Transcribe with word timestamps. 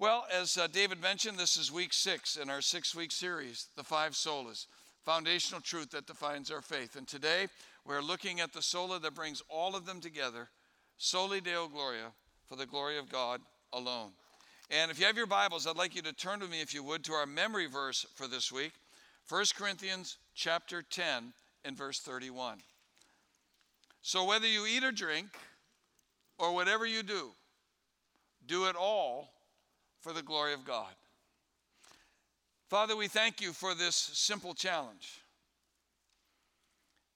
Well, 0.00 0.24
as 0.32 0.56
uh, 0.56 0.66
David 0.66 1.02
mentioned, 1.02 1.38
this 1.38 1.58
is 1.58 1.70
week 1.70 1.92
six 1.92 2.36
in 2.36 2.48
our 2.48 2.62
six 2.62 2.94
week 2.94 3.12
series, 3.12 3.66
The 3.76 3.84
Five 3.84 4.12
Solas, 4.12 4.64
foundational 5.04 5.60
truth 5.60 5.90
that 5.90 6.06
defines 6.06 6.50
our 6.50 6.62
faith. 6.62 6.96
And 6.96 7.06
today 7.06 7.48
we're 7.84 8.00
looking 8.00 8.40
at 8.40 8.54
the 8.54 8.62
sola 8.62 8.98
that 8.98 9.14
brings 9.14 9.42
all 9.50 9.76
of 9.76 9.84
them 9.84 10.00
together, 10.00 10.48
Soli 10.96 11.42
Deo 11.42 11.68
Gloria, 11.68 12.12
for 12.48 12.56
the 12.56 12.64
glory 12.64 12.96
of 12.96 13.12
God 13.12 13.42
alone. 13.74 14.12
And 14.70 14.90
if 14.90 14.98
you 14.98 15.04
have 15.04 15.18
your 15.18 15.26
Bibles, 15.26 15.66
I'd 15.66 15.76
like 15.76 15.94
you 15.94 16.00
to 16.00 16.14
turn 16.14 16.40
with 16.40 16.50
me, 16.50 16.62
if 16.62 16.72
you 16.72 16.82
would, 16.82 17.04
to 17.04 17.12
our 17.12 17.26
memory 17.26 17.66
verse 17.66 18.06
for 18.14 18.26
this 18.26 18.50
week, 18.50 18.72
1 19.28 19.44
Corinthians 19.54 20.16
chapter 20.34 20.80
10 20.80 21.34
and 21.66 21.76
verse 21.76 22.00
31. 22.00 22.56
So 24.00 24.24
whether 24.24 24.48
you 24.48 24.64
eat 24.64 24.82
or 24.82 24.92
drink, 24.92 25.26
or 26.38 26.54
whatever 26.54 26.86
you 26.86 27.02
do, 27.02 27.32
do 28.46 28.64
it 28.64 28.76
all 28.76 29.28
for 30.00 30.12
the 30.12 30.22
glory 30.22 30.52
of 30.54 30.64
God. 30.64 30.92
Father, 32.68 32.96
we 32.96 33.08
thank 33.08 33.40
you 33.40 33.52
for 33.52 33.74
this 33.74 33.96
simple 33.96 34.54
challenge. 34.54 35.20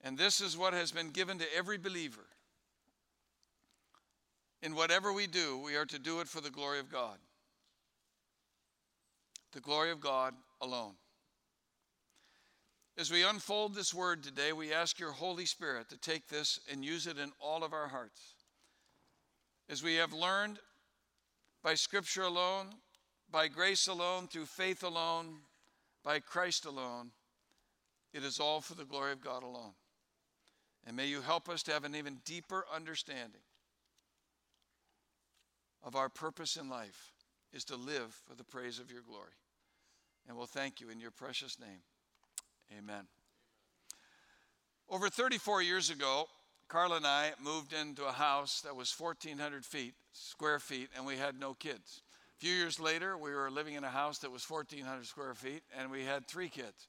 And 0.02 0.18
this 0.18 0.40
is 0.40 0.56
what 0.56 0.74
has 0.74 0.92
been 0.92 1.10
given 1.10 1.38
to 1.38 1.56
every 1.56 1.78
believer. 1.78 2.26
In 4.62 4.74
whatever 4.74 5.12
we 5.12 5.26
do, 5.26 5.58
we 5.58 5.76
are 5.76 5.86
to 5.86 5.98
do 5.98 6.20
it 6.20 6.28
for 6.28 6.40
the 6.40 6.50
glory 6.50 6.80
of 6.80 6.90
God. 6.90 7.18
The 9.52 9.60
glory 9.60 9.90
of 9.90 10.00
God 10.00 10.34
alone. 10.60 10.94
As 12.96 13.10
we 13.10 13.24
unfold 13.24 13.74
this 13.74 13.92
word 13.92 14.22
today, 14.22 14.52
we 14.52 14.72
ask 14.72 14.98
your 14.98 15.12
Holy 15.12 15.46
Spirit 15.46 15.88
to 15.88 15.96
take 15.96 16.28
this 16.28 16.60
and 16.70 16.84
use 16.84 17.06
it 17.06 17.18
in 17.18 17.32
all 17.40 17.64
of 17.64 17.72
our 17.72 17.88
hearts. 17.88 18.34
As 19.68 19.82
we 19.82 19.96
have 19.96 20.12
learned 20.12 20.58
by 21.64 21.74
Scripture 21.74 22.22
alone, 22.22 22.66
by 23.32 23.48
grace 23.48 23.88
alone, 23.88 24.28
through 24.28 24.44
faith 24.44 24.84
alone, 24.84 25.38
by 26.04 26.20
Christ 26.20 26.66
alone, 26.66 27.10
it 28.12 28.22
is 28.22 28.38
all 28.38 28.60
for 28.60 28.74
the 28.74 28.84
glory 28.84 29.12
of 29.12 29.22
God 29.22 29.42
alone. 29.42 29.72
And 30.86 30.94
may 30.94 31.06
you 31.06 31.22
help 31.22 31.48
us 31.48 31.62
to 31.64 31.72
have 31.72 31.84
an 31.84 31.96
even 31.96 32.18
deeper 32.26 32.66
understanding 32.72 33.40
of 35.82 35.96
our 35.96 36.10
purpose 36.10 36.56
in 36.56 36.68
life 36.68 37.12
is 37.54 37.64
to 37.64 37.76
live 37.76 38.14
for 38.28 38.34
the 38.34 38.44
praise 38.44 38.78
of 38.78 38.90
your 38.90 39.00
glory. 39.02 39.32
And 40.28 40.36
we'll 40.36 40.46
thank 40.46 40.82
you 40.82 40.90
in 40.90 41.00
your 41.00 41.10
precious 41.10 41.58
name. 41.58 41.80
Amen. 42.78 43.06
Over 44.90 45.08
34 45.08 45.62
years 45.62 45.88
ago, 45.88 46.26
Carla 46.68 46.96
and 46.96 47.06
I 47.06 47.32
moved 47.42 47.72
into 47.72 48.04
a 48.04 48.12
house 48.12 48.62
that 48.62 48.74
was 48.74 48.94
1,400 48.98 49.64
feet, 49.64 49.94
square 50.12 50.58
feet, 50.58 50.88
and 50.96 51.06
we 51.06 51.16
had 51.16 51.38
no 51.38 51.54
kids. 51.54 52.02
A 52.36 52.40
few 52.40 52.54
years 52.54 52.80
later, 52.80 53.16
we 53.16 53.32
were 53.32 53.50
living 53.50 53.74
in 53.74 53.84
a 53.84 53.90
house 53.90 54.18
that 54.18 54.32
was 54.32 54.48
1,400 54.48 55.06
square 55.06 55.34
feet, 55.34 55.62
and 55.78 55.90
we 55.90 56.04
had 56.04 56.26
three 56.26 56.48
kids. 56.48 56.88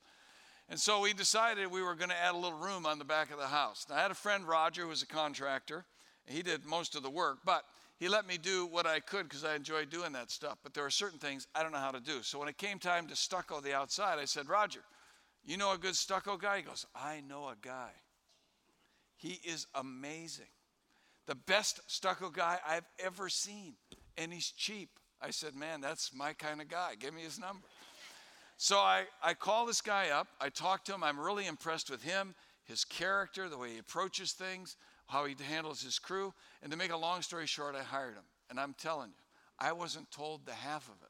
And 0.69 0.79
so 0.79 1.01
we 1.01 1.13
decided 1.13 1.69
we 1.69 1.83
were 1.83 1.93
going 1.93 2.09
to 2.09 2.17
add 2.17 2.33
a 2.33 2.37
little 2.37 2.57
room 2.57 2.85
on 2.85 2.97
the 2.97 3.05
back 3.05 3.31
of 3.31 3.37
the 3.37 3.47
house. 3.47 3.85
Now, 3.87 3.97
I 3.97 4.01
had 4.01 4.11
a 4.11 4.15
friend, 4.15 4.47
Roger, 4.47 4.83
who 4.83 4.87
was 4.87 5.03
a 5.03 5.07
contractor. 5.07 5.85
He 6.25 6.41
did 6.41 6.65
most 6.65 6.95
of 6.95 7.03
the 7.03 7.09
work, 7.09 7.39
but 7.45 7.65
he 7.97 8.09
let 8.09 8.27
me 8.27 8.37
do 8.37 8.65
what 8.65 8.87
I 8.87 8.99
could 8.99 9.29
because 9.29 9.45
I 9.45 9.55
enjoyed 9.55 9.89
doing 9.91 10.13
that 10.13 10.31
stuff. 10.31 10.57
But 10.63 10.73
there 10.73 10.85
are 10.85 10.89
certain 10.89 11.19
things 11.19 11.47
I 11.53 11.61
don't 11.61 11.71
know 11.71 11.77
how 11.77 11.91
to 11.91 11.99
do. 11.99 12.23
So 12.23 12.39
when 12.39 12.47
it 12.47 12.57
came 12.57 12.79
time 12.79 13.07
to 13.07 13.15
stucco 13.15 13.61
the 13.61 13.75
outside, 13.75 14.17
I 14.17 14.25
said, 14.25 14.49
Roger, 14.49 14.81
you 15.45 15.57
know 15.57 15.71
a 15.71 15.77
good 15.77 15.95
stucco 15.95 16.37
guy? 16.37 16.57
He 16.57 16.63
goes, 16.63 16.87
I 16.95 17.21
know 17.21 17.47
a 17.47 17.55
guy. 17.61 17.91
He 19.15 19.39
is 19.43 19.67
amazing. 19.75 20.47
The 21.25 21.35
best 21.35 21.79
stucco 21.87 22.29
guy 22.29 22.59
I've 22.67 22.87
ever 22.99 23.29
seen. 23.29 23.75
And 24.17 24.31
he's 24.31 24.51
cheap. 24.51 24.89
I 25.21 25.31
said, 25.31 25.55
Man, 25.55 25.81
that's 25.81 26.13
my 26.13 26.33
kind 26.33 26.61
of 26.61 26.67
guy. 26.67 26.95
Give 26.99 27.13
me 27.13 27.21
his 27.21 27.39
number. 27.39 27.67
So 28.57 28.77
I, 28.77 29.05
I 29.21 29.33
call 29.33 29.65
this 29.65 29.81
guy 29.81 30.09
up. 30.09 30.27
I 30.39 30.49
talk 30.49 30.85
to 30.85 30.93
him. 30.93 31.03
I'm 31.03 31.19
really 31.19 31.47
impressed 31.47 31.89
with 31.89 32.03
him, 32.03 32.35
his 32.63 32.85
character, 32.85 33.49
the 33.49 33.57
way 33.57 33.71
he 33.71 33.79
approaches 33.79 34.31
things, 34.31 34.77
how 35.07 35.25
he 35.25 35.35
handles 35.43 35.81
his 35.81 35.99
crew. 35.99 36.33
And 36.63 36.71
to 36.71 36.77
make 36.77 36.91
a 36.91 36.97
long 36.97 37.21
story 37.21 37.47
short, 37.47 37.75
I 37.75 37.83
hired 37.83 38.15
him. 38.15 38.23
And 38.49 38.59
I'm 38.59 38.73
telling 38.77 39.09
you, 39.09 39.15
I 39.59 39.71
wasn't 39.71 40.09
told 40.11 40.45
the 40.45 40.53
half 40.53 40.87
of 40.87 40.95
it. 41.01 41.09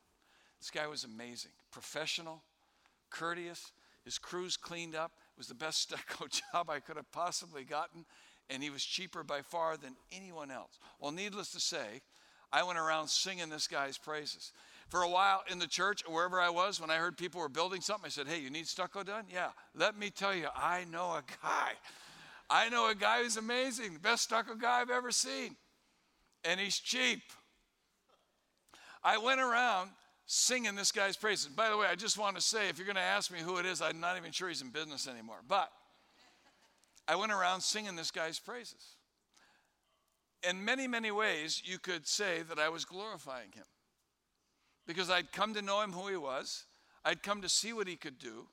This 0.59 0.71
guy 0.71 0.87
was 0.87 1.03
amazing, 1.03 1.51
professional, 1.71 2.41
courteous. 3.09 3.71
His 4.03 4.17
crew's 4.17 4.57
cleaned 4.57 4.95
up. 4.95 5.11
Was 5.37 5.47
the 5.47 5.55
best 5.55 5.81
stucco 5.81 6.27
job 6.27 6.69
I 6.69 6.79
could 6.79 6.97
have 6.97 7.11
possibly 7.11 7.63
gotten, 7.63 8.05
and 8.49 8.63
he 8.63 8.69
was 8.69 8.83
cheaper 8.83 9.23
by 9.23 9.41
far 9.41 9.77
than 9.77 9.95
anyone 10.11 10.51
else. 10.51 10.79
Well, 10.99 11.11
needless 11.11 11.51
to 11.51 11.59
say, 11.59 12.01
I 12.51 12.63
went 12.63 12.79
around 12.79 13.09
singing 13.09 13.49
this 13.49 13.67
guy's 13.67 13.97
praises. 13.97 14.51
For 14.89 15.01
a 15.01 15.09
while 15.09 15.43
in 15.51 15.59
the 15.59 15.67
church, 15.67 16.03
wherever 16.07 16.39
I 16.39 16.49
was, 16.49 16.79
when 16.79 16.91
I 16.91 16.97
heard 16.97 17.17
people 17.17 17.41
were 17.41 17.49
building 17.49 17.81
something, 17.81 18.05
I 18.05 18.09
said, 18.09 18.27
Hey, 18.27 18.39
you 18.39 18.49
need 18.49 18.67
stucco 18.67 19.03
done? 19.03 19.25
Yeah. 19.31 19.49
Let 19.73 19.97
me 19.97 20.09
tell 20.09 20.35
you, 20.35 20.47
I 20.55 20.85
know 20.91 21.11
a 21.11 21.23
guy. 21.41 21.71
I 22.49 22.69
know 22.69 22.89
a 22.89 22.95
guy 22.95 23.23
who's 23.23 23.37
amazing, 23.37 23.93
the 23.93 23.99
best 23.99 24.23
stucco 24.23 24.55
guy 24.55 24.81
I've 24.81 24.91
ever 24.91 25.11
seen. 25.11 25.55
And 26.43 26.59
he's 26.59 26.77
cheap. 26.77 27.21
I 29.03 29.17
went 29.17 29.41
around 29.41 29.89
singing 30.25 30.75
this 30.75 30.91
guy's 30.91 31.17
praises. 31.17 31.47
By 31.47 31.69
the 31.69 31.77
way, 31.77 31.87
I 31.87 31.95
just 31.95 32.17
want 32.17 32.35
to 32.35 32.41
say 32.41 32.69
if 32.69 32.77
you're 32.77 32.85
going 32.85 32.95
to 32.95 33.01
ask 33.01 33.31
me 33.31 33.39
who 33.39 33.57
it 33.57 33.65
is, 33.65 33.81
I'm 33.81 33.99
not 33.99 34.17
even 34.17 34.31
sure 34.31 34.47
he's 34.47 34.61
in 34.61 34.69
business 34.69 35.07
anymore. 35.07 35.41
But 35.47 35.71
I 37.07 37.15
went 37.15 37.31
around 37.31 37.61
singing 37.61 37.95
this 37.95 38.11
guy's 38.11 38.39
praises. 38.39 38.95
In 40.47 40.63
many, 40.63 40.87
many 40.87 41.11
ways, 41.11 41.61
you 41.63 41.79
could 41.79 42.07
say 42.07 42.41
that 42.49 42.59
I 42.59 42.69
was 42.69 42.85
glorifying 42.85 43.51
him 43.53 43.65
because 44.85 45.09
I'd 45.09 45.31
come 45.31 45.53
to 45.55 45.61
know 45.61 45.81
him 45.81 45.91
who 45.91 46.07
he 46.07 46.17
was, 46.17 46.65
I'd 47.03 47.23
come 47.23 47.41
to 47.41 47.49
see 47.49 47.73
what 47.73 47.87
he 47.87 47.95
could 47.95 48.19
do, 48.19 48.47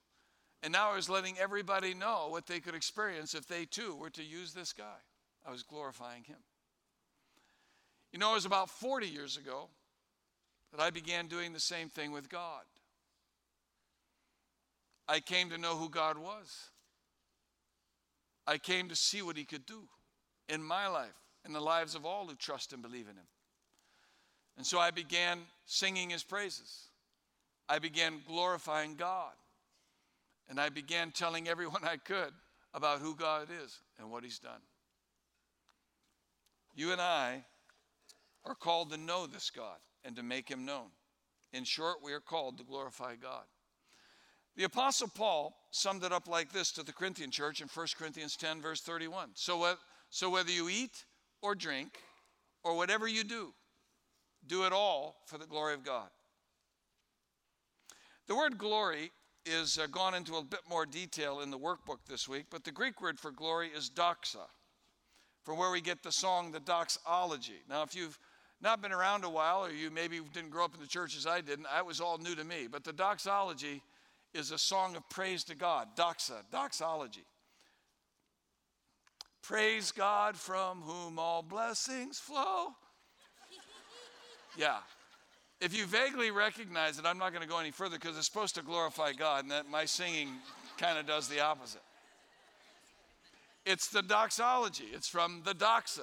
and 0.62 0.72
now 0.72 0.92
I 0.92 0.96
was 0.96 1.08
letting 1.08 1.38
everybody 1.38 1.92
know 1.92 2.28
what 2.30 2.46
they 2.46 2.60
could 2.60 2.74
experience 2.74 3.34
if 3.34 3.46
they 3.46 3.64
too 3.64 3.96
were 3.96 4.10
to 4.10 4.22
use 4.22 4.54
this 4.54 4.72
guy. 4.72 5.00
I 5.46 5.50
was 5.50 5.62
glorifying 5.62 6.24
him. 6.24 6.38
You 8.12 8.18
know, 8.18 8.30
it 8.32 8.34
was 8.34 8.44
about 8.44 8.70
40 8.70 9.08
years 9.08 9.36
ago 9.36 9.68
that 10.72 10.80
I 10.80 10.90
began 10.90 11.26
doing 11.26 11.52
the 11.52 11.60
same 11.60 11.88
thing 11.88 12.12
with 12.12 12.28
God. 12.28 12.62
I 15.06 15.20
came 15.20 15.50
to 15.50 15.58
know 15.58 15.76
who 15.76 15.88
God 15.88 16.16
was. 16.16 16.70
I 18.46 18.58
came 18.58 18.88
to 18.88 18.96
see 18.96 19.22
what 19.22 19.36
He 19.36 19.44
could 19.44 19.66
do 19.66 19.82
in 20.48 20.62
my 20.62 20.88
life, 20.88 21.14
in 21.46 21.52
the 21.52 21.60
lives 21.60 21.94
of 21.94 22.06
all 22.06 22.26
who 22.26 22.34
trust 22.34 22.72
and 22.72 22.82
believe 22.82 23.08
in 23.08 23.16
Him. 23.16 23.28
And 24.56 24.66
so 24.66 24.78
I 24.78 24.90
began 24.90 25.40
singing 25.66 26.10
His 26.10 26.24
praises. 26.24 26.88
I 27.68 27.78
began 27.78 28.20
glorifying 28.26 28.94
God. 28.94 29.32
And 30.48 30.58
I 30.58 30.70
began 30.70 31.10
telling 31.10 31.48
everyone 31.48 31.82
I 31.84 31.96
could 31.96 32.32
about 32.74 33.00
who 33.00 33.14
God 33.14 33.48
is 33.62 33.78
and 33.98 34.10
what 34.10 34.24
He's 34.24 34.38
done. 34.38 34.60
You 36.74 36.92
and 36.92 37.00
I 37.00 37.44
are 38.44 38.54
called 38.54 38.90
to 38.90 38.96
know 38.96 39.26
this 39.26 39.50
God 39.50 39.78
and 40.04 40.16
to 40.16 40.22
make 40.22 40.48
him 40.48 40.64
known. 40.64 40.88
In 41.52 41.64
short, 41.64 41.98
we 42.02 42.12
are 42.12 42.20
called 42.20 42.58
to 42.58 42.64
glorify 42.64 43.14
God. 43.16 43.44
The 44.56 44.64
Apostle 44.64 45.08
Paul 45.08 45.56
summed 45.70 46.04
it 46.04 46.12
up 46.12 46.28
like 46.28 46.52
this 46.52 46.72
to 46.72 46.82
the 46.82 46.92
Corinthian 46.92 47.30
church 47.30 47.60
in 47.60 47.68
1 47.68 47.86
Corinthians 47.98 48.36
10, 48.36 48.60
verse 48.60 48.80
31. 48.80 49.30
So, 49.34 49.76
so 50.10 50.30
whether 50.30 50.50
you 50.50 50.68
eat 50.68 51.04
or 51.40 51.54
drink 51.54 51.98
or 52.62 52.76
whatever 52.76 53.08
you 53.08 53.24
do, 53.24 53.54
do 54.46 54.64
it 54.64 54.72
all 54.72 55.16
for 55.26 55.38
the 55.38 55.46
glory 55.46 55.74
of 55.74 55.84
God. 55.84 56.08
The 58.26 58.36
word 58.36 58.58
glory 58.58 59.10
is 59.44 59.78
uh, 59.78 59.86
gone 59.86 60.14
into 60.14 60.36
a 60.36 60.44
bit 60.44 60.60
more 60.68 60.86
detail 60.86 61.40
in 61.40 61.50
the 61.50 61.58
workbook 61.58 61.98
this 62.08 62.28
week, 62.28 62.46
but 62.50 62.64
the 62.64 62.70
Greek 62.70 63.00
word 63.00 63.18
for 63.18 63.30
glory 63.30 63.68
is 63.68 63.90
doxa, 63.90 64.46
from 65.44 65.58
where 65.58 65.70
we 65.70 65.80
get 65.80 66.02
the 66.02 66.12
song, 66.12 66.52
the 66.52 66.60
doxology. 66.60 67.62
Now, 67.68 67.82
if 67.82 67.94
you've 67.94 68.18
not 68.62 68.80
been 68.80 68.92
around 68.92 69.24
a 69.24 69.30
while, 69.30 69.64
or 69.64 69.70
you 69.70 69.90
maybe 69.90 70.20
didn't 70.32 70.50
grow 70.50 70.64
up 70.64 70.74
in 70.74 70.80
the 70.80 70.86
church 70.86 71.16
as 71.16 71.26
I 71.26 71.40
didn't, 71.40 71.64
that 71.64 71.84
was 71.84 72.00
all 72.00 72.18
new 72.18 72.34
to 72.34 72.44
me. 72.44 72.68
But 72.70 72.84
the 72.84 72.92
doxology 72.92 73.82
is 74.32 74.50
a 74.50 74.58
song 74.58 74.96
of 74.96 75.08
praise 75.10 75.44
to 75.44 75.54
God. 75.54 75.88
Doxa, 75.96 76.42
doxology. 76.50 77.24
Praise 79.42 79.90
God 79.90 80.36
from 80.36 80.80
whom 80.82 81.18
all 81.18 81.42
blessings 81.42 82.18
flow. 82.18 82.68
Yeah. 84.54 84.76
If 85.62 85.74
you 85.74 85.86
vaguely 85.86 86.30
recognize 86.30 86.98
it, 86.98 87.06
I'm 87.06 87.16
not 87.16 87.32
going 87.32 87.40
to 87.40 87.48
go 87.48 87.58
any 87.58 87.70
further 87.70 87.96
because 87.96 88.18
it's 88.18 88.26
supposed 88.26 88.54
to 88.56 88.62
glorify 88.62 89.12
God, 89.12 89.44
and 89.44 89.50
that 89.50 89.66
my 89.70 89.86
singing 89.86 90.28
kind 90.76 90.98
of 90.98 91.06
does 91.06 91.26
the 91.26 91.40
opposite. 91.40 91.80
It's 93.64 93.88
the 93.88 94.02
doxology, 94.02 94.88
it's 94.92 95.08
from 95.08 95.40
the 95.46 95.54
doxa. 95.54 96.00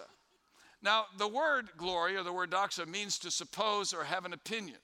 Now, 0.82 1.06
the 1.18 1.28
word 1.28 1.70
glory 1.78 2.16
or 2.16 2.24
the 2.24 2.32
word 2.32 2.52
doxa 2.52 2.88
means 2.88 3.20
to 3.20 3.32
suppose 3.32 3.94
or 3.94 4.04
have 4.04 4.26
an 4.26 4.34
opinion. 4.34 4.78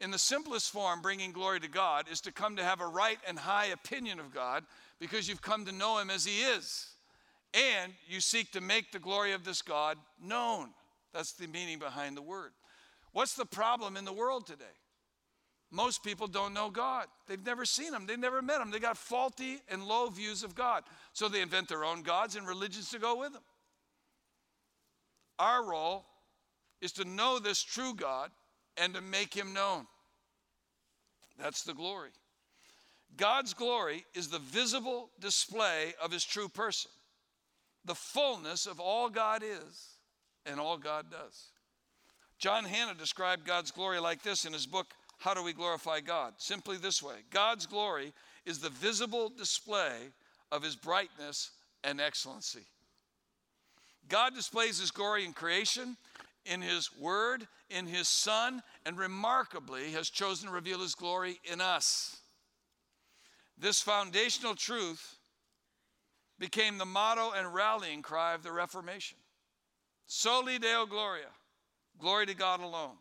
In 0.00 0.10
the 0.10 0.18
simplest 0.18 0.70
form, 0.70 1.00
bringing 1.00 1.32
glory 1.32 1.60
to 1.60 1.68
God 1.68 2.06
is 2.10 2.20
to 2.22 2.32
come 2.32 2.56
to 2.56 2.64
have 2.64 2.80
a 2.80 2.86
right 2.86 3.18
and 3.26 3.38
high 3.38 3.66
opinion 3.66 4.18
of 4.18 4.34
God 4.34 4.64
because 4.98 5.28
you've 5.28 5.42
come 5.42 5.64
to 5.64 5.72
know 5.72 5.98
Him 5.98 6.10
as 6.10 6.24
He 6.24 6.40
is. 6.40 6.88
And 7.54 7.92
you 8.08 8.20
seek 8.20 8.52
to 8.52 8.60
make 8.60 8.92
the 8.92 8.98
glory 8.98 9.32
of 9.32 9.44
this 9.44 9.62
God 9.62 9.98
known. 10.20 10.70
That's 11.12 11.32
the 11.32 11.46
meaning 11.46 11.78
behind 11.78 12.16
the 12.16 12.22
word. 12.22 12.52
What's 13.12 13.34
the 13.34 13.44
problem 13.44 13.96
in 13.96 14.04
the 14.04 14.12
world 14.12 14.46
today? 14.46 14.64
Most 15.70 16.02
people 16.02 16.26
don't 16.26 16.52
know 16.54 16.68
God. 16.68 17.06
They've 17.26 17.44
never 17.44 17.64
seen 17.64 17.94
Him, 17.94 18.06
they've 18.06 18.18
never 18.18 18.42
met 18.42 18.60
Him. 18.60 18.70
They 18.70 18.78
got 18.78 18.96
faulty 18.96 19.58
and 19.70 19.84
low 19.84 20.08
views 20.08 20.42
of 20.42 20.54
God. 20.54 20.84
So 21.12 21.28
they 21.28 21.40
invent 21.40 21.68
their 21.68 21.84
own 21.84 22.02
gods 22.02 22.36
and 22.36 22.46
religions 22.46 22.90
to 22.90 22.98
go 22.98 23.18
with 23.18 23.32
them. 23.32 23.42
Our 25.42 25.64
role 25.64 26.04
is 26.80 26.92
to 26.92 27.04
know 27.04 27.40
this 27.40 27.60
true 27.60 27.94
God 27.96 28.30
and 28.76 28.94
to 28.94 29.00
make 29.00 29.34
Him 29.34 29.52
known. 29.52 29.88
That's 31.36 31.64
the 31.64 31.74
glory. 31.74 32.10
God's 33.16 33.52
glory 33.52 34.04
is 34.14 34.28
the 34.28 34.38
visible 34.38 35.10
display 35.18 35.94
of 36.00 36.12
His 36.12 36.24
true 36.24 36.48
person, 36.48 36.92
the 37.84 37.96
fullness 37.96 38.66
of 38.66 38.78
all 38.78 39.10
God 39.10 39.42
is 39.42 39.96
and 40.46 40.60
all 40.60 40.78
God 40.78 41.10
does. 41.10 41.48
John 42.38 42.62
Hannah 42.62 42.94
described 42.94 43.44
God's 43.44 43.72
glory 43.72 43.98
like 43.98 44.22
this 44.22 44.44
in 44.44 44.52
his 44.52 44.66
book, 44.66 44.94
How 45.18 45.34
Do 45.34 45.42
We 45.42 45.52
Glorify 45.52 46.00
God? 46.00 46.34
Simply 46.38 46.76
this 46.76 47.02
way 47.02 47.16
God's 47.30 47.66
glory 47.66 48.12
is 48.46 48.60
the 48.60 48.70
visible 48.70 49.28
display 49.28 49.96
of 50.52 50.62
his 50.62 50.76
brightness 50.76 51.50
and 51.82 52.00
excellency. 52.00 52.66
God 54.08 54.34
displays 54.34 54.78
his 54.78 54.90
glory 54.90 55.24
in 55.24 55.32
creation, 55.32 55.96
in 56.44 56.60
his 56.60 56.90
word, 56.98 57.46
in 57.70 57.86
his 57.86 58.08
son, 58.08 58.62
and 58.84 58.98
remarkably 58.98 59.92
has 59.92 60.10
chosen 60.10 60.48
to 60.48 60.54
reveal 60.54 60.80
his 60.80 60.94
glory 60.94 61.40
in 61.44 61.60
us. 61.60 62.16
This 63.56 63.80
foundational 63.80 64.54
truth 64.54 65.16
became 66.38 66.78
the 66.78 66.84
motto 66.84 67.30
and 67.30 67.54
rallying 67.54 68.02
cry 68.02 68.34
of 68.34 68.42
the 68.42 68.50
Reformation. 68.50 69.18
Soli 70.06 70.58
Deo 70.58 70.84
Gloria, 70.84 71.30
glory 71.98 72.26
to 72.26 72.34
God 72.34 72.60
alone. 72.60 72.96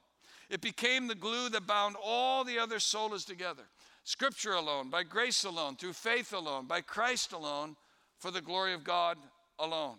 It 0.50 0.62
became 0.62 1.08
the 1.08 1.16
glue 1.16 1.50
that 1.50 1.66
bound 1.66 1.96
all 2.02 2.44
the 2.44 2.60
other 2.60 2.78
solas 2.78 3.26
together. 3.26 3.64
Scripture 4.04 4.54
alone, 4.54 4.90
by 4.90 5.04
grace 5.04 5.44
alone, 5.44 5.76
through 5.76 5.94
faith 5.94 6.34
alone, 6.34 6.68
by 6.68 6.82
Christ 6.82 7.34
alone, 7.34 7.76
for 8.18 8.32
the 8.32 8.42
glory 8.42 8.74
of 8.74 8.84
God 8.84 9.18
alone. 9.58 9.98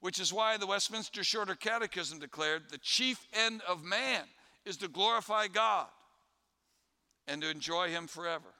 Which 0.00 0.18
is 0.18 0.32
why 0.32 0.56
the 0.56 0.66
Westminster 0.66 1.22
Shorter 1.22 1.54
Catechism 1.54 2.18
declared 2.18 2.64
the 2.70 2.78
chief 2.78 3.26
end 3.32 3.62
of 3.68 3.84
man 3.84 4.22
is 4.64 4.78
to 4.78 4.88
glorify 4.88 5.46
God 5.46 5.86
and 7.28 7.42
to 7.42 7.50
enjoy 7.50 7.88
Him 7.90 8.06
forever. 8.06 8.54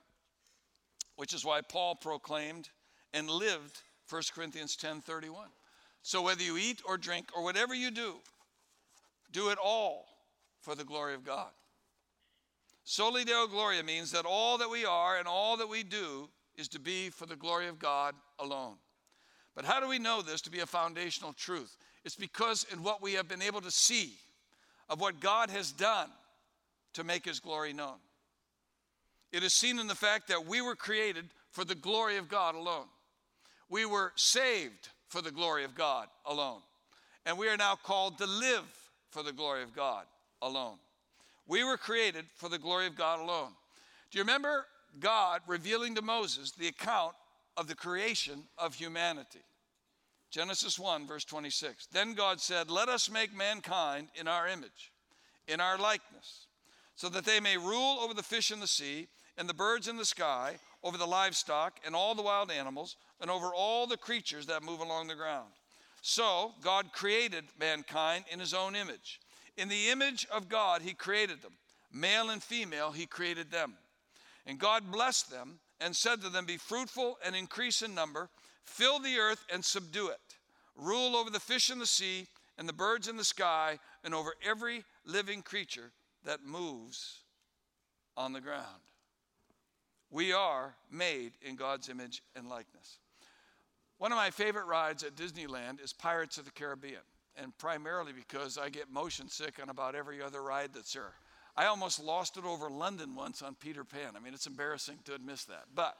Which 1.17 1.35
is 1.35 1.45
why 1.45 1.61
Paul 1.63 1.97
proclaimed 1.97 2.69
and 3.13 3.29
lived 3.29 3.83
1 4.09 4.23
Corinthians 4.35 4.77
10 4.77 5.01
31. 5.01 5.49
So 6.03 6.23
whether 6.23 6.43
you 6.43 6.57
eat 6.57 6.83
or 6.87 6.97
drink 6.97 7.29
or 7.37 7.43
whatever 7.43 7.75
you 7.75 7.91
do, 7.91 8.15
do 9.33 9.51
it 9.51 9.59
all 9.63 10.07
for 10.61 10.75
the 10.75 10.85
glory 10.85 11.15
of 11.15 11.25
God. 11.25 11.51
Soli 12.85 13.25
Deo 13.25 13.47
Gloria 13.47 13.83
means 13.83 14.11
that 14.13 14.25
all 14.27 14.59
that 14.59 14.71
we 14.71 14.85
are 14.85 15.19
and 15.19 15.29
all 15.29 15.57
that 15.59 15.69
we 15.69 15.83
do 15.83 16.29
is 16.57 16.69
to 16.69 16.81
be 16.81 17.11
for 17.11 17.27
the 17.27 17.37
glory 17.37 17.69
of 17.69 17.79
God 17.79 18.15
alone. 18.39 18.77
But 19.61 19.69
how 19.69 19.79
do 19.79 19.89
we 19.89 19.99
know 19.99 20.23
this 20.23 20.41
to 20.43 20.51
be 20.51 20.61
a 20.61 20.67
foundational 20.67 21.35
truth? 21.35 21.77
It's 22.03 22.17
because 22.17 22.65
in 22.73 22.83
what 22.83 23.03
we 23.03 23.13
have 23.13 23.29
been 23.29 23.43
able 23.43 23.61
to 23.61 23.71
see 23.71 24.15
of 24.89 25.03
what 25.03 25.21
God 25.21 25.51
has 25.51 25.71
done 25.71 26.09
to 26.95 27.05
make 27.05 27.27
his 27.27 27.41
glory 27.41 27.75
known. 27.75 27.99
It 29.33 29.43
is 29.43 29.53
seen 29.53 29.79
in 29.79 29.87
the 29.87 29.95
fact 29.95 30.29
that 30.29 30.47
we 30.47 30.63
were 30.63 30.77
created 30.77 31.27
for 31.51 31.67
the 31.67 31.75
glory 31.75 32.17
of 32.17 32.27
God 32.27 32.55
alone. 32.55 32.87
We 33.69 33.85
were 33.85 34.15
saved 34.17 34.89
for 35.09 35.21
the 35.21 35.31
glory 35.31 35.65
of 35.65 35.75
God 35.75 36.09
alone. 36.25 36.63
And 37.27 37.37
we 37.37 37.47
are 37.51 37.59
now 37.59 37.75
called 37.75 38.17
to 38.17 38.27
live 38.27 38.65
for 39.11 39.23
the 39.23 39.35
glory 39.35 39.63
of 39.63 39.77
God 39.77 40.07
alone. 40.41 40.79
We 41.47 41.65
were 41.65 41.77
created 41.77 42.25
for 42.35 42.49
the 42.49 42.59
glory 42.59 42.87
of 42.87 42.97
God 42.97 43.21
alone. 43.21 43.51
Do 44.11 44.17
you 44.17 44.25
remember 44.25 44.65
God 44.99 45.43
revealing 45.47 45.97
to 45.97 46.03
Moses 46.03 46.51
the 46.51 46.69
account 46.69 47.13
of 47.59 47.67
the 47.67 47.75
creation 47.75 48.45
of 48.57 48.73
humanity? 48.73 49.41
Genesis 50.31 50.79
1, 50.79 51.07
verse 51.07 51.25
26. 51.25 51.89
Then 51.93 52.15
God 52.15 52.41
said, 52.41 52.71
Let 52.71 52.89
us 52.89 53.11
make 53.11 53.37
mankind 53.37 54.09
in 54.15 54.29
our 54.29 54.47
image, 54.47 54.93
in 55.49 55.61
our 55.61 55.77
likeness, 55.77 56.47
so 56.95 57.09
that 57.09 57.25
they 57.25 57.41
may 57.41 57.57
rule 57.57 57.99
over 58.01 58.15
the 58.15 58.23
fish 58.23 58.51
in 58.51 58.61
the 58.61 58.67
sea 58.67 59.09
and 59.37 59.49
the 59.49 59.55
birds 59.55 59.89
in 59.89 59.97
the 59.97 60.05
sky, 60.05 60.57
over 60.83 60.97
the 60.97 61.07
livestock 61.07 61.79
and 61.85 61.95
all 61.95 62.15
the 62.15 62.23
wild 62.23 62.51
animals 62.51 62.97
and 63.21 63.31
over 63.31 63.49
all 63.55 63.87
the 63.87 63.97
creatures 63.97 64.47
that 64.47 64.63
move 64.63 64.81
along 64.81 65.09
the 65.09 65.15
ground. 65.15 65.51
So 66.03 66.53
God 66.63 66.93
created 66.93 67.45
mankind 67.59 68.25
in 68.33 68.41
his 68.41 68.55
own 68.55 68.75
image. 68.75 69.21
In 69.57 69.69
the 69.69 69.91
image 69.91 70.27
of 70.33 70.49
God, 70.49 70.83
he 70.83 70.95
created 70.95 71.43
them. 71.43 71.53
Male 71.93 72.31
and 72.31 72.43
female, 72.43 72.93
he 72.93 73.05
created 73.05 73.51
them. 73.51 73.75
And 74.47 74.59
God 74.59 74.91
blessed 74.91 75.31
them 75.31 75.59
and 75.81 75.95
said 75.95 76.23
to 76.23 76.31
them, 76.31 76.47
Be 76.47 76.57
fruitful 76.57 77.19
and 77.25 77.37
increase 77.37 77.83
in 77.83 77.95
number, 77.95 78.31
fill 78.71 78.99
the 78.99 79.19
earth 79.19 79.45
and 79.53 79.65
subdue 79.65 80.09
it. 80.09 80.21
Rule 80.77 81.17
over 81.17 81.31
the 81.31 81.41
fish 81.41 81.71
in 81.71 81.79
the 81.79 81.87
sea 81.87 82.27
and 82.57 82.69
the 82.69 82.73
birds 82.73 83.09
in 83.09 83.17
the 83.17 83.25
sky 83.25 83.79
and 84.05 84.15
over 84.15 84.35
every 84.47 84.85
living 85.05 85.43
creature 85.43 85.93
that 86.25 86.45
moves 86.45 87.21
on 88.17 88.33
the 88.33 88.41
ground. 88.41 88.83
We 90.11 90.33
are 90.33 90.75
made 90.91 91.33
in 91.43 91.57
God's 91.57 91.89
image 91.89 92.23
and 92.35 92.49
likeness. 92.49 92.99
One 93.99 94.13
of 94.13 94.17
my 94.17 94.31
favorite 94.31 94.67
rides 94.67 95.05
at 95.05 95.15
Disneyland 95.15 95.83
is 95.83 95.93
Pirates 95.93 96.39
of 96.39 96.45
the 96.45 96.51
Caribbean, 96.51 97.03
and 97.37 97.57
primarily 97.59 98.13
because 98.13 98.59
I 98.59 98.71
get 98.71 98.91
motion 98.91 99.29
sick 99.29 99.59
on 99.63 99.69
about 99.69 99.95
every 99.95 100.23
other 100.23 100.43
ride 100.43 100.71
that's 100.75 100.93
there. 100.93 101.13
I 101.57 101.67
almost 101.67 102.03
lost 102.03 102.37
it 102.37 102.45
over 102.45 102.71
London 102.71 103.15
once 103.15 103.43
on 103.43 103.55
Peter 103.55 103.85
Pan. 103.85 104.17
I 104.17 104.21
mean, 104.21 104.35
it's 104.35 104.47
embarrassing 104.47 104.99
to 105.05 105.15
admit 105.15 105.45
that. 105.49 105.65
But, 105.75 105.97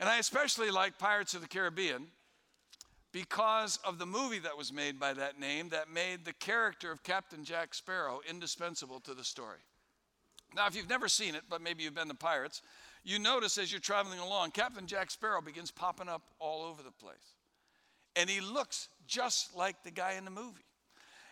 and 0.00 0.08
I 0.08 0.18
especially 0.18 0.70
like 0.70 0.98
Pirates 0.98 1.34
of 1.34 1.42
the 1.42 1.48
Caribbean 1.48 2.06
because 3.12 3.78
of 3.84 3.98
the 3.98 4.06
movie 4.06 4.38
that 4.38 4.56
was 4.56 4.72
made 4.72 4.98
by 4.98 5.12
that 5.12 5.38
name 5.38 5.68
that 5.68 5.92
made 5.92 6.24
the 6.24 6.32
character 6.32 6.90
of 6.90 7.02
Captain 7.02 7.44
Jack 7.44 7.74
Sparrow 7.74 8.20
indispensable 8.28 9.00
to 9.00 9.14
the 9.14 9.24
story. 9.24 9.58
Now, 10.56 10.66
if 10.66 10.74
you've 10.74 10.88
never 10.88 11.08
seen 11.08 11.34
it, 11.34 11.42
but 11.48 11.60
maybe 11.62 11.84
you've 11.84 11.94
been 11.94 12.08
to 12.08 12.14
Pirates, 12.14 12.62
you 13.04 13.18
notice 13.18 13.58
as 13.58 13.70
you're 13.70 13.80
traveling 13.80 14.18
along, 14.18 14.50
Captain 14.52 14.86
Jack 14.86 15.10
Sparrow 15.10 15.40
begins 15.40 15.70
popping 15.70 16.08
up 16.08 16.22
all 16.38 16.64
over 16.64 16.82
the 16.82 16.90
place. 16.90 17.34
And 18.16 18.28
he 18.28 18.40
looks 18.40 18.88
just 19.06 19.56
like 19.56 19.82
the 19.84 19.90
guy 19.90 20.14
in 20.14 20.24
the 20.24 20.30
movie. 20.30 20.64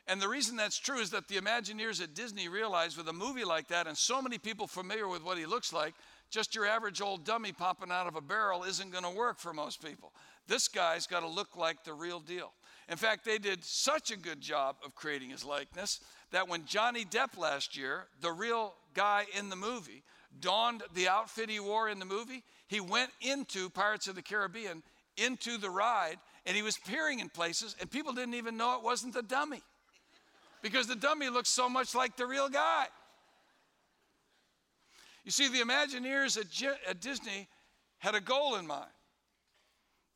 And 0.06 0.22
the 0.22 0.28
reason 0.28 0.56
that's 0.56 0.78
true 0.78 1.00
is 1.00 1.10
that 1.10 1.28
the 1.28 1.36
Imagineers 1.36 2.02
at 2.02 2.14
Disney 2.14 2.48
realized 2.48 2.96
with 2.96 3.08
a 3.08 3.12
movie 3.12 3.44
like 3.44 3.68
that 3.68 3.86
and 3.86 3.96
so 3.96 4.22
many 4.22 4.38
people 4.38 4.66
familiar 4.66 5.06
with 5.06 5.22
what 5.22 5.36
he 5.36 5.44
looks 5.44 5.72
like, 5.72 5.94
just 6.30 6.54
your 6.54 6.66
average 6.66 7.00
old 7.00 7.24
dummy 7.24 7.52
popping 7.52 7.90
out 7.90 8.06
of 8.06 8.16
a 8.16 8.20
barrel 8.20 8.64
isn't 8.64 8.92
going 8.92 9.04
to 9.04 9.10
work 9.10 9.38
for 9.38 9.52
most 9.52 9.82
people. 9.82 10.12
This 10.46 10.68
guy's 10.68 11.06
got 11.06 11.20
to 11.20 11.28
look 11.28 11.56
like 11.56 11.84
the 11.84 11.94
real 11.94 12.20
deal. 12.20 12.52
In 12.88 12.96
fact, 12.96 13.24
they 13.24 13.38
did 13.38 13.64
such 13.64 14.10
a 14.10 14.16
good 14.16 14.40
job 14.40 14.76
of 14.84 14.94
creating 14.94 15.30
his 15.30 15.44
likeness 15.44 16.00
that 16.30 16.48
when 16.48 16.64
Johnny 16.64 17.04
Depp 17.04 17.36
last 17.38 17.76
year, 17.76 18.06
the 18.20 18.32
real 18.32 18.74
guy 18.94 19.26
in 19.38 19.50
the 19.50 19.56
movie, 19.56 20.02
donned 20.40 20.82
the 20.94 21.08
outfit 21.08 21.50
he 21.50 21.60
wore 21.60 21.88
in 21.88 21.98
the 21.98 22.04
movie, 22.04 22.44
he 22.66 22.80
went 22.80 23.10
into 23.20 23.70
Pirates 23.70 24.08
of 24.08 24.14
the 24.14 24.22
Caribbean, 24.22 24.82
into 25.16 25.58
the 25.58 25.70
ride, 25.70 26.16
and 26.46 26.56
he 26.56 26.62
was 26.62 26.78
peering 26.78 27.20
in 27.20 27.28
places, 27.28 27.74
and 27.80 27.90
people 27.90 28.12
didn't 28.12 28.34
even 28.34 28.56
know 28.56 28.76
it 28.76 28.84
wasn't 28.84 29.14
the 29.14 29.22
dummy 29.22 29.62
because 30.62 30.86
the 30.86 30.96
dummy 30.96 31.28
looked 31.28 31.48
so 31.48 31.68
much 31.68 31.94
like 31.94 32.16
the 32.16 32.26
real 32.26 32.48
guy. 32.48 32.86
You 35.28 35.32
see, 35.32 35.48
the 35.48 35.58
Imagineers 35.58 36.38
at, 36.38 36.48
G- 36.48 36.70
at 36.88 37.02
Disney 37.02 37.48
had 37.98 38.14
a 38.14 38.20
goal 38.20 38.54
in 38.54 38.66
mind 38.66 38.88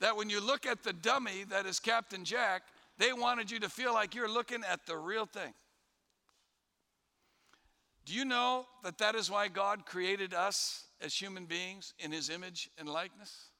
that 0.00 0.16
when 0.16 0.30
you 0.30 0.40
look 0.40 0.64
at 0.64 0.82
the 0.82 0.94
dummy 0.94 1.44
that 1.50 1.66
is 1.66 1.78
Captain 1.78 2.24
Jack, 2.24 2.62
they 2.96 3.12
wanted 3.12 3.50
you 3.50 3.60
to 3.60 3.68
feel 3.68 3.92
like 3.92 4.14
you're 4.14 4.26
looking 4.26 4.62
at 4.64 4.86
the 4.86 4.96
real 4.96 5.26
thing. 5.26 5.52
Do 8.06 8.14
you 8.14 8.24
know 8.24 8.64
that 8.84 8.96
that 8.96 9.14
is 9.14 9.30
why 9.30 9.48
God 9.48 9.84
created 9.84 10.32
us 10.32 10.84
as 11.02 11.12
human 11.12 11.44
beings 11.44 11.92
in 11.98 12.10
his 12.10 12.30
image 12.30 12.70
and 12.78 12.88
likeness? 12.88 13.50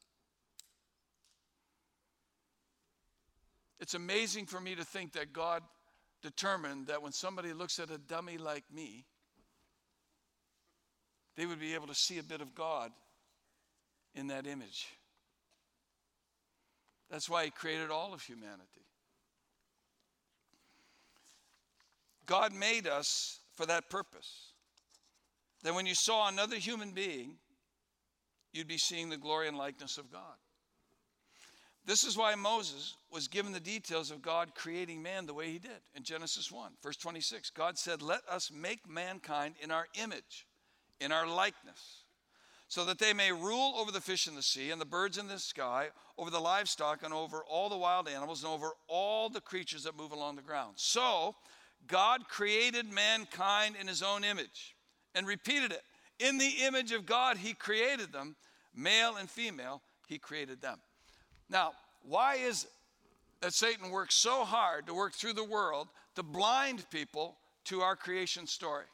It's 3.79 3.93
amazing 3.93 4.47
for 4.47 4.59
me 4.59 4.75
to 4.75 4.85
think 4.85 5.13
that 5.13 5.35
God 5.35 5.63
determined 6.23 6.87
that 6.87 7.03
when 7.03 7.13
somebody 7.13 7.53
looks 7.53 7.79
at 7.79 7.91
a 7.91 7.99
dummy 7.99 8.39
like 8.39 8.65
me, 8.75 9.05
they 11.37 11.47
would 11.47 11.61
be 11.61 11.75
able 11.75 11.87
to 11.87 11.95
see 11.95 12.19
a 12.19 12.23
bit 12.23 12.41
of 12.41 12.55
God 12.55 12.91
in 14.15 14.29
that 14.29 14.47
image. 14.47 14.87
That's 17.11 17.29
why 17.29 17.45
he 17.45 17.51
created 17.51 17.91
all 17.91 18.15
of 18.15 18.23
humanity. 18.23 18.87
God 22.27 22.53
made 22.53 22.87
us 22.87 23.41
for 23.55 23.67
that 23.67 23.91
purpose. 23.91 24.53
That 25.63 25.75
when 25.75 25.87
you 25.87 25.95
saw 25.95 26.29
another 26.29 26.57
human 26.57 26.93
being, 26.93 27.37
you'd 28.53 28.69
be 28.69 28.79
seeing 28.79 29.09
the 29.11 29.17
glory 29.17 29.49
and 29.49 29.57
likeness 29.57 29.99
of 29.99 30.11
God. 30.11 30.37
This 31.85 32.05
is 32.05 32.17
why 32.17 32.35
Moses 32.37 32.95
was 33.11 33.27
given 33.27 33.53
the 33.53 33.61
details 33.61 34.11
of 34.11 34.23
God 34.23 34.55
creating 34.55 35.03
man 35.03 35.27
the 35.27 35.35
way 35.35 35.51
he 35.51 35.59
did 35.59 35.81
in 35.95 36.05
Genesis 36.05 36.51
1, 36.51 36.73
verse 36.83 36.97
26. 36.97 37.51
God 37.51 37.77
said, 37.77 38.03
Let 38.03 38.21
us 38.31 38.51
make 38.53 38.89
mankind 38.89 39.57
in 39.61 39.73
our 39.73 39.87
image, 40.01 40.47
in 41.03 41.13
our 41.13 41.27
likeness, 41.27 42.05
so 42.69 42.85
that 42.85 42.99
they 42.99 43.13
may 43.13 43.33
rule 43.33 43.75
over 43.77 43.91
the 43.91 44.01
fish 44.01 44.27
in 44.27 44.35
the 44.35 44.43
sea 44.43 44.71
and 44.71 44.81
the 44.81 44.87
birds 44.87 45.19
in 45.19 45.29
the 45.29 45.39
sky, 45.39 45.89
over 46.17 46.31
the 46.31 46.41
livestock 46.41 47.03
and 47.03 47.13
over 47.13 47.43
all 47.49 47.69
the 47.69 47.77
wild 47.77 48.09
animals 48.09 48.43
and 48.45 48.53
over 48.53 48.71
all 48.89 49.29
the 49.29 49.41
creatures 49.41 49.85
that 49.85 49.97
move 49.97 50.13
along 50.13 50.37
the 50.37 50.43
ground. 50.43 50.75
So 50.77 51.35
God 51.87 52.29
created 52.29 52.91
mankind 52.91 53.75
in 53.81 53.89
his 53.89 54.03
own 54.03 54.25
image 54.25 54.77
and 55.15 55.27
repeated 55.27 55.73
it. 55.73 55.83
In 56.19 56.39
the 56.39 56.55
image 56.63 56.93
of 56.93 57.05
God, 57.05 57.37
he 57.37 57.55
created 57.55 58.13
them, 58.13 58.37
male 58.75 59.17
and 59.17 59.29
female, 59.29 59.83
he 60.07 60.19
created 60.19 60.63
them. 60.63 60.79
Now, 61.51 61.73
why 62.03 62.37
is 62.37 62.65
it 62.65 62.71
that 63.41 63.53
Satan 63.53 63.91
works 63.91 64.15
so 64.15 64.45
hard 64.45 64.87
to 64.87 64.95
work 64.95 65.15
through 65.15 65.33
the 65.33 65.45
world 65.45 65.89
to 66.15 66.23
blind 66.23 66.89
people 66.91 67.37
to 67.65 67.81
our 67.81 67.97
creation 67.97 68.47
story? 68.47 68.85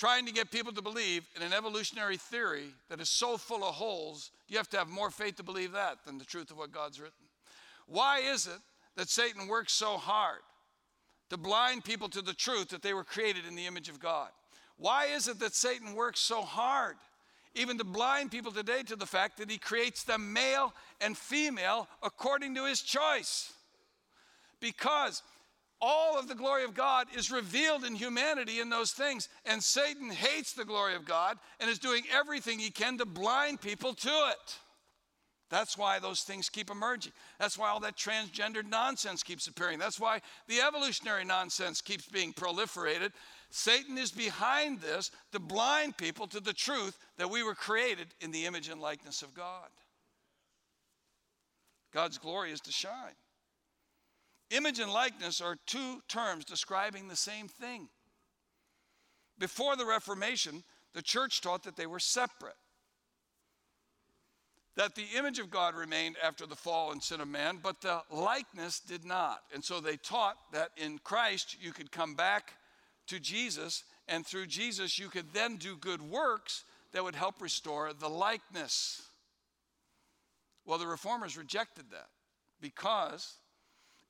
Trying 0.00 0.24
to 0.24 0.32
get 0.32 0.50
people 0.50 0.72
to 0.72 0.80
believe 0.80 1.28
in 1.36 1.42
an 1.42 1.52
evolutionary 1.52 2.16
theory 2.16 2.68
that 2.88 3.02
is 3.02 3.10
so 3.10 3.36
full 3.36 3.62
of 3.62 3.74
holes, 3.74 4.30
you 4.48 4.56
have 4.56 4.70
to 4.70 4.78
have 4.78 4.88
more 4.88 5.10
faith 5.10 5.36
to 5.36 5.42
believe 5.42 5.72
that 5.72 5.98
than 6.06 6.16
the 6.16 6.24
truth 6.24 6.50
of 6.50 6.56
what 6.56 6.72
God's 6.72 6.98
written. 6.98 7.12
Why 7.86 8.20
is 8.20 8.46
it 8.46 8.60
that 8.96 9.10
Satan 9.10 9.46
works 9.46 9.74
so 9.74 9.98
hard 9.98 10.40
to 11.28 11.36
blind 11.36 11.84
people 11.84 12.08
to 12.08 12.22
the 12.22 12.32
truth 12.32 12.70
that 12.70 12.80
they 12.80 12.94
were 12.94 13.04
created 13.04 13.44
in 13.46 13.54
the 13.54 13.66
image 13.66 13.90
of 13.90 14.00
God? 14.00 14.30
Why 14.78 15.04
is 15.04 15.28
it 15.28 15.38
that 15.40 15.54
Satan 15.54 15.94
works 15.94 16.20
so 16.20 16.40
hard 16.40 16.96
even 17.54 17.76
to 17.76 17.84
blind 17.84 18.30
people 18.30 18.52
today 18.52 18.82
to 18.84 18.96
the 18.96 19.04
fact 19.04 19.36
that 19.36 19.50
he 19.50 19.58
creates 19.58 20.04
them 20.04 20.32
male 20.32 20.72
and 21.02 21.14
female 21.14 21.88
according 22.02 22.54
to 22.54 22.64
his 22.64 22.80
choice. 22.80 23.52
Because 24.60 25.22
all 25.80 26.18
of 26.18 26.28
the 26.28 26.34
glory 26.34 26.64
of 26.64 26.74
God 26.74 27.06
is 27.16 27.30
revealed 27.30 27.84
in 27.84 27.94
humanity 27.94 28.60
in 28.60 28.70
those 28.70 28.92
things, 28.92 29.28
and 29.44 29.62
Satan 29.62 30.10
hates 30.10 30.52
the 30.52 30.64
glory 30.64 30.94
of 30.94 31.04
God 31.04 31.38
and 31.58 31.70
is 31.70 31.78
doing 31.78 32.02
everything 32.12 32.58
he 32.58 32.70
can 32.70 32.98
to 32.98 33.06
blind 33.06 33.60
people 33.60 33.94
to 33.94 34.08
it. 34.08 34.58
That's 35.48 35.76
why 35.76 35.98
those 35.98 36.20
things 36.20 36.48
keep 36.48 36.70
emerging. 36.70 37.12
That's 37.40 37.58
why 37.58 37.70
all 37.70 37.80
that 37.80 37.96
transgendered 37.96 38.68
nonsense 38.68 39.22
keeps 39.22 39.48
appearing. 39.48 39.80
That's 39.80 39.98
why 39.98 40.20
the 40.46 40.60
evolutionary 40.60 41.24
nonsense 41.24 41.80
keeps 41.80 42.06
being 42.06 42.32
proliferated 42.32 43.10
Satan 43.50 43.98
is 43.98 44.12
behind 44.12 44.80
this 44.80 45.10
to 45.32 45.40
blind 45.40 45.96
people 45.96 46.26
to 46.28 46.40
the 46.40 46.52
truth 46.52 46.96
that 47.18 47.30
we 47.30 47.42
were 47.42 47.54
created 47.54 48.06
in 48.20 48.30
the 48.30 48.46
image 48.46 48.68
and 48.68 48.80
likeness 48.80 49.22
of 49.22 49.34
God. 49.34 49.68
God's 51.92 52.18
glory 52.18 52.52
is 52.52 52.60
to 52.60 52.72
shine. 52.72 53.16
Image 54.50 54.80
and 54.80 54.92
likeness 54.92 55.40
are 55.40 55.56
two 55.66 56.00
terms 56.08 56.44
describing 56.44 57.06
the 57.08 57.16
same 57.16 57.46
thing. 57.46 57.88
Before 59.38 59.76
the 59.76 59.86
Reformation, 59.86 60.64
the 60.92 61.02
church 61.02 61.40
taught 61.40 61.62
that 61.64 61.76
they 61.76 61.86
were 61.86 62.00
separate. 62.00 62.56
That 64.76 64.94
the 64.94 65.06
image 65.16 65.38
of 65.38 65.50
God 65.50 65.74
remained 65.74 66.16
after 66.22 66.46
the 66.46 66.56
fall 66.56 66.92
and 66.92 67.02
sin 67.02 67.20
of 67.20 67.28
man, 67.28 67.58
but 67.62 67.80
the 67.80 68.02
likeness 68.10 68.80
did 68.80 69.04
not. 69.04 69.40
And 69.54 69.64
so 69.64 69.80
they 69.80 69.96
taught 69.96 70.36
that 70.52 70.70
in 70.76 70.98
Christ 70.98 71.56
you 71.60 71.72
could 71.72 71.92
come 71.92 72.14
back 72.14 72.54
to 73.08 73.18
Jesus, 73.18 73.84
and 74.08 74.26
through 74.26 74.46
Jesus, 74.46 74.98
you 74.98 75.08
could 75.08 75.32
then 75.32 75.56
do 75.56 75.76
good 75.76 76.02
works 76.02 76.64
that 76.92 77.02
would 77.04 77.14
help 77.14 77.40
restore 77.40 77.92
the 77.92 78.08
likeness. 78.08 79.02
Well, 80.64 80.78
the 80.78 80.86
reformers 80.86 81.36
rejected 81.36 81.86
that 81.90 82.08
because 82.60 83.34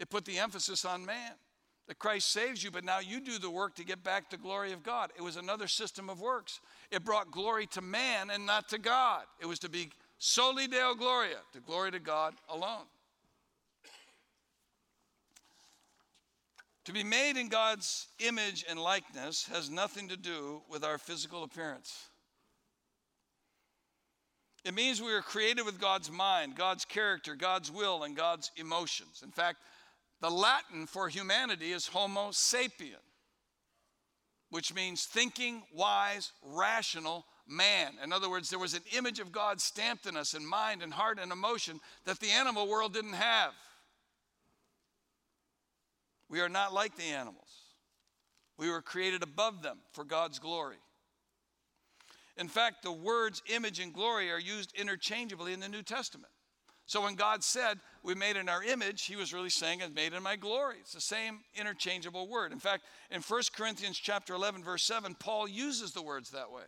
it 0.01 0.11
put 0.11 0.25
the 0.25 0.39
emphasis 0.39 0.85
on 0.85 1.05
man. 1.05 1.33
That 1.87 1.99
Christ 1.99 2.33
saves 2.33 2.63
you, 2.63 2.71
but 2.71 2.85
now 2.85 3.01
you 3.01 3.21
do 3.21 3.39
the 3.39 3.51
work 3.51 3.75
to 3.77 3.85
get 3.85 4.05
back 4.05 4.31
the 4.31 4.37
glory 4.37 4.73
of 4.73 4.83
God. 4.83 5.11
It 5.17 5.23
was 5.23 5.37
another 5.37 5.67
system 5.67 6.09
of 6.09 6.21
works. 6.21 6.61
It 6.91 7.05
brought 7.05 7.31
glory 7.33 7.67
to 7.69 7.81
man 7.81 8.31
and 8.31 8.47
not 8.47 8.69
to 8.69 8.79
God. 8.79 9.25
It 9.41 9.47
was 9.47 9.59
to 9.61 9.69
be 9.69 9.91
soli 10.19 10.69
deo 10.69 10.95
gloria, 10.95 11.39
to 11.53 11.61
glory 11.61 11.91
to 11.91 11.99
God 11.99 12.35
alone. 12.49 12.87
To 16.85 16.93
be 16.93 17.05
made 17.05 17.37
in 17.37 17.49
God's 17.49 18.07
image 18.21 18.65
and 18.69 18.79
likeness 18.79 19.47
has 19.53 19.69
nothing 19.69 20.09
to 20.09 20.17
do 20.17 20.63
with 20.71 20.85
our 20.85 20.97
physical 20.97 21.43
appearance. 21.43 22.07
It 24.65 24.75
means 24.75 25.01
we 25.01 25.13
are 25.13 25.23
created 25.23 25.65
with 25.65 25.81
God's 25.81 26.11
mind, 26.11 26.55
God's 26.55 26.85
character, 26.85 27.35
God's 27.35 27.71
will, 27.71 28.05
and 28.05 28.17
God's 28.17 28.51
emotions. 28.57 29.23
In 29.25 29.31
fact, 29.31 29.59
the 30.21 30.31
Latin 30.31 30.87
for 30.87 31.09
humanity 31.09 31.73
is 31.73 31.87
Homo 31.87 32.29
sapien, 32.31 33.03
which 34.51 34.75
means 34.75 35.05
thinking, 35.05 35.63
wise, 35.75 36.33
rational 36.43 37.25
man. 37.47 37.95
In 38.03 38.13
other 38.13 38.31
words, 38.31 38.51
there 38.51 38.59
was 38.59 38.75
an 38.75 38.83
image 38.97 39.19
of 39.19 39.33
God 39.33 39.61
stamped 39.61 40.07
in 40.07 40.17
us 40.17 40.35
in 40.35 40.47
mind 40.47 40.83
and 40.83 40.93
heart 40.93 41.19
and 41.21 41.33
emotion 41.33 41.81
that 42.05 42.21
the 42.21 42.31
animal 42.31 42.69
world 42.69 42.93
didn't 42.93 43.15
have. 43.15 43.53
We 46.29 46.41
are 46.41 46.49
not 46.49 46.73
like 46.73 46.97
the 46.97 47.03
animals. 47.05 47.49
We 48.57 48.71
were 48.71 48.83
created 48.83 49.23
above 49.23 49.63
them 49.63 49.79
for 49.93 50.05
God's 50.05 50.39
glory. 50.39 50.77
In 52.37 52.47
fact, 52.47 52.83
the 52.83 52.93
words 52.93 53.43
image 53.53 53.81
and 53.81 53.93
glory 53.93 54.31
are 54.31 54.39
used 54.39 54.73
interchangeably 54.75 55.53
in 55.53 55.61
the 55.61 55.69
New 55.69 55.83
Testament. 55.83 56.33
So 56.87 57.03
when 57.03 57.15
God 57.15 57.43
said, 57.43 57.79
We 58.03 58.15
made 58.15 58.37
in 58.37 58.49
our 58.49 58.63
image, 58.63 59.05
he 59.05 59.17
was 59.17 59.33
really 59.35 59.51
saying, 59.51 59.81
"It's 59.81 59.95
made 59.95 60.15
in 60.15 60.23
my 60.23 60.37
glory. 60.37 60.79
It's 60.81 60.95
the 60.95 61.01
same 61.01 61.41
interchangeable 61.55 62.29
word. 62.29 62.53
In 62.53 62.59
fact, 62.59 62.85
in 63.11 63.21
1 63.21 63.53
Corinthians 63.53 63.99
chapter 63.99 64.35
11, 64.35 64.65
verse 64.65 64.85
7, 64.85 65.15
Paul 65.15 65.47
uses 65.47 65.93
the 65.93 66.03
words 66.03 66.31
that 66.31 66.51
way. 66.51 66.65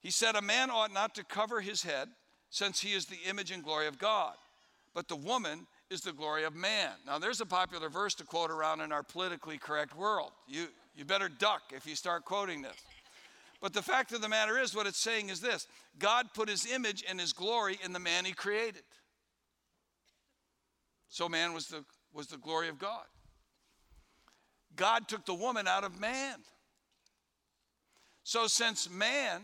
He 0.00 0.10
said, 0.10 0.36
A 0.36 0.42
man 0.42 0.70
ought 0.70 0.92
not 0.92 1.14
to 1.14 1.24
cover 1.24 1.60
his 1.60 1.82
head, 1.82 2.08
since 2.50 2.80
he 2.80 2.92
is 2.92 3.06
the 3.06 3.18
image 3.26 3.50
and 3.50 3.62
glory 3.62 3.86
of 3.86 3.98
God. 3.98 4.34
But 4.94 5.08
the 5.08 5.16
woman 5.16 5.66
is 5.90 6.00
the 6.00 6.12
glory 6.12 6.44
of 6.44 6.54
man. 6.54 6.92
Now, 7.06 7.18
there's 7.18 7.40
a 7.40 7.46
popular 7.46 7.88
verse 7.88 8.14
to 8.16 8.24
quote 8.24 8.50
around 8.50 8.80
in 8.80 8.92
our 8.92 9.02
politically 9.02 9.58
correct 9.58 9.96
world. 9.96 10.32
You, 10.46 10.68
you 10.94 11.04
better 11.04 11.28
duck 11.28 11.62
if 11.74 11.86
you 11.86 11.94
start 11.94 12.24
quoting 12.24 12.62
this. 12.62 12.76
But 13.60 13.72
the 13.72 13.82
fact 13.82 14.12
of 14.12 14.20
the 14.20 14.28
matter 14.28 14.58
is, 14.58 14.74
what 14.74 14.86
it's 14.86 15.00
saying 15.00 15.30
is 15.30 15.40
this 15.40 15.66
God 15.98 16.26
put 16.34 16.48
his 16.48 16.70
image 16.70 17.04
and 17.08 17.18
his 17.18 17.32
glory 17.32 17.78
in 17.84 17.92
the 17.92 17.98
man 17.98 18.24
he 18.24 18.32
created. 18.32 18.82
So, 21.08 21.28
man 21.28 21.52
was 21.52 21.68
the, 21.68 21.84
was 22.12 22.26
the 22.26 22.36
glory 22.36 22.68
of 22.68 22.78
God. 22.78 23.04
God 24.76 25.08
took 25.08 25.24
the 25.24 25.34
woman 25.34 25.66
out 25.66 25.84
of 25.84 26.00
man. 26.00 26.36
So, 28.24 28.46
since 28.46 28.90
man 28.90 29.42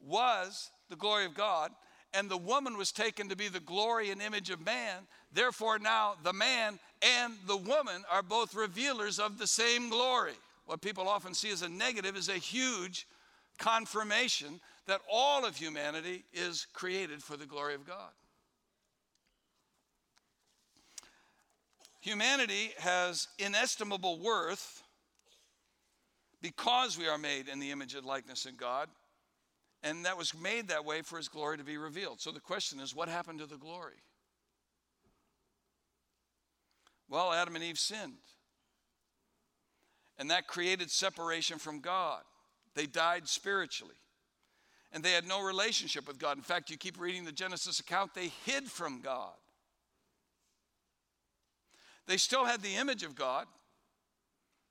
was 0.00 0.70
the 0.88 0.96
glory 0.96 1.26
of 1.26 1.34
God, 1.34 1.70
and 2.14 2.30
the 2.30 2.38
woman 2.38 2.76
was 2.76 2.92
taken 2.92 3.28
to 3.28 3.36
be 3.36 3.48
the 3.48 3.60
glory 3.60 4.10
and 4.10 4.22
image 4.22 4.50
of 4.50 4.64
man. 4.64 5.06
Therefore, 5.32 5.78
now 5.78 6.14
the 6.22 6.32
man 6.32 6.78
and 7.02 7.34
the 7.46 7.56
woman 7.56 8.04
are 8.10 8.22
both 8.22 8.54
revealers 8.54 9.18
of 9.18 9.38
the 9.38 9.46
same 9.46 9.90
glory. 9.90 10.32
What 10.66 10.80
people 10.80 11.08
often 11.08 11.34
see 11.34 11.50
as 11.50 11.62
a 11.62 11.68
negative 11.68 12.16
is 12.16 12.28
a 12.28 12.34
huge 12.34 13.06
confirmation 13.58 14.60
that 14.86 15.00
all 15.10 15.44
of 15.44 15.56
humanity 15.56 16.24
is 16.32 16.66
created 16.72 17.22
for 17.22 17.36
the 17.36 17.46
glory 17.46 17.74
of 17.74 17.86
God. 17.86 18.10
Humanity 22.00 22.70
has 22.78 23.28
inestimable 23.38 24.18
worth 24.20 24.82
because 26.40 26.96
we 26.96 27.08
are 27.08 27.18
made 27.18 27.48
in 27.48 27.58
the 27.58 27.70
image 27.70 27.94
and 27.94 28.06
likeness 28.06 28.46
of 28.46 28.56
God 28.56 28.88
and 29.82 30.04
that 30.04 30.18
was 30.18 30.34
made 30.34 30.68
that 30.68 30.84
way 30.84 31.02
for 31.02 31.16
his 31.16 31.28
glory 31.28 31.58
to 31.58 31.64
be 31.64 31.76
revealed. 31.76 32.20
So 32.20 32.30
the 32.30 32.40
question 32.40 32.80
is 32.80 32.94
what 32.94 33.08
happened 33.08 33.38
to 33.38 33.46
the 33.46 33.56
glory? 33.56 34.02
Well, 37.08 37.32
Adam 37.32 37.54
and 37.54 37.64
Eve 37.64 37.78
sinned. 37.78 38.18
And 40.18 40.30
that 40.30 40.48
created 40.48 40.90
separation 40.90 41.58
from 41.58 41.80
God. 41.80 42.22
They 42.74 42.86
died 42.86 43.28
spiritually. 43.28 43.94
And 44.92 45.02
they 45.02 45.12
had 45.12 45.28
no 45.28 45.44
relationship 45.44 46.08
with 46.08 46.18
God. 46.18 46.36
In 46.36 46.42
fact, 46.42 46.70
you 46.70 46.76
keep 46.76 47.00
reading 47.00 47.24
the 47.24 47.32
Genesis 47.32 47.78
account, 47.78 48.14
they 48.14 48.32
hid 48.44 48.64
from 48.64 49.00
God. 49.00 49.34
They 52.08 52.16
still 52.16 52.44
had 52.44 52.62
the 52.62 52.74
image 52.74 53.04
of 53.04 53.14
God. 53.14 53.46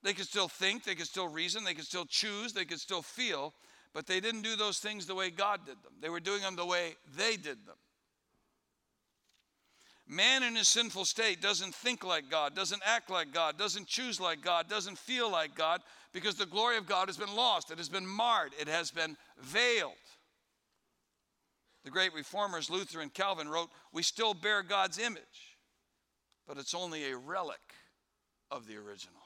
They 0.02 0.12
could 0.12 0.26
still 0.26 0.48
think, 0.48 0.84
they 0.84 0.94
could 0.94 1.06
still 1.06 1.28
reason, 1.28 1.64
they 1.64 1.74
could 1.74 1.84
still 1.84 2.04
choose, 2.04 2.52
they 2.52 2.64
could 2.64 2.80
still 2.80 3.02
feel, 3.02 3.54
but 3.94 4.06
they 4.06 4.20
didn't 4.20 4.42
do 4.42 4.54
those 4.56 4.78
things 4.78 5.06
the 5.06 5.14
way 5.14 5.30
God 5.30 5.60
did 5.64 5.76
them. 5.82 5.92
They 6.00 6.08
were 6.08 6.20
doing 6.20 6.42
them 6.42 6.56
the 6.56 6.66
way 6.66 6.96
they 7.16 7.36
did 7.36 7.64
them. 7.66 7.76
Man 10.06 10.42
in 10.42 10.56
his 10.56 10.68
sinful 10.68 11.04
state 11.04 11.42
doesn't 11.42 11.74
think 11.74 12.02
like 12.02 12.30
God, 12.30 12.54
doesn't 12.54 12.82
act 12.84 13.10
like 13.10 13.32
God, 13.32 13.58
doesn't 13.58 13.86
choose 13.86 14.18
like 14.18 14.40
God, 14.40 14.68
doesn't 14.68 14.98
feel 14.98 15.30
like 15.30 15.54
God 15.54 15.82
because 16.12 16.34
the 16.34 16.46
glory 16.46 16.76
of 16.76 16.86
God 16.86 17.08
has 17.08 17.18
been 17.18 17.34
lost. 17.34 17.70
It 17.70 17.78
has 17.78 17.90
been 17.90 18.06
marred, 18.06 18.52
it 18.58 18.68
has 18.68 18.90
been 18.90 19.16
veiled. 19.40 19.92
the 21.84 21.90
great 21.90 22.14
reformers 22.14 22.70
Luther 22.70 23.00
and 23.00 23.12
Calvin 23.12 23.48
wrote, 23.48 23.68
We 23.92 24.02
still 24.02 24.32
bear 24.32 24.62
God's 24.62 24.98
image, 24.98 25.47
but 26.48 26.56
it's 26.56 26.74
only 26.74 27.10
a 27.10 27.16
relic 27.16 27.60
of 28.50 28.66
the 28.66 28.76
original. 28.76 29.20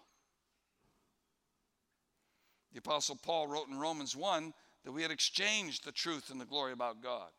The 2.72 2.80
Apostle 2.80 3.18
Paul 3.22 3.46
wrote 3.46 3.68
in 3.68 3.78
Romans 3.78 4.16
1 4.16 4.52
that 4.84 4.92
we 4.92 5.02
had 5.02 5.12
exchanged 5.12 5.84
the 5.84 5.92
truth 5.92 6.30
and 6.30 6.40
the 6.40 6.44
glory 6.44 6.72
about 6.72 7.00
God. 7.00 7.30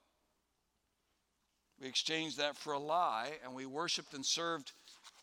We 1.82 1.88
exchanged 1.88 2.38
that 2.38 2.56
for 2.56 2.74
a 2.74 2.80
lie, 2.80 3.34
and 3.44 3.54
we 3.54 3.66
worshiped 3.66 4.14
and 4.14 4.26
served 4.26 4.72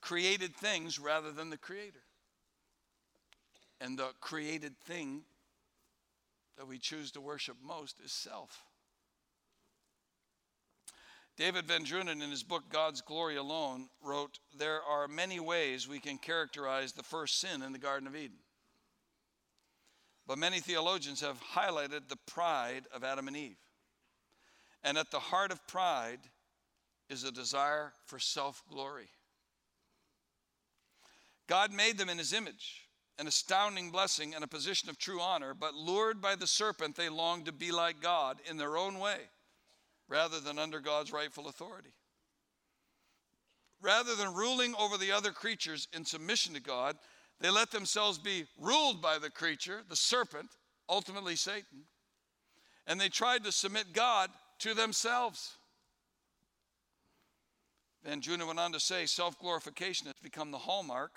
created 0.02 0.55
things 0.55 0.99
rather 0.99 1.33
than 1.33 1.49
the 1.49 1.57
Creator. 1.57 2.02
And 3.81 3.99
the 3.99 4.11
created 4.21 4.76
thing 4.81 5.23
that 6.59 6.67
we 6.67 6.79
choose 6.79 7.12
to 7.12 7.21
worship 7.21 7.57
most 7.64 7.99
is 8.05 8.12
self. 8.12 8.64
David 11.40 11.64
Van 11.64 11.87
Drunen, 11.87 12.23
in 12.23 12.30
his 12.30 12.42
book 12.42 12.64
God's 12.68 13.00
Glory 13.00 13.37
Alone, 13.37 13.88
wrote 14.04 14.38
There 14.59 14.82
are 14.82 15.09
many 15.09 15.40
ways 15.40 15.88
we 15.88 15.99
can 15.99 16.18
characterize 16.18 16.92
the 16.92 17.02
first 17.02 17.40
sin 17.40 17.62
in 17.62 17.73
the 17.73 17.78
Garden 17.78 18.06
of 18.06 18.14
Eden. 18.14 18.37
But 20.26 20.37
many 20.37 20.61
theologians 20.61 21.23
have 21.23 21.40
highlighted 21.42 22.09
the 22.11 22.18
pride 22.26 22.82
of 22.94 23.04
Adam 23.04 23.26
and 23.26 23.38
Eve. 23.38 23.56
And 24.85 24.99
at 24.99 25.11
the 25.11 25.18
heart 25.18 25.50
of 25.50 25.66
pride 25.66 26.18
is 27.09 27.25
a 27.25 27.32
desire 27.32 27.94
for 28.04 28.18
self 28.18 28.62
glory. 28.68 29.09
God 31.47 31.73
made 31.73 31.97
them 31.97 32.11
in 32.11 32.18
his 32.18 32.35
image, 32.35 32.87
an 33.18 33.26
astounding 33.26 33.90
blessing 33.90 34.35
and 34.35 34.44
a 34.44 34.47
position 34.47 34.90
of 34.90 34.99
true 34.99 35.23
honor, 35.23 35.54
but 35.54 35.73
lured 35.73 36.20
by 36.20 36.35
the 36.35 36.47
serpent, 36.47 36.97
they 36.97 37.09
longed 37.09 37.47
to 37.47 37.52
be 37.52 37.73
like 37.73 38.02
God 38.02 38.42
in 38.47 38.59
their 38.59 38.76
own 38.76 38.99
way 38.99 39.20
rather 40.11 40.40
than 40.40 40.59
under 40.59 40.81
God's 40.81 41.12
rightful 41.12 41.49
authority. 41.49 41.95
Rather 43.81 44.14
than 44.14 44.35
ruling 44.35 44.75
over 44.79 44.99
the 44.99 45.12
other 45.12 45.31
creatures 45.31 45.88
in 45.95 46.05
submission 46.05 46.52
to 46.52 46.61
God, 46.61 46.97
they 47.40 47.49
let 47.49 47.71
themselves 47.71 48.19
be 48.19 48.45
ruled 48.61 49.00
by 49.00 49.17
the 49.17 49.31
creature, 49.31 49.81
the 49.88 49.97
serpent, 49.97 50.50
ultimately 50.88 51.37
Satan, 51.37 51.85
and 52.87 53.00
they 53.00 53.09
tried 53.09 53.45
to 53.45 53.52
submit 53.52 53.95
God 53.95 54.29
to 54.59 54.75
themselves. 54.75 55.55
Van 58.05 58.21
Drunen 58.21 58.47
went 58.47 58.59
on 58.59 58.73
to 58.73 58.81
say 58.81 59.07
self 59.07 59.38
glorification 59.38 60.07
has 60.07 60.17
become 60.23 60.50
the 60.50 60.59
hallmark 60.59 61.12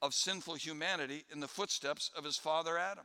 of 0.00 0.14
sinful 0.14 0.54
humanity 0.54 1.24
in 1.30 1.40
the 1.40 1.48
footsteps 1.48 2.10
of 2.16 2.24
his 2.24 2.36
father 2.36 2.78
Adam. 2.78 3.04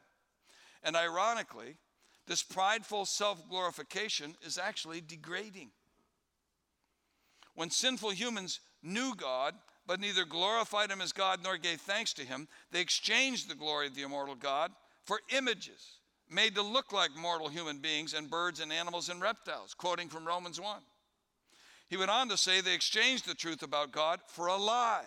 And 0.83 0.95
ironically, 0.95 1.77
this 2.27 2.43
prideful 2.43 3.05
self 3.05 3.47
glorification 3.49 4.35
is 4.45 4.57
actually 4.57 5.01
degrading. 5.01 5.71
When 7.55 7.69
sinful 7.69 8.11
humans 8.11 8.59
knew 8.81 9.13
God, 9.15 9.55
but 9.85 9.99
neither 9.99 10.25
glorified 10.25 10.89
him 10.89 11.01
as 11.01 11.11
God 11.11 11.39
nor 11.43 11.57
gave 11.57 11.81
thanks 11.81 12.13
to 12.13 12.23
him, 12.23 12.47
they 12.71 12.81
exchanged 12.81 13.49
the 13.49 13.55
glory 13.55 13.87
of 13.87 13.95
the 13.95 14.03
immortal 14.03 14.35
God 14.35 14.71
for 15.05 15.19
images 15.35 15.99
made 16.29 16.55
to 16.55 16.61
look 16.61 16.91
like 16.91 17.15
mortal 17.15 17.49
human 17.49 17.79
beings 17.79 18.13
and 18.13 18.29
birds 18.29 18.59
and 18.59 18.71
animals 18.71 19.09
and 19.09 19.21
reptiles, 19.21 19.73
quoting 19.73 20.09
from 20.09 20.25
Romans 20.25 20.59
1. 20.59 20.81
He 21.89 21.97
went 21.97 22.09
on 22.09 22.29
to 22.29 22.37
say 22.37 22.61
they 22.61 22.73
exchanged 22.73 23.27
the 23.27 23.35
truth 23.35 23.61
about 23.61 23.91
God 23.91 24.19
for 24.27 24.47
a 24.47 24.57
lie 24.57 25.05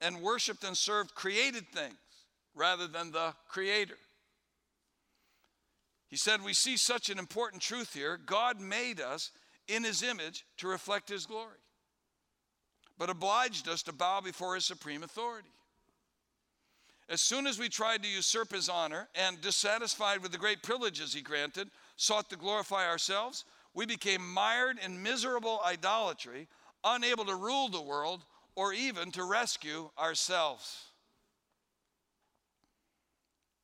and 0.00 0.22
worshiped 0.22 0.64
and 0.64 0.76
served 0.76 1.14
created 1.14 1.68
things 1.68 1.96
rather 2.54 2.86
than 2.86 3.10
the 3.10 3.34
Creator. 3.48 3.96
He 6.12 6.18
said, 6.18 6.42
We 6.42 6.52
see 6.52 6.76
such 6.76 7.08
an 7.08 7.18
important 7.18 7.62
truth 7.62 7.94
here. 7.94 8.18
God 8.18 8.60
made 8.60 9.00
us 9.00 9.30
in 9.66 9.82
His 9.82 10.02
image 10.02 10.44
to 10.58 10.68
reflect 10.68 11.08
His 11.08 11.24
glory, 11.24 11.56
but 12.98 13.08
obliged 13.08 13.66
us 13.66 13.82
to 13.84 13.94
bow 13.94 14.20
before 14.20 14.54
His 14.54 14.66
supreme 14.66 15.02
authority. 15.02 15.48
As 17.08 17.22
soon 17.22 17.46
as 17.46 17.58
we 17.58 17.70
tried 17.70 18.02
to 18.02 18.10
usurp 18.10 18.52
His 18.52 18.68
honor 18.68 19.08
and, 19.14 19.40
dissatisfied 19.40 20.22
with 20.22 20.32
the 20.32 20.38
great 20.38 20.62
privileges 20.62 21.14
He 21.14 21.22
granted, 21.22 21.70
sought 21.96 22.28
to 22.28 22.36
glorify 22.36 22.86
ourselves, 22.86 23.46
we 23.72 23.86
became 23.86 24.34
mired 24.34 24.76
in 24.84 25.02
miserable 25.02 25.62
idolatry, 25.64 26.46
unable 26.84 27.24
to 27.24 27.36
rule 27.36 27.70
the 27.70 27.80
world 27.80 28.22
or 28.54 28.74
even 28.74 29.12
to 29.12 29.24
rescue 29.24 29.88
ourselves. 29.98 30.88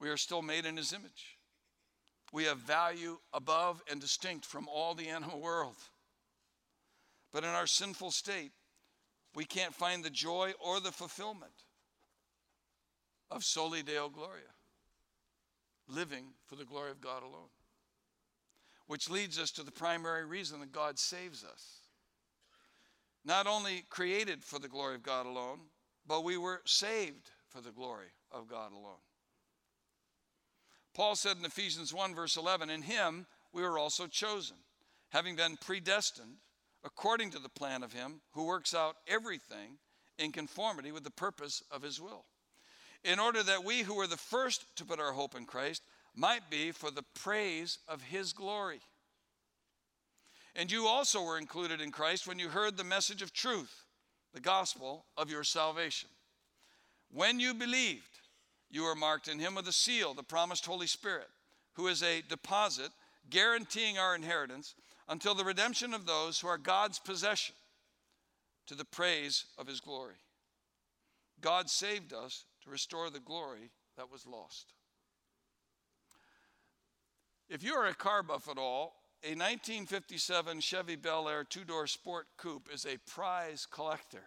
We 0.01 0.09
are 0.09 0.17
still 0.17 0.41
made 0.41 0.65
in 0.65 0.79
his 0.79 0.95
image. 0.95 1.38
We 2.33 2.45
have 2.45 2.59
value 2.59 3.19
above 3.33 3.83
and 3.91 4.01
distinct 4.01 4.45
from 4.45 4.69
all 4.69 4.95
the 4.95 5.09
animal 5.09 5.41
world. 5.41 5.77
But 7.33 7.45
in 7.45 7.51
our 7.51 7.67
sinful 7.67 8.11
state, 8.11 8.53
we 9.35 9.45
can't 9.45 9.75
find 9.75 10.05
the 10.05 10.11
joy 10.11 10.53
or 10.65 10.81
the 10.81 10.93
fulfillment 10.93 11.53
of 13.31 13.45
soli 13.45 13.83
deo 13.83 14.09
gloria, 14.09 14.55
living 15.87 16.25
for 16.47 16.57
the 16.57 16.65
glory 16.65 16.91
of 16.91 17.01
God 17.01 17.23
alone. 17.23 17.51
Which 18.87 19.11
leads 19.11 19.39
us 19.39 19.51
to 19.53 19.63
the 19.63 19.71
primary 19.71 20.25
reason 20.25 20.61
that 20.61 20.73
God 20.73 20.99
saves 20.99 21.45
us 21.45 21.81
not 23.25 23.47
only 23.47 23.85
created 23.91 24.43
for 24.43 24.59
the 24.59 24.69
glory 24.69 24.95
of 24.95 25.03
God 25.03 25.27
alone, 25.27 25.61
but 26.07 26.25
we 26.25 26.39
were 26.39 26.63
saved 26.65 27.31
for 27.49 27.61
the 27.61 27.71
glory 27.71 28.09
of 28.33 28.49
God 28.49 28.73
alone. 28.73 29.03
Paul 30.99 31.15
said 31.15 31.37
in 31.37 31.45
Ephesians 31.45 31.95
1, 31.95 32.13
verse 32.13 32.37
11, 32.37 32.71
In 32.71 32.83
him 32.83 33.27
we 33.53 33.63
were 33.63 33.79
also 33.79 34.09
chosen, 34.09 34.57
having 35.11 35.37
been 35.37 35.57
predestined 35.57 36.39
according 36.83 37.31
to 37.31 37.39
the 37.39 37.49
plan 37.49 37.85
of 37.85 37.93
him 37.93 38.21
who 38.33 38.47
works 38.47 38.75
out 38.75 38.97
everything 39.07 39.79
in 40.19 40.33
conformity 40.33 40.91
with 40.91 41.05
the 41.05 41.11
purpose 41.11 41.63
of 41.71 41.83
his 41.83 42.01
will, 42.01 42.25
in 43.05 43.21
order 43.21 43.45
that 43.45 43.63
we 43.63 43.83
who 43.83 43.95
were 43.95 44.09
the 44.09 44.17
first 44.17 44.65
to 44.75 44.85
put 44.85 44.99
our 44.99 45.13
hope 45.13 45.37
in 45.37 45.45
Christ 45.45 45.85
might 46.17 46.51
be 46.51 46.73
for 46.73 46.91
the 46.91 47.05
praise 47.15 47.79
of 47.87 48.03
his 48.03 48.33
glory. 48.33 48.81
And 50.57 50.69
you 50.69 50.89
also 50.89 51.23
were 51.23 51.39
included 51.39 51.81
in 51.81 51.93
Christ 51.93 52.27
when 52.27 52.41
you 52.41 52.49
heard 52.49 52.77
the 52.77 52.83
message 52.83 53.23
of 53.23 53.33
truth, 53.33 53.85
the 54.35 54.41
gospel 54.41 55.05
of 55.17 55.31
your 55.31 55.45
salvation. 55.45 56.09
When 57.13 57.39
you 57.39 57.55
believed, 57.55 58.18
you 58.71 58.85
are 58.85 58.95
marked 58.95 59.29
in 59.29 59.39
him 59.39 59.55
with 59.55 59.69
a 59.69 59.73
seal, 59.73 60.15
the 60.15 60.23
promised 60.23 60.67
Holy 60.67 60.87
Spirit, 60.87 61.29
who 61.75 61.87
is 61.87 62.03
a 62.03 62.23
deposit 62.29 62.91
guaranteeing 63.31 63.99
our 63.99 64.15
inheritance 64.15 64.75
until 65.09 65.35
the 65.35 65.45
redemption 65.45 65.95
of 65.95 66.07
those 66.07 66.41
who 66.41 66.49
are 66.49 66.59
God's 66.59 66.99
possession 66.99 67.55
to 68.67 68.75
the 68.75 68.85
praise 68.85 69.47
of 69.57 69.67
his 69.67 69.81
glory. 69.81 70.17
God 71.41 71.71
saved 71.71 72.13
us 72.13 72.45
to 72.63 72.71
restore 72.71 73.11
the 73.11 73.21
glory 73.21 73.71
that 73.97 74.11
was 74.11 74.27
lost. 74.27 74.73
If 77.49 77.63
you 77.63 77.75
are 77.75 77.87
a 77.87 77.95
car 77.95 78.23
buff 78.23 78.49
at 78.49 78.59
all, 78.59 78.95
a 79.25 79.35
1957 79.35 80.61
Chevy 80.61 80.97
Bel 80.97 81.29
Air 81.29 81.45
two 81.45 81.65
door 81.65 81.87
sport 81.87 82.27
coupe 82.37 82.69
is 82.73 82.85
a 82.85 82.99
prize 83.11 83.67
collector, 83.69 84.25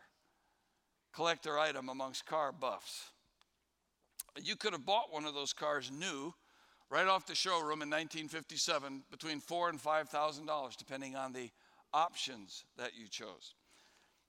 collector 1.14 1.60
item 1.60 1.88
amongst 1.88 2.26
car 2.26 2.52
buffs. 2.52 3.12
You 4.40 4.56
could 4.56 4.74
have 4.74 4.86
bought 4.86 5.12
one 5.12 5.26
of 5.26 5.34
those 5.34 5.54
cars 5.54 5.92
new 5.92 6.34
right 6.90 7.08
off 7.08 7.26
the 7.26 7.36
showroom 7.36 7.82
in 7.82 7.90
1957 7.90 9.04
between 9.10 9.40
four 9.40 9.70
and 9.70 9.80
five 9.80 10.10
thousand 10.10 10.46
dollars, 10.46 10.76
depending 10.76 11.16
on 11.16 11.34
the 11.34 11.50
options 11.94 12.66
that 12.78 12.92
you 12.98 13.08
chose. 13.08 13.56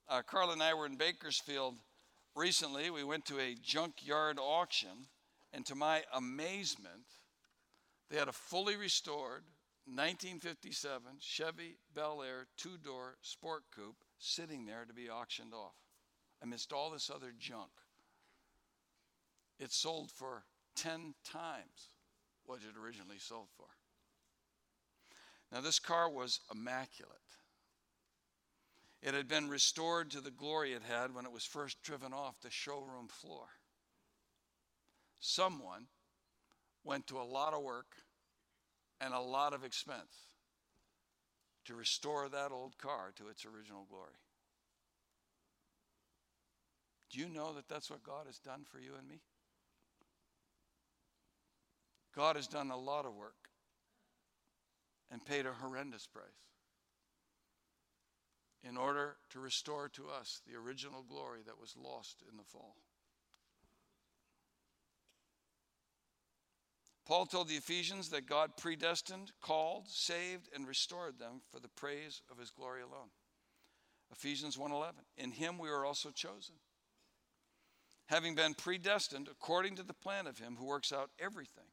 Uh, 0.08 0.22
Carla 0.22 0.52
and 0.52 0.62
I 0.62 0.74
were 0.74 0.86
in 0.86 0.96
Bakersfield 0.96 1.74
recently. 2.34 2.90
We 2.90 3.04
went 3.04 3.24
to 3.26 3.38
a 3.38 3.54
junkyard 3.62 4.38
auction, 4.40 5.06
and 5.52 5.64
to 5.66 5.74
my 5.74 6.02
amazement, 6.14 7.06
they 8.10 8.16
had 8.16 8.28
a 8.28 8.32
fully 8.32 8.76
restored 8.76 9.44
1957 9.86 11.02
Chevy 11.20 11.76
Bel 11.94 12.22
Air 12.22 12.46
two 12.56 12.76
door 12.84 13.16
sport 13.22 13.62
coupe 13.74 14.04
sitting 14.18 14.66
there 14.66 14.84
to 14.86 14.94
be 14.94 15.10
auctioned 15.10 15.52
off 15.54 15.74
amidst 16.42 16.72
all 16.72 16.90
this 16.90 17.10
other 17.12 17.32
junk. 17.38 17.70
It 19.62 19.70
sold 19.70 20.10
for 20.10 20.42
10 20.74 21.14
times 21.22 21.94
what 22.44 22.58
it 22.68 22.76
originally 22.76 23.20
sold 23.20 23.46
for. 23.56 23.66
Now, 25.52 25.60
this 25.60 25.78
car 25.78 26.10
was 26.10 26.40
immaculate. 26.52 27.12
It 29.02 29.14
had 29.14 29.28
been 29.28 29.48
restored 29.48 30.10
to 30.10 30.20
the 30.20 30.32
glory 30.32 30.72
it 30.72 30.82
had 30.82 31.14
when 31.14 31.26
it 31.26 31.30
was 31.30 31.44
first 31.44 31.80
driven 31.84 32.12
off 32.12 32.40
the 32.40 32.50
showroom 32.50 33.06
floor. 33.06 33.46
Someone 35.20 35.86
went 36.82 37.06
to 37.06 37.20
a 37.20 37.22
lot 37.22 37.54
of 37.54 37.62
work 37.62 37.94
and 39.00 39.14
a 39.14 39.20
lot 39.20 39.52
of 39.52 39.62
expense 39.62 40.30
to 41.66 41.76
restore 41.76 42.28
that 42.28 42.50
old 42.50 42.78
car 42.78 43.12
to 43.14 43.28
its 43.28 43.46
original 43.46 43.86
glory. 43.88 44.18
Do 47.10 47.20
you 47.20 47.28
know 47.28 47.52
that 47.52 47.68
that's 47.68 47.90
what 47.90 48.02
God 48.02 48.26
has 48.26 48.40
done 48.40 48.64
for 48.68 48.80
you 48.80 48.94
and 48.98 49.08
me? 49.08 49.20
God 52.14 52.36
has 52.36 52.46
done 52.46 52.70
a 52.70 52.76
lot 52.76 53.06
of 53.06 53.14
work 53.14 53.48
and 55.10 55.24
paid 55.24 55.46
a 55.46 55.52
horrendous 55.52 56.06
price 56.06 56.24
in 58.62 58.76
order 58.76 59.16
to 59.30 59.40
restore 59.40 59.88
to 59.88 60.08
us 60.08 60.40
the 60.46 60.56
original 60.56 61.02
glory 61.02 61.40
that 61.46 61.60
was 61.60 61.74
lost 61.76 62.22
in 62.30 62.36
the 62.36 62.44
fall. 62.44 62.76
Paul 67.04 67.26
told 67.26 67.48
the 67.48 67.56
Ephesians 67.56 68.10
that 68.10 68.26
God 68.26 68.56
predestined, 68.56 69.32
called, 69.42 69.88
saved, 69.88 70.48
and 70.54 70.68
restored 70.68 71.18
them 71.18 71.42
for 71.50 71.58
the 71.58 71.68
praise 71.68 72.22
of 72.30 72.38
his 72.38 72.50
glory 72.50 72.82
alone. 72.82 73.10
Ephesians 74.12 74.56
1:11. 74.56 75.04
In 75.16 75.32
him 75.32 75.58
we 75.58 75.68
are 75.68 75.84
also 75.84 76.10
chosen. 76.10 76.54
Having 78.06 78.36
been 78.36 78.54
predestined 78.54 79.28
according 79.28 79.76
to 79.76 79.82
the 79.82 79.94
plan 79.94 80.26
of 80.26 80.38
him 80.38 80.56
who 80.56 80.66
works 80.66 80.92
out 80.92 81.10
everything 81.18 81.72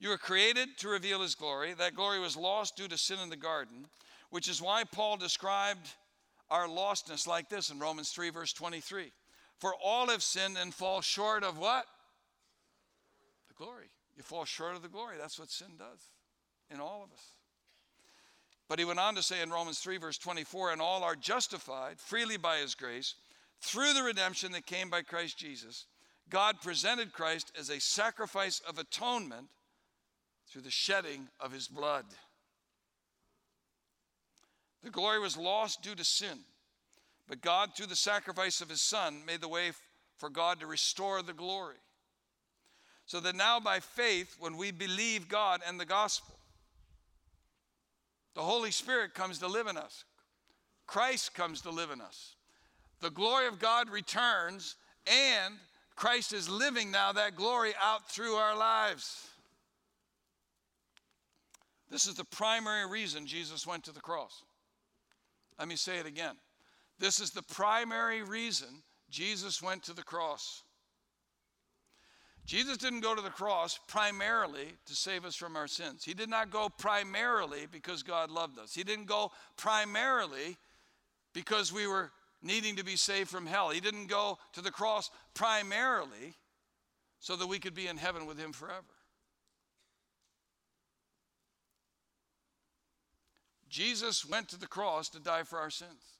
You 0.00 0.08
were 0.08 0.18
created 0.18 0.78
to 0.78 0.88
reveal 0.88 1.20
his 1.20 1.34
glory. 1.34 1.74
That 1.74 1.94
glory 1.94 2.18
was 2.18 2.36
lost 2.36 2.74
due 2.74 2.88
to 2.88 2.96
sin 2.96 3.18
in 3.22 3.28
the 3.28 3.36
garden, 3.36 3.86
which 4.30 4.48
is 4.48 4.62
why 4.62 4.84
Paul 4.84 5.18
described 5.18 5.88
our 6.50 6.66
lostness 6.66 7.26
like 7.26 7.50
this 7.50 7.70
in 7.70 7.78
Romans 7.78 8.10
3, 8.10 8.30
verse 8.30 8.54
23. 8.54 9.12
For 9.58 9.74
all 9.74 10.08
have 10.08 10.22
sinned 10.22 10.56
and 10.56 10.72
fall 10.72 11.02
short 11.02 11.44
of 11.44 11.58
what? 11.58 11.84
The 13.48 13.54
glory. 13.54 13.90
You 14.16 14.22
fall 14.22 14.46
short 14.46 14.74
of 14.74 14.82
the 14.82 14.88
glory. 14.88 15.16
That's 15.18 15.38
what 15.38 15.50
sin 15.50 15.72
does 15.78 16.00
in 16.72 16.80
all 16.80 17.02
of 17.04 17.12
us. 17.12 17.32
But 18.68 18.78
he 18.78 18.84
went 18.86 19.00
on 19.00 19.16
to 19.16 19.22
say 19.22 19.42
in 19.42 19.50
Romans 19.50 19.80
3, 19.80 19.98
verse 19.98 20.16
24, 20.16 20.72
and 20.72 20.80
all 20.80 21.02
are 21.02 21.16
justified 21.16 21.98
freely 21.98 22.38
by 22.38 22.58
his 22.58 22.74
grace 22.74 23.16
through 23.60 23.92
the 23.92 24.02
redemption 24.02 24.52
that 24.52 24.64
came 24.64 24.88
by 24.88 25.02
Christ 25.02 25.36
Jesus. 25.36 25.86
God 26.30 26.62
presented 26.62 27.12
Christ 27.12 27.52
as 27.58 27.68
a 27.68 27.80
sacrifice 27.80 28.62
of 28.66 28.78
atonement 28.78 29.48
through 30.50 30.62
the 30.62 30.70
shedding 30.70 31.28
of 31.38 31.52
his 31.52 31.68
blood. 31.68 32.04
The 34.82 34.90
glory 34.90 35.20
was 35.20 35.36
lost 35.36 35.82
due 35.82 35.94
to 35.94 36.04
sin, 36.04 36.38
but 37.28 37.40
God, 37.40 37.70
through 37.74 37.86
the 37.86 37.96
sacrifice 37.96 38.60
of 38.60 38.68
his 38.68 38.80
Son, 38.80 39.22
made 39.26 39.40
the 39.40 39.48
way 39.48 39.72
for 40.16 40.28
God 40.28 40.60
to 40.60 40.66
restore 40.66 41.22
the 41.22 41.32
glory. 41.32 41.76
So 43.06 43.20
that 43.20 43.36
now, 43.36 43.60
by 43.60 43.80
faith, 43.80 44.36
when 44.38 44.56
we 44.56 44.70
believe 44.70 45.28
God 45.28 45.60
and 45.66 45.78
the 45.78 45.84
gospel, 45.84 46.36
the 48.34 48.42
Holy 48.42 48.70
Spirit 48.70 49.14
comes 49.14 49.38
to 49.38 49.48
live 49.48 49.66
in 49.66 49.76
us. 49.76 50.04
Christ 50.86 51.34
comes 51.34 51.60
to 51.62 51.70
live 51.70 51.90
in 51.90 52.00
us. 52.00 52.34
The 53.00 53.10
glory 53.10 53.46
of 53.46 53.58
God 53.58 53.90
returns, 53.90 54.76
and 55.06 55.54
Christ 55.96 56.32
is 56.32 56.48
living 56.48 56.90
now 56.90 57.12
that 57.12 57.36
glory 57.36 57.72
out 57.82 58.10
through 58.10 58.34
our 58.34 58.56
lives. 58.56 59.29
This 61.90 62.06
is 62.06 62.14
the 62.14 62.24
primary 62.24 62.88
reason 62.88 63.26
Jesus 63.26 63.66
went 63.66 63.84
to 63.84 63.92
the 63.92 64.00
cross. 64.00 64.44
Let 65.58 65.68
me 65.68 65.76
say 65.76 65.98
it 65.98 66.06
again. 66.06 66.36
This 66.98 67.20
is 67.20 67.30
the 67.30 67.42
primary 67.42 68.22
reason 68.22 68.68
Jesus 69.10 69.62
went 69.62 69.82
to 69.84 69.92
the 69.92 70.02
cross. 70.02 70.62
Jesus 72.46 72.76
didn't 72.76 73.00
go 73.00 73.14
to 73.14 73.22
the 73.22 73.30
cross 73.30 73.78
primarily 73.86 74.68
to 74.86 74.94
save 74.94 75.24
us 75.24 75.36
from 75.36 75.56
our 75.56 75.66
sins. 75.66 76.04
He 76.04 76.14
did 76.14 76.28
not 76.28 76.50
go 76.50 76.68
primarily 76.68 77.66
because 77.70 78.02
God 78.02 78.30
loved 78.30 78.58
us. 78.58 78.74
He 78.74 78.82
didn't 78.82 79.06
go 79.06 79.30
primarily 79.56 80.56
because 81.32 81.72
we 81.72 81.86
were 81.86 82.10
needing 82.42 82.76
to 82.76 82.84
be 82.84 82.96
saved 82.96 83.28
from 83.28 83.46
hell. 83.46 83.70
He 83.70 83.80
didn't 83.80 84.06
go 84.06 84.38
to 84.54 84.60
the 84.60 84.70
cross 84.70 85.10
primarily 85.34 86.34
so 87.18 87.36
that 87.36 87.46
we 87.46 87.58
could 87.58 87.74
be 87.74 87.86
in 87.86 87.96
heaven 87.96 88.26
with 88.26 88.38
Him 88.38 88.52
forever. 88.52 88.84
Jesus 93.70 94.26
went 94.26 94.48
to 94.48 94.58
the 94.58 94.66
cross 94.66 95.08
to 95.10 95.20
die 95.20 95.44
for 95.44 95.58
our 95.58 95.70
sins. 95.70 96.18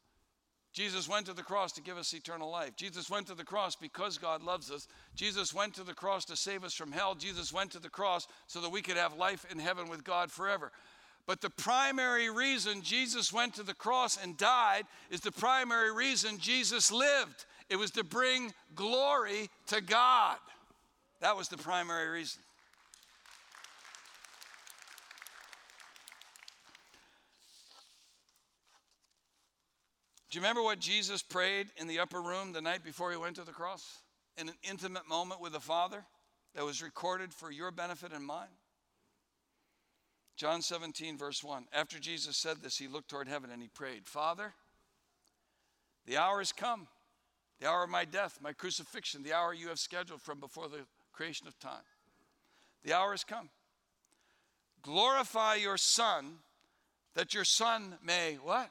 Jesus 0.72 1.08
went 1.08 1.26
to 1.26 1.32
the 1.32 1.42
cross 1.42 1.72
to 1.72 1.82
give 1.82 1.98
us 1.98 2.14
eternal 2.14 2.48
life. 2.48 2.76
Jesus 2.76 3.10
went 3.10 3.26
to 3.26 3.34
the 3.34 3.44
cross 3.44 3.74
because 3.74 4.18
God 4.18 4.40
loves 4.40 4.70
us. 4.70 4.86
Jesus 5.16 5.52
went 5.52 5.74
to 5.74 5.82
the 5.82 5.94
cross 5.94 6.24
to 6.26 6.36
save 6.36 6.62
us 6.62 6.74
from 6.74 6.92
hell. 6.92 7.16
Jesus 7.16 7.52
went 7.52 7.72
to 7.72 7.80
the 7.80 7.88
cross 7.88 8.28
so 8.46 8.60
that 8.60 8.70
we 8.70 8.80
could 8.80 8.96
have 8.96 9.16
life 9.16 9.44
in 9.50 9.58
heaven 9.58 9.88
with 9.88 10.04
God 10.04 10.30
forever. 10.30 10.70
But 11.26 11.40
the 11.40 11.50
primary 11.50 12.30
reason 12.30 12.82
Jesus 12.82 13.32
went 13.32 13.54
to 13.54 13.64
the 13.64 13.74
cross 13.74 14.16
and 14.16 14.36
died 14.36 14.84
is 15.10 15.20
the 15.20 15.32
primary 15.32 15.92
reason 15.92 16.38
Jesus 16.38 16.92
lived. 16.92 17.46
It 17.68 17.76
was 17.76 17.90
to 17.92 18.04
bring 18.04 18.52
glory 18.76 19.50
to 19.68 19.80
God. 19.80 20.38
That 21.20 21.36
was 21.36 21.48
the 21.48 21.58
primary 21.58 22.08
reason. 22.08 22.42
Do 30.30 30.38
you 30.38 30.42
remember 30.42 30.62
what 30.62 30.78
Jesus 30.78 31.22
prayed 31.22 31.68
in 31.76 31.88
the 31.88 31.98
upper 31.98 32.22
room 32.22 32.52
the 32.52 32.60
night 32.60 32.84
before 32.84 33.10
he 33.10 33.16
went 33.16 33.36
to 33.36 33.42
the 33.44 33.50
cross? 33.50 33.98
In 34.38 34.48
an 34.48 34.54
intimate 34.62 35.08
moment 35.08 35.40
with 35.40 35.52
the 35.52 35.60
Father 35.60 36.04
that 36.54 36.64
was 36.64 36.82
recorded 36.82 37.34
for 37.34 37.50
your 37.50 37.72
benefit 37.72 38.12
and 38.12 38.24
mine? 38.24 38.46
John 40.36 40.62
17, 40.62 41.18
verse 41.18 41.42
1. 41.42 41.66
After 41.72 41.98
Jesus 41.98 42.36
said 42.36 42.58
this, 42.62 42.78
he 42.78 42.86
looked 42.86 43.10
toward 43.10 43.26
heaven 43.26 43.50
and 43.50 43.60
he 43.60 43.68
prayed, 43.68 44.06
Father, 44.06 44.54
the 46.06 46.16
hour 46.16 46.38
has 46.38 46.52
come, 46.52 46.86
the 47.60 47.68
hour 47.68 47.82
of 47.82 47.90
my 47.90 48.04
death, 48.04 48.38
my 48.40 48.52
crucifixion, 48.52 49.24
the 49.24 49.34
hour 49.34 49.52
you 49.52 49.68
have 49.68 49.80
scheduled 49.80 50.22
from 50.22 50.38
before 50.38 50.68
the 50.68 50.86
creation 51.12 51.48
of 51.48 51.58
time. 51.58 51.82
The 52.84 52.94
hour 52.94 53.10
has 53.10 53.24
come. 53.24 53.50
Glorify 54.80 55.56
your 55.56 55.76
Son, 55.76 56.36
that 57.14 57.34
your 57.34 57.44
Son 57.44 57.98
may 58.02 58.38
what? 58.40 58.70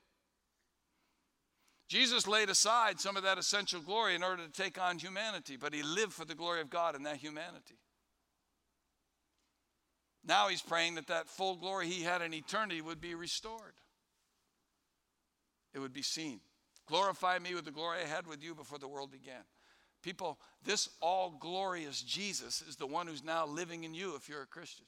Jesus 1.91 2.25
laid 2.25 2.49
aside 2.49 3.01
some 3.01 3.17
of 3.17 3.23
that 3.23 3.37
essential 3.37 3.81
glory 3.81 4.15
in 4.15 4.23
order 4.23 4.45
to 4.45 4.49
take 4.49 4.81
on 4.81 4.97
humanity, 4.97 5.57
but 5.57 5.73
he 5.73 5.83
lived 5.83 6.13
for 6.13 6.23
the 6.23 6.33
glory 6.33 6.61
of 6.61 6.69
God 6.69 6.95
in 6.95 7.03
that 7.03 7.17
humanity. 7.17 7.75
Now 10.23 10.47
he's 10.47 10.61
praying 10.61 10.95
that 10.95 11.07
that 11.07 11.27
full 11.27 11.57
glory 11.57 11.89
he 11.89 12.03
had 12.03 12.21
in 12.21 12.33
eternity 12.33 12.79
would 12.79 13.01
be 13.01 13.13
restored. 13.13 13.73
It 15.73 15.79
would 15.79 15.91
be 15.91 16.01
seen. 16.01 16.39
Glorify 16.87 17.39
me 17.39 17.53
with 17.53 17.65
the 17.65 17.71
glory 17.71 17.97
I 18.01 18.07
had 18.07 18.25
with 18.25 18.41
you 18.41 18.55
before 18.55 18.77
the 18.77 18.87
world 18.87 19.11
began. 19.11 19.43
People, 20.01 20.39
this 20.63 20.87
all 21.01 21.35
glorious 21.41 22.01
Jesus 22.01 22.61
is 22.61 22.77
the 22.77 22.87
one 22.87 23.05
who's 23.05 23.21
now 23.21 23.45
living 23.45 23.83
in 23.83 23.93
you 23.93 24.15
if 24.15 24.29
you're 24.29 24.43
a 24.43 24.47
Christian. 24.47 24.85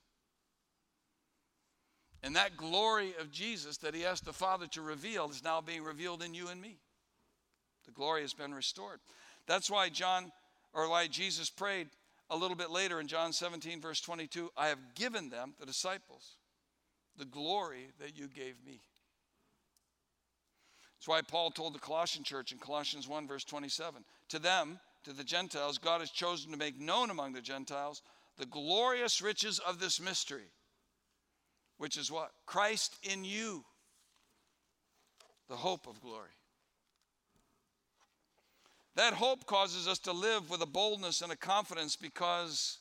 And 2.24 2.38
that 2.38 2.56
glory 2.56 3.14
of 3.20 3.30
Jesus 3.30 3.76
that 3.80 3.94
he 3.94 4.06
asked 4.06 4.24
the 4.24 4.32
Father 4.32 4.68
to 4.68 4.82
reveal 4.82 5.30
is 5.30 5.44
now 5.44 5.60
being 5.60 5.84
revealed 5.84 6.24
in 6.24 6.34
you 6.34 6.48
and 6.48 6.62
me. 6.62 6.78
The 7.86 7.92
glory 7.92 8.22
has 8.22 8.34
been 8.34 8.54
restored. 8.54 9.00
That's 9.48 9.70
why 9.70 9.90
John, 9.90 10.32
or 10.74 10.90
why 10.90 11.08
Jesus 11.08 11.50
prayed 11.50 11.88
a 12.30 12.38
little 12.38 12.56
bit 12.58 12.72
later 12.72 13.00
in 13.00 13.08
John 13.08 13.34
17, 13.34 13.82
verse 13.82 14.02
22 14.02 14.52
I 14.58 14.68
have 14.68 14.96
given 14.96 15.30
them, 15.30 15.54
the 15.60 15.66
disciples, 15.66 16.38
the 17.18 17.26
glory 17.26 17.92
that 18.00 18.18
you 18.18 18.28
gave 18.28 18.56
me. 18.66 18.82
That's 20.98 21.08
why 21.08 21.22
Paul 21.22 21.52
told 21.52 21.76
the 21.76 21.80
Colossian 21.80 22.24
church 22.24 22.54
in 22.54 22.60
Colossians 22.60 23.08
1, 23.08 23.28
verse 23.28 23.44
27 23.44 24.04
To 24.30 24.40
them, 24.40 24.80
to 25.04 25.12
the 25.12 25.24
Gentiles, 25.24 25.78
God 25.78 26.00
has 26.00 26.10
chosen 26.10 26.52
to 26.52 26.58
make 26.58 26.80
known 26.80 27.10
among 27.10 27.34
the 27.34 27.42
Gentiles 27.42 28.02
the 28.38 28.46
glorious 28.46 29.22
riches 29.22 29.60
of 29.60 29.80
this 29.80 30.00
mystery, 30.00 30.52
which 31.78 31.98
is 31.98 32.12
what? 32.12 32.32
Christ 32.46 32.98
in 33.04 33.26
you, 33.26 33.66
the 35.50 35.56
hope 35.56 35.88
of 35.88 36.02
glory. 36.02 36.30
That 38.96 39.14
hope 39.14 39.46
causes 39.46 39.88
us 39.88 40.00
to 40.00 40.12
live 40.12 40.50
with 40.50 40.62
a 40.62 40.68
boldness 40.68 41.22
and 41.22 41.32
a 41.32 41.36
confidence 41.36 41.96
because 41.96 42.80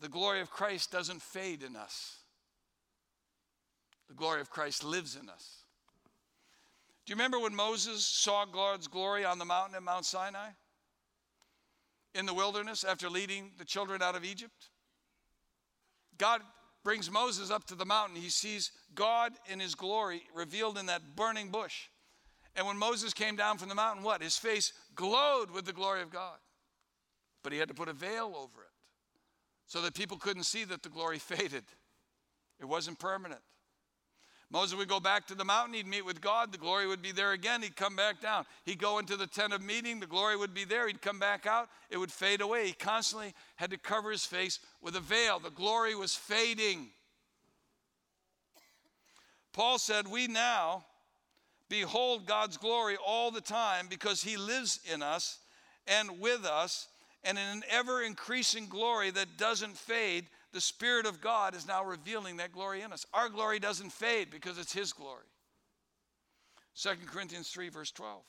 the 0.00 0.08
glory 0.08 0.40
of 0.40 0.50
Christ 0.50 0.90
doesn't 0.90 1.22
fade 1.22 1.62
in 1.62 1.76
us. 1.76 2.18
The 4.08 4.14
glory 4.14 4.40
of 4.40 4.50
Christ 4.50 4.84
lives 4.84 5.16
in 5.16 5.30
us. 5.30 5.64
Do 7.06 7.10
you 7.10 7.16
remember 7.16 7.38
when 7.38 7.54
Moses 7.54 8.04
saw 8.04 8.44
God's 8.44 8.88
glory 8.88 9.24
on 9.24 9.38
the 9.38 9.44
mountain 9.44 9.74
at 9.74 9.82
Mount 9.82 10.04
Sinai? 10.04 10.50
In 12.14 12.26
the 12.26 12.34
wilderness 12.34 12.84
after 12.84 13.08
leading 13.10 13.52
the 13.58 13.64
children 13.64 14.02
out 14.02 14.14
of 14.14 14.24
Egypt? 14.24 14.70
God 16.18 16.42
brings 16.84 17.10
Moses 17.10 17.50
up 17.50 17.64
to 17.66 17.74
the 17.74 17.84
mountain. 17.84 18.16
He 18.16 18.28
sees 18.28 18.70
God 18.94 19.32
in 19.50 19.58
his 19.58 19.74
glory 19.74 20.22
revealed 20.34 20.78
in 20.78 20.86
that 20.86 21.16
burning 21.16 21.48
bush. 21.48 21.88
And 22.56 22.66
when 22.66 22.78
Moses 22.78 23.12
came 23.12 23.36
down 23.36 23.58
from 23.58 23.68
the 23.68 23.74
mountain, 23.74 24.04
what? 24.04 24.22
His 24.22 24.36
face 24.36 24.72
glowed 24.94 25.50
with 25.50 25.64
the 25.64 25.72
glory 25.72 26.02
of 26.02 26.10
God. 26.10 26.38
But 27.42 27.52
he 27.52 27.58
had 27.58 27.68
to 27.68 27.74
put 27.74 27.88
a 27.88 27.92
veil 27.92 28.34
over 28.36 28.62
it 28.62 28.70
so 29.66 29.82
that 29.82 29.94
people 29.94 30.16
couldn't 30.16 30.44
see 30.44 30.64
that 30.64 30.82
the 30.82 30.88
glory 30.88 31.18
faded. 31.18 31.64
It 32.60 32.66
wasn't 32.66 32.98
permanent. 32.98 33.40
Moses 34.50 34.78
would 34.78 34.88
go 34.88 35.00
back 35.00 35.26
to 35.26 35.34
the 35.34 35.44
mountain, 35.44 35.74
he'd 35.74 35.86
meet 35.86 36.04
with 36.04 36.20
God, 36.20 36.52
the 36.52 36.58
glory 36.58 36.86
would 36.86 37.02
be 37.02 37.10
there 37.10 37.32
again, 37.32 37.62
he'd 37.62 37.74
come 37.74 37.96
back 37.96 38.20
down. 38.20 38.44
He'd 38.64 38.78
go 38.78 38.98
into 38.98 39.16
the 39.16 39.26
tent 39.26 39.52
of 39.52 39.62
meeting, 39.62 39.98
the 39.98 40.06
glory 40.06 40.36
would 40.36 40.54
be 40.54 40.64
there, 40.64 40.86
he'd 40.86 41.02
come 41.02 41.18
back 41.18 41.44
out, 41.44 41.68
it 41.90 41.96
would 41.96 42.12
fade 42.12 42.40
away. 42.40 42.68
He 42.68 42.72
constantly 42.72 43.34
had 43.56 43.70
to 43.70 43.78
cover 43.78 44.12
his 44.12 44.24
face 44.24 44.60
with 44.80 44.94
a 44.94 45.00
veil. 45.00 45.40
The 45.40 45.50
glory 45.50 45.96
was 45.96 46.14
fading. 46.14 46.90
Paul 49.52 49.78
said, 49.78 50.06
We 50.06 50.28
now 50.28 50.84
behold 51.68 52.26
God's 52.26 52.56
glory 52.56 52.96
all 53.04 53.30
the 53.30 53.40
time 53.40 53.86
because 53.88 54.22
he 54.22 54.36
lives 54.36 54.80
in 54.92 55.02
us 55.02 55.38
and 55.86 56.20
with 56.20 56.44
us 56.44 56.88
and 57.22 57.38
in 57.38 57.44
an 57.44 57.62
ever 57.70 58.02
increasing 58.02 58.66
glory 58.66 59.10
that 59.10 59.38
doesn't 59.38 59.76
fade 59.76 60.26
the 60.52 60.60
Spirit 60.60 61.04
of 61.04 61.20
God 61.20 61.56
is 61.56 61.66
now 61.66 61.84
revealing 61.84 62.36
that 62.36 62.52
glory 62.52 62.82
in 62.82 62.92
us. 62.92 63.04
Our 63.12 63.28
glory 63.28 63.58
doesn't 63.58 63.90
fade 63.90 64.30
because 64.30 64.56
it's 64.56 64.72
His 64.72 64.92
glory. 64.92 65.24
2 66.80 66.90
Corinthians 67.06 67.48
3, 67.48 67.68
verse 67.70 67.90
12. 67.90 68.22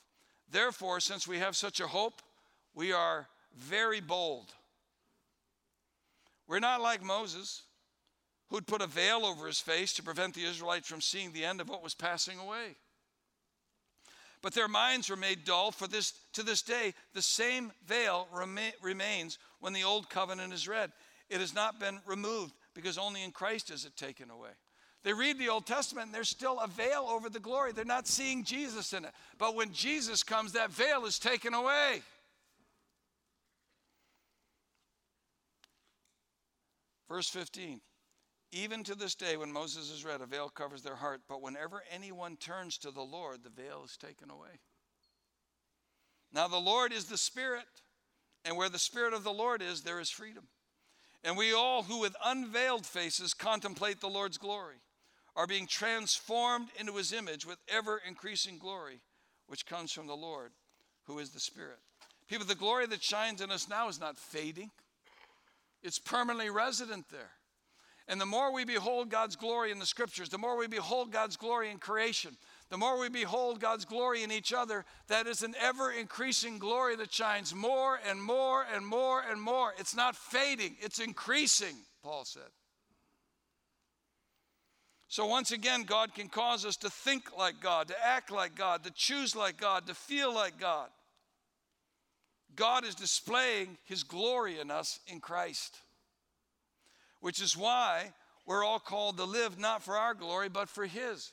Therefore, 0.50 0.98
since 1.00 1.28
we 1.28 1.38
have 1.38 1.54
such 1.56 1.80
a 1.80 1.86
hope, 1.86 2.22
we 2.74 2.92
are 2.92 3.28
very 3.56 4.00
bold. 4.00 4.52
We're 6.48 6.58
not 6.58 6.80
like 6.80 7.02
Moses, 7.02 7.62
who'd 8.50 8.66
put 8.66 8.82
a 8.82 8.86
veil 8.86 9.24
over 9.24 9.46
his 9.46 9.60
face 9.60 9.92
to 9.94 10.02
prevent 10.02 10.34
the 10.34 10.44
Israelites 10.44 10.88
from 10.88 11.00
seeing 11.00 11.32
the 11.32 11.44
end 11.44 11.60
of 11.60 11.68
what 11.68 11.82
was 11.82 11.94
passing 11.94 12.38
away. 12.38 12.76
But 14.46 14.54
their 14.54 14.68
minds 14.68 15.10
were 15.10 15.16
made 15.16 15.44
dull, 15.44 15.72
for 15.72 15.88
this 15.88 16.12
to 16.34 16.44
this 16.44 16.62
day 16.62 16.94
the 17.14 17.20
same 17.20 17.72
veil 17.84 18.28
rema- 18.32 18.70
remains 18.80 19.40
when 19.58 19.72
the 19.72 19.82
old 19.82 20.08
covenant 20.08 20.52
is 20.52 20.68
read. 20.68 20.92
It 21.28 21.40
has 21.40 21.52
not 21.52 21.80
been 21.80 21.98
removed 22.06 22.54
because 22.72 22.96
only 22.96 23.24
in 23.24 23.32
Christ 23.32 23.72
is 23.72 23.84
it 23.84 23.96
taken 23.96 24.30
away. 24.30 24.50
They 25.02 25.12
read 25.12 25.40
the 25.40 25.48
Old 25.48 25.66
Testament 25.66 26.06
and 26.06 26.14
there's 26.14 26.28
still 26.28 26.60
a 26.60 26.68
veil 26.68 27.08
over 27.10 27.28
the 27.28 27.40
glory. 27.40 27.72
They're 27.72 27.84
not 27.84 28.06
seeing 28.06 28.44
Jesus 28.44 28.92
in 28.92 29.04
it. 29.04 29.10
But 29.36 29.56
when 29.56 29.72
Jesus 29.72 30.22
comes, 30.22 30.52
that 30.52 30.70
veil 30.70 31.06
is 31.06 31.18
taken 31.18 31.52
away. 31.52 32.02
Verse 37.08 37.28
15 37.28 37.80
Even 38.52 38.84
to 38.84 38.94
this 38.94 39.14
day, 39.14 39.36
when 39.36 39.52
Moses 39.52 39.90
is 39.90 40.04
read, 40.04 40.20
a 40.20 40.26
veil 40.26 40.48
covers 40.48 40.82
their 40.82 40.96
heart. 40.96 41.22
But 41.28 41.42
whenever 41.42 41.82
anyone 41.92 42.36
turns 42.36 42.78
to 42.78 42.90
the 42.90 43.02
Lord, 43.02 43.42
the 43.42 43.50
veil 43.50 43.82
is 43.84 43.96
taken 43.96 44.30
away. 44.30 44.60
Now, 46.32 46.48
the 46.48 46.56
Lord 46.56 46.92
is 46.92 47.06
the 47.06 47.18
Spirit, 47.18 47.66
and 48.44 48.56
where 48.56 48.68
the 48.68 48.78
Spirit 48.78 49.14
of 49.14 49.24
the 49.24 49.32
Lord 49.32 49.62
is, 49.62 49.82
there 49.82 50.00
is 50.00 50.10
freedom. 50.10 50.48
And 51.24 51.36
we 51.36 51.52
all 51.52 51.82
who 51.82 52.00
with 52.00 52.14
unveiled 52.24 52.86
faces 52.86 53.34
contemplate 53.34 54.00
the 54.00 54.08
Lord's 54.08 54.38
glory 54.38 54.76
are 55.34 55.46
being 55.46 55.66
transformed 55.66 56.68
into 56.78 56.96
his 56.96 57.12
image 57.12 57.46
with 57.46 57.58
ever 57.68 58.00
increasing 58.06 58.58
glory, 58.58 59.00
which 59.48 59.66
comes 59.66 59.92
from 59.92 60.06
the 60.06 60.16
Lord, 60.16 60.52
who 61.04 61.18
is 61.18 61.30
the 61.30 61.40
Spirit. 61.40 61.78
People, 62.28 62.46
the 62.46 62.54
glory 62.54 62.86
that 62.86 63.02
shines 63.02 63.40
in 63.40 63.50
us 63.50 63.68
now 63.68 63.88
is 63.88 64.00
not 64.00 64.18
fading, 64.18 64.70
it's 65.82 65.98
permanently 65.98 66.50
resident 66.50 67.06
there. 67.10 67.32
And 68.08 68.20
the 68.20 68.26
more 68.26 68.52
we 68.52 68.64
behold 68.64 69.10
God's 69.10 69.34
glory 69.34 69.72
in 69.72 69.80
the 69.80 69.86
scriptures, 69.86 70.28
the 70.28 70.38
more 70.38 70.56
we 70.56 70.68
behold 70.68 71.10
God's 71.10 71.36
glory 71.36 71.70
in 71.70 71.78
creation, 71.78 72.36
the 72.70 72.76
more 72.76 72.98
we 72.98 73.08
behold 73.08 73.60
God's 73.60 73.84
glory 73.84 74.22
in 74.22 74.30
each 74.30 74.52
other, 74.52 74.84
that 75.08 75.26
is 75.26 75.42
an 75.42 75.54
ever 75.60 75.90
increasing 75.90 76.58
glory 76.58 76.94
that 76.96 77.12
shines 77.12 77.54
more 77.54 77.98
and 78.08 78.22
more 78.22 78.64
and 78.74 78.86
more 78.86 79.22
and 79.28 79.40
more. 79.40 79.72
It's 79.78 79.96
not 79.96 80.14
fading, 80.14 80.76
it's 80.80 81.00
increasing, 81.00 81.76
Paul 82.02 82.24
said. 82.24 82.50
So, 85.08 85.26
once 85.26 85.52
again, 85.52 85.84
God 85.84 86.14
can 86.14 86.28
cause 86.28 86.64
us 86.64 86.76
to 86.78 86.90
think 86.90 87.36
like 87.36 87.60
God, 87.60 87.88
to 87.88 88.04
act 88.04 88.32
like 88.32 88.56
God, 88.56 88.82
to 88.84 88.90
choose 88.90 89.36
like 89.36 89.56
God, 89.56 89.86
to 89.86 89.94
feel 89.94 90.34
like 90.34 90.58
God. 90.58 90.88
God 92.56 92.84
is 92.84 92.94
displaying 92.94 93.78
His 93.84 94.02
glory 94.02 94.58
in 94.58 94.70
us 94.70 94.98
in 95.06 95.20
Christ, 95.20 95.78
which 97.20 97.40
is 97.40 97.56
why 97.56 98.12
we're 98.46 98.64
all 98.64 98.78
called 98.78 99.16
to 99.16 99.24
live 99.24 99.58
not 99.58 99.82
for 99.82 99.96
our 99.96 100.14
glory, 100.14 100.48
but 100.48 100.68
for 100.68 100.86
His 100.86 101.32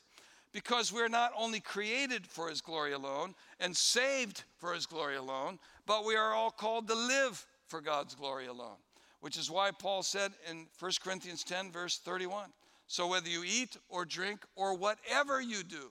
because 0.54 0.92
we're 0.92 1.08
not 1.08 1.32
only 1.36 1.58
created 1.58 2.24
for 2.26 2.48
His 2.48 2.60
glory 2.60 2.92
alone 2.92 3.34
and 3.58 3.76
saved 3.76 4.44
for 4.56 4.72
His 4.72 4.86
glory 4.86 5.16
alone, 5.16 5.58
but 5.84 6.06
we 6.06 6.14
are 6.14 6.32
all 6.32 6.52
called 6.52 6.86
to 6.88 6.94
live 6.94 7.44
for 7.66 7.80
God's 7.80 8.14
glory 8.14 8.46
alone. 8.46 8.76
Which 9.20 9.36
is 9.36 9.50
why 9.50 9.72
Paul 9.72 10.02
said 10.02 10.32
in 10.48 10.66
1 10.78 10.92
Corinthians 11.02 11.42
10, 11.42 11.72
verse 11.72 11.98
31 11.98 12.50
So 12.86 13.08
whether 13.08 13.28
you 13.28 13.42
eat 13.44 13.76
or 13.88 14.04
drink 14.04 14.44
or 14.54 14.76
whatever 14.76 15.40
you 15.40 15.64
do, 15.64 15.90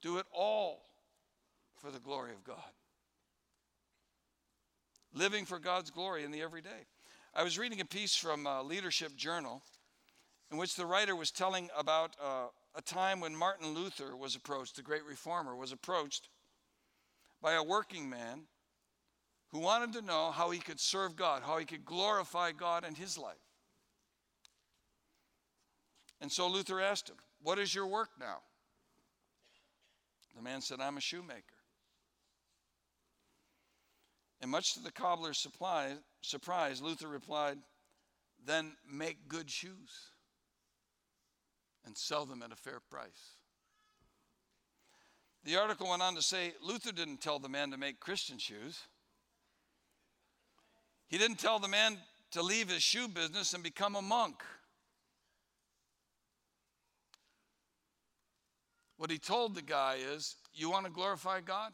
do 0.00 0.16
it 0.16 0.26
all 0.32 0.82
for 1.76 1.90
the 1.90 1.98
glory 1.98 2.32
of 2.32 2.42
God. 2.42 2.56
Living 5.12 5.44
for 5.44 5.58
God's 5.58 5.90
glory 5.90 6.24
in 6.24 6.30
the 6.30 6.40
everyday. 6.40 6.86
I 7.38 7.44
was 7.44 7.56
reading 7.56 7.80
a 7.80 7.84
piece 7.84 8.16
from 8.16 8.48
uh, 8.48 8.64
Leadership 8.64 9.14
Journal 9.14 9.62
in 10.50 10.56
which 10.58 10.74
the 10.74 10.84
writer 10.84 11.14
was 11.14 11.30
telling 11.30 11.70
about 11.78 12.16
uh, 12.20 12.46
a 12.74 12.82
time 12.82 13.20
when 13.20 13.36
Martin 13.36 13.74
Luther 13.74 14.16
was 14.16 14.34
approached, 14.34 14.74
the 14.74 14.82
great 14.82 15.04
reformer, 15.04 15.54
was 15.54 15.70
approached 15.70 16.30
by 17.40 17.52
a 17.52 17.62
working 17.62 18.10
man 18.10 18.40
who 19.52 19.60
wanted 19.60 19.92
to 19.92 20.02
know 20.04 20.32
how 20.32 20.50
he 20.50 20.58
could 20.58 20.80
serve 20.80 21.14
God, 21.14 21.42
how 21.46 21.58
he 21.58 21.64
could 21.64 21.84
glorify 21.84 22.50
God 22.50 22.84
in 22.84 22.96
his 22.96 23.16
life. 23.16 23.36
And 26.20 26.32
so 26.32 26.48
Luther 26.48 26.80
asked 26.80 27.08
him, 27.08 27.18
What 27.40 27.60
is 27.60 27.72
your 27.72 27.86
work 27.86 28.10
now? 28.18 28.38
The 30.34 30.42
man 30.42 30.60
said, 30.60 30.80
I'm 30.80 30.96
a 30.96 31.00
shoemaker. 31.00 31.57
And 34.40 34.50
much 34.50 34.74
to 34.74 34.82
the 34.82 34.92
cobbler's 34.92 35.38
surprise, 35.38 36.82
Luther 36.82 37.08
replied, 37.08 37.58
Then 38.44 38.72
make 38.90 39.28
good 39.28 39.50
shoes 39.50 40.12
and 41.84 41.96
sell 41.96 42.26
them 42.26 42.42
at 42.42 42.52
a 42.52 42.56
fair 42.56 42.80
price. 42.90 43.36
The 45.44 45.56
article 45.56 45.88
went 45.88 46.02
on 46.02 46.14
to 46.14 46.22
say 46.22 46.52
Luther 46.62 46.92
didn't 46.92 47.20
tell 47.20 47.38
the 47.38 47.48
man 47.48 47.70
to 47.70 47.76
make 47.76 48.00
Christian 48.00 48.38
shoes. 48.38 48.78
He 51.08 51.16
didn't 51.16 51.38
tell 51.38 51.58
the 51.58 51.68
man 51.68 51.96
to 52.32 52.42
leave 52.42 52.68
his 52.68 52.82
shoe 52.82 53.08
business 53.08 53.54
and 53.54 53.62
become 53.62 53.96
a 53.96 54.02
monk. 54.02 54.42
What 58.98 59.10
he 59.10 59.18
told 59.18 59.54
the 59.54 59.62
guy 59.62 59.96
is 60.14 60.36
You 60.52 60.70
want 60.70 60.84
to 60.86 60.92
glorify 60.92 61.40
God? 61.40 61.72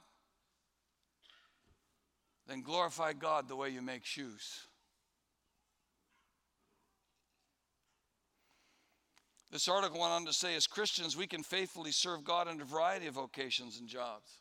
Then 2.47 2.63
glorify 2.63 3.13
God 3.15 3.49
the 3.49 3.57
way 3.57 3.71
you 3.71 3.81
make 3.81 4.05
shoes. 4.05 4.67
This 9.51 9.69
article 9.69 10.01
went 10.01 10.13
on 10.13 10.27
to 10.27 10.33
say 10.33 10.57
as 10.57 10.67
Christians, 10.67 11.17
we 11.17 11.29
can 11.29 11.45
faithfully 11.45 11.93
serve 11.93 12.25
God 12.25 12.49
in 12.49 12.61
a 12.61 12.65
variety 12.65 13.07
of 13.07 13.15
vocations 13.15 13.79
and 13.79 13.89
jobs. 13.89 14.41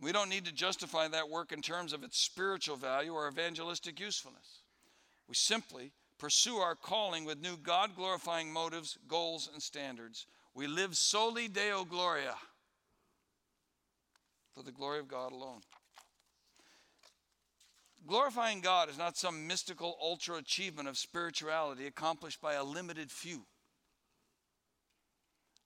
We 0.00 0.10
don't 0.10 0.30
need 0.30 0.46
to 0.46 0.52
justify 0.52 1.06
that 1.08 1.28
work 1.28 1.52
in 1.52 1.60
terms 1.60 1.92
of 1.92 2.02
its 2.02 2.18
spiritual 2.18 2.76
value 2.76 3.12
or 3.12 3.28
evangelistic 3.28 4.00
usefulness. 4.00 4.60
We 5.28 5.34
simply 5.34 5.92
pursue 6.18 6.56
our 6.56 6.74
calling 6.74 7.24
with 7.24 7.42
new 7.42 7.56
God 7.56 7.94
glorifying 7.94 8.52
motives, 8.52 8.96
goals, 9.06 9.50
and 9.52 9.62
standards. 9.62 10.26
We 10.54 10.66
live 10.66 10.96
soli 10.96 11.48
Deo 11.48 11.84
Gloria 11.84 12.36
for 14.54 14.62
the 14.62 14.72
glory 14.72 14.98
of 14.98 15.08
God 15.08 15.32
alone. 15.32 15.60
Glorifying 18.06 18.60
God 18.60 18.90
is 18.90 18.98
not 18.98 19.16
some 19.16 19.46
mystical 19.46 19.96
ultra 20.00 20.36
achievement 20.36 20.88
of 20.88 20.98
spirituality 20.98 21.86
accomplished 21.86 22.40
by 22.40 22.54
a 22.54 22.64
limited 22.64 23.10
few. 23.10 23.46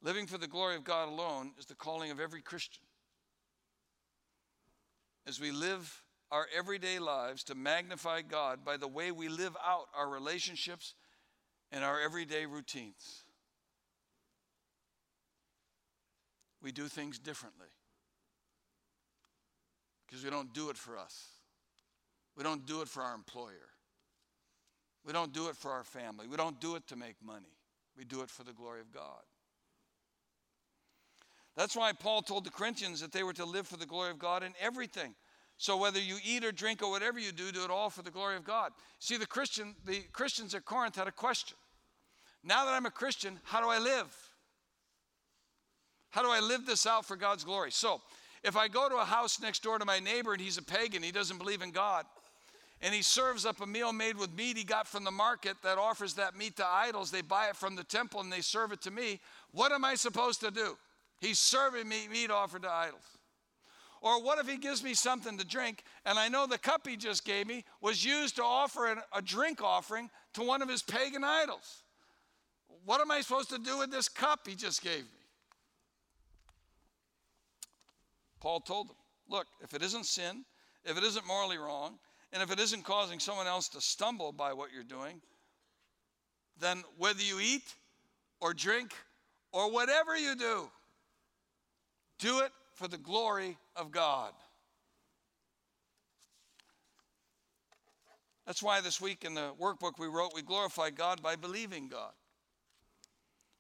Living 0.03 0.27
for 0.27 0.39
the 0.39 0.47
glory 0.47 0.77
of 0.77 0.85
God 0.85 1.09
alone 1.09 1.53
is 1.59 1.67
the 1.67 1.75
calling 1.75 2.13
of 2.13 2.21
every 2.21 2.41
Christian. 2.41 2.85
as 5.29 5.39
we 5.39 5.51
live 5.51 6.05
our 6.31 6.47
everyday 6.57 6.99
lives 6.99 7.45
to 7.45 7.55
magnify 7.55 8.23
God 8.23 8.65
by 8.65 8.79
the 8.79 8.89
way 8.89 9.13
we 9.13 9.29
live 9.29 9.55
out 9.65 9.87
our 9.95 10.09
relationships 10.09 10.95
and 11.71 11.85
our 11.85 12.01
everyday 12.01 12.47
routines. 12.47 13.25
We 16.63 16.73
do 16.73 16.89
things 16.89 17.19
differently 17.19 17.69
because 20.07 20.25
we 20.25 20.31
don't 20.31 20.55
do 20.55 20.71
it 20.71 20.79
for 20.79 20.97
us. 20.97 21.38
We 22.39 22.45
don't 22.45 22.65
do 22.65 22.83
it 22.83 22.89
for 22.89 23.03
our 23.03 23.17
employer. 23.17 23.69
We 25.05 25.13
don't 25.13 25.33
do 25.33 25.49
it 25.49 25.57
for 25.57 25.73
our 25.73 25.83
family. 25.83 26.29
We 26.29 26.37
don't 26.37 26.61
do 26.61 26.77
it 26.77 26.87
to 26.87 26.97
make 26.97 27.17
money. 27.21 27.57
We 27.97 28.05
do 28.05 28.23
it 28.23 28.31
for 28.31 28.45
the 28.45 28.53
glory 28.53 28.81
of 28.81 28.93
God. 28.93 29.23
That's 31.57 31.75
why 31.75 31.93
Paul 31.93 32.23
told 32.23 32.45
the 32.45 32.51
Corinthians 32.51 33.01
that 33.01 33.11
they 33.11 33.25
were 33.25 33.33
to 33.33 33.45
live 33.45 33.67
for 33.67 33.77
the 33.77 33.87
glory 33.87 34.13
of 34.13 34.21
God 34.21 34.45
in 34.45 34.53
everything. 34.61 35.17
So 35.57 35.77
whether 35.77 35.99
you 35.99 36.19
eat 36.25 36.45
or 36.45 36.53
drink 36.53 36.81
or 36.81 36.91
whatever 36.93 37.19
you 37.19 37.33
do, 37.33 37.51
do 37.51 37.65
it 37.65 37.71
all 37.71 37.91
for 37.91 38.03
the 38.03 38.13
glory 38.13 38.37
of 38.37 38.45
God. 38.45 38.71
See, 39.01 39.17
the 39.17 39.27
Christian, 39.27 39.75
the 39.85 40.03
Christians 40.13 40.55
at 40.55 40.65
Corinth 40.65 40.95
had 40.95 41.09
a 41.09 41.13
question. 41.13 41.57
Now 42.45 42.65
that 42.65 42.75
I'm 42.75 42.87
a 42.87 42.93
Christian, 42.93 43.41
how 43.43 43.61
do 43.61 43.69
I 43.69 43.81
live? 43.81 44.15
How 46.11 46.23
do 46.23 46.31
I 46.31 46.39
live 46.39 46.65
this 46.65 46.87
out 46.87 47.05
for 47.05 47.17
God's 47.17 47.43
glory? 47.43 47.73
So, 47.73 48.01
if 48.45 48.57
I 48.57 48.69
go 48.69 48.89
to 48.89 48.95
a 48.95 49.05
house 49.05 49.41
next 49.41 49.65
door 49.65 49.81
to 49.81 49.85
my 49.85 49.99
neighbor 49.99 50.33
and 50.33 50.41
he's 50.41 50.59
a 50.59 50.63
pagan, 50.63 51.03
he 51.03 51.11
doesn't 51.11 51.39
believe 51.39 51.61
in 51.61 51.73
God, 51.73 52.07
and 52.81 52.95
he 52.95 53.03
serves 53.03 53.45
up 53.45 53.61
a 53.61 53.67
meal 53.67 53.93
made 53.93 54.17
with 54.17 54.33
meat 54.35 54.57
he 54.57 54.65
got 54.65 54.87
from 54.87 55.05
the 55.05 55.11
market 55.11 55.57
that 55.63 55.79
offers 55.79 56.15
that 56.15 56.37
meat 56.37 56.57
to 56.57 56.67
idols, 56.67 57.11
they 57.11 57.23
buy 57.23 57.49
it 57.49 57.57
from 57.57 57.75
the 57.75 57.85
temple 57.85 58.21
and 58.21 58.33
they 58.33 58.41
serve 58.41 58.73
it 58.73 58.81
to 58.83 58.91
me, 58.91 59.21
what 59.53 59.73
am 59.73 59.85
I 59.85 59.95
supposed 59.95 60.41
to 60.41 60.51
do? 60.51 60.77
He's 61.21 61.39
serving 61.39 61.89
me 61.89 62.07
meat 62.09 62.31
offered 62.31 62.63
to 62.63 62.71
idols. 62.71 63.03
Or 64.01 64.23
what 64.23 64.39
if 64.39 64.49
he 64.49 64.59
gives 64.59 64.85
me 64.85 64.95
something 64.95 65.37
to 65.39 65.45
drink 65.45 65.83
and 66.07 66.19
I 66.19 66.29
know 66.29 66.47
the 66.47 66.59
cup 66.59 66.87
he 66.87 66.97
just 66.97 67.25
gave 67.25 67.49
me 67.49 67.65
was 67.81 68.05
used 68.05 68.37
to 68.37 68.45
offer 68.45 68.97
a 69.13 69.23
drink 69.23 69.61
offering 69.61 70.09
to 70.35 70.43
one 70.43 70.63
of 70.63 70.69
his 70.69 70.83
pagan 70.83 71.25
idols? 71.25 71.83
What 72.85 73.01
am 73.01 73.11
I 73.11 73.23
supposed 73.23 73.51
to 73.51 73.59
do 73.59 73.79
with 73.79 73.91
this 73.91 74.09
cup 74.09 74.47
he 74.47 74.55
just 74.55 74.83
gave 74.83 75.03
me? 75.03 75.19
Paul 78.41 78.61
told 78.61 78.91
them, 78.91 78.97
look, 79.29 79.49
if 79.63 79.75
it 79.75 79.83
isn't 79.83 80.07
sin, 80.07 80.45
if 80.85 80.97
it 80.97 81.03
isn't 81.03 81.27
morally 81.27 81.59
wrong, 81.59 81.99
and 82.33 82.43
if 82.43 82.51
it 82.51 82.59
isn't 82.61 82.85
causing 82.85 83.19
someone 83.21 83.47
else 83.47 83.69
to 83.71 83.81
stumble 83.81 84.33
by 84.33 84.53
what 84.53 84.71
you're 84.73 84.83
doing, 84.83 85.21
then 86.61 86.83
whether 86.97 87.23
you 87.23 87.41
eat 87.41 87.75
or 88.41 88.53
drink 88.53 88.93
or 89.53 89.71
whatever 89.71 90.17
you 90.17 90.35
do, 90.37 90.69
do 92.19 92.41
it 92.41 92.53
for 92.75 92.89
the 92.89 92.99
glory 92.99 93.57
of 93.77 93.91
God. 93.91 94.33
That's 98.47 98.63
why 98.63 98.81
this 98.81 99.01
week 99.01 99.25
in 99.25 99.35
the 99.35 99.51
workbook 99.61 99.99
we 99.99 100.07
wrote, 100.07 100.33
we 100.35 100.43
glorify 100.43 100.91
God 100.91 101.23
by 101.23 101.37
believing 101.37 101.89
God. 101.89 102.13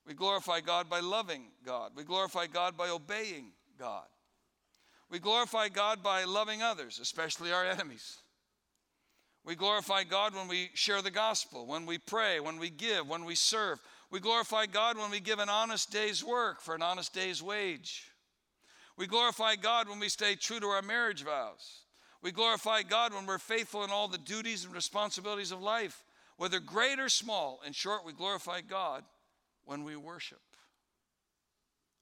We 0.07 0.15
glorify 0.15 0.61
God 0.61 0.89
by 0.89 1.01
loving 1.01 1.49
God. 1.65 1.93
We 1.95 2.05
glorify 2.05 2.47
God 2.47 2.77
by 2.77 2.89
obeying 2.89 3.53
God. 3.79 4.07
We 5.11 5.19
glorify 5.19 5.69
God 5.69 6.03
by 6.03 6.25
loving 6.25 6.63
others, 6.63 6.99
especially 7.01 7.53
our 7.53 7.67
enemies. 7.67 8.19
We 9.49 9.55
glorify 9.55 10.05
God 10.05 10.35
when 10.35 10.47
we 10.47 10.69
share 10.75 11.01
the 11.01 11.11
gospel, 11.11 11.65
when 11.65 11.87
we 11.87 11.97
pray, 11.97 12.39
when 12.39 12.59
we 12.59 12.69
give, 12.69 13.09
when 13.09 13.25
we 13.25 13.35
serve. 13.35 13.81
We 14.11 14.21
glorify 14.21 14.67
God 14.67 14.99
when 14.99 15.11
we 15.11 15.21
give 15.21 15.39
an 15.39 15.49
honest 15.49 15.91
day's 15.91 16.23
work 16.23 16.61
for 16.61 16.75
an 16.75 16.83
honest 16.83 17.15
day's 17.15 17.43
wage. 17.43 18.13
We 18.99 19.07
glorify 19.07 19.57
God 19.57 19.89
when 19.89 20.01
we 20.01 20.11
stay 20.11 20.35
true 20.35 20.61
to 20.61 20.67
our 20.67 20.83
marriage 20.83 21.25
vows. 21.25 21.81
We 22.23 22.31
glorify 22.31 22.83
God 22.83 23.15
when 23.15 23.25
we're 23.25 23.39
faithful 23.39 23.85
in 23.85 23.91
all 23.91 24.07
the 24.07 24.19
duties 24.19 24.67
and 24.67 24.75
responsibilities 24.75 25.51
of 25.51 25.63
life, 25.63 26.05
whether 26.37 26.61
great 26.61 27.01
or 27.01 27.09
small. 27.09 27.61
In 27.67 27.73
short, 27.73 28.05
we 28.05 28.13
glorify 28.13 28.61
God 28.61 29.03
when 29.65 29.83
we 29.83 29.97
worship. 29.97 30.43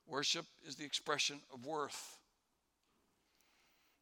Worship 0.04 0.46
is 0.66 0.74
the 0.74 0.84
expression 0.84 1.38
of 1.54 1.64
worth. 1.64 2.18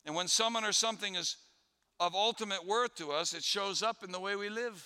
And 0.06 0.14
when 0.14 0.28
someone 0.28 0.64
or 0.64 0.72
something 0.72 1.14
is 1.14 1.36
of 2.00 2.14
ultimate 2.14 2.66
worth 2.66 2.94
to 2.96 3.12
us, 3.12 3.34
it 3.34 3.42
shows 3.42 3.82
up 3.82 4.02
in 4.02 4.12
the 4.12 4.20
way 4.20 4.36
we 4.36 4.48
live. 4.48 4.84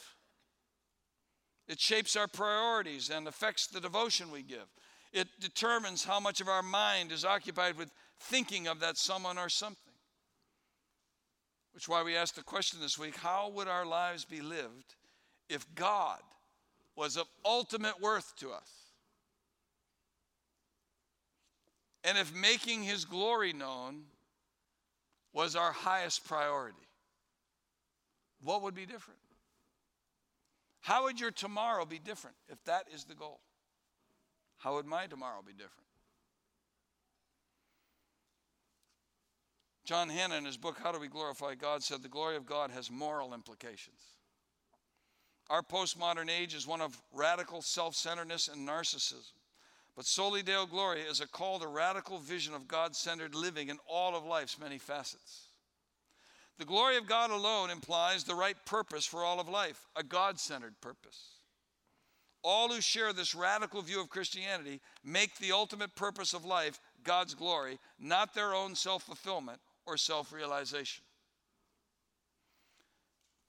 It 1.67 1.81
shapes 1.81 2.17
our 2.17 2.29
priorities 2.29 3.11
and 3.11 3.29
affects 3.29 3.67
the 3.67 3.81
devotion 3.81 4.31
we 4.31 4.43
give. 4.43 4.67
It 5.13 5.29
determines 5.41 6.05
how 6.05 6.21
much 6.21 6.41
of 6.41 6.49
our 6.49 6.63
mind 6.63 7.13
is 7.13 7.25
occupied 7.25 7.77
with 7.77 7.91
thinking 8.21 8.67
of 8.67 8.81
that 8.81 8.97
someone 8.97 9.39
or 9.39 9.49
something. 9.49 9.93
Which 11.73 11.85
is 11.85 11.89
why 11.89 12.03
we 12.03 12.17
asked 12.17 12.37
the 12.37 12.43
question 12.43 12.81
this 12.81 12.99
week 12.99 13.17
how 13.17 13.51
would 13.51 13.69
our 13.69 13.87
lives 13.87 14.25
be 14.25 14.41
lived 14.41 14.97
if 15.49 15.67
God 15.75 16.21
was 16.97 17.17
of 17.17 17.27
ultimate 17.45 18.01
worth 18.01 18.35
to 18.39 18.51
us? 18.51 18.71
And 22.05 22.17
if 22.17 22.35
making 22.35 22.83
his 22.83 23.05
glory 23.05 23.53
known 23.53 24.05
was 25.33 25.55
our 25.55 25.73
highest 25.73 26.27
priority, 26.27 26.88
what 28.43 28.63
would 28.63 28.75
be 28.75 28.87
different? 28.87 29.21
How 30.81 31.05
would 31.05 31.21
your 31.21 31.31
tomorrow 31.31 31.85
be 31.85 31.99
different 31.99 32.37
if 32.49 32.63
that 32.65 32.85
is 32.95 33.05
the 33.05 33.15
goal? 33.15 33.41
How 34.59 34.75
would 34.75 34.87
my 34.87 35.07
tomorrow 35.07 35.43
be 35.45 35.53
different? 35.53 35.73
John 39.85 40.11
Hannah, 40.11 40.37
in 40.37 40.45
his 40.45 40.59
book, 40.59 40.77
How 40.83 40.93
Do 40.93 41.01
We 41.01 41.09
Glorify 41.09 41.55
God, 41.55 41.83
said 41.83 42.03
the 42.03 42.09
glory 42.09 42.37
of 42.37 42.45
God 42.45 42.71
has 42.71 42.91
moral 42.91 43.33
implications. 43.33 44.01
Our 45.49 45.63
postmodern 45.63 46.29
age 46.29 46.55
is 46.55 46.67
one 46.67 46.83
of 46.83 47.01
radical 47.13 47.63
self 47.63 47.95
centeredness 47.95 48.49
and 48.49 48.69
narcissism. 48.69 49.33
But 49.97 50.05
Soli 50.05 50.43
Deo 50.43 50.67
Gloria 50.67 51.05
is 51.11 51.21
a 51.21 51.27
call 51.27 51.59
to 51.59 51.67
radical 51.67 52.19
vision 52.19 52.55
of 52.55 52.69
God 52.69 52.95
centered 52.95 53.35
living 53.35 53.69
in 53.69 53.79
all 53.89 54.15
of 54.15 54.25
life's 54.25 54.59
many 54.59 54.79
facets. 54.79 55.48
The 56.59 56.65
glory 56.65 56.97
of 56.97 57.07
God 57.07 57.31
alone 57.31 57.71
implies 57.71 58.25
the 58.25 58.35
right 58.35 58.57
purpose 58.67 59.07
for 59.07 59.25
all 59.25 59.39
of 59.39 59.49
life, 59.49 59.87
a 59.95 60.03
God 60.03 60.41
centered 60.41 60.81
purpose. 60.81 61.39
All 62.43 62.69
who 62.69 62.81
share 62.81 63.13
this 63.13 63.35
radical 63.35 63.81
view 63.83 64.01
of 64.01 64.11
Christianity 64.11 64.81
make 65.05 65.37
the 65.39 65.53
ultimate 65.53 65.95
purpose 65.95 66.35
of 66.35 66.45
life 66.45 66.81
God's 67.05 67.35
glory, 67.35 67.79
not 67.99 68.35
their 68.35 68.55
own 68.55 68.75
self 68.75 69.05
fulfillment 69.05 69.61
or 69.87 69.97
self 69.97 70.33
realization. 70.33 71.05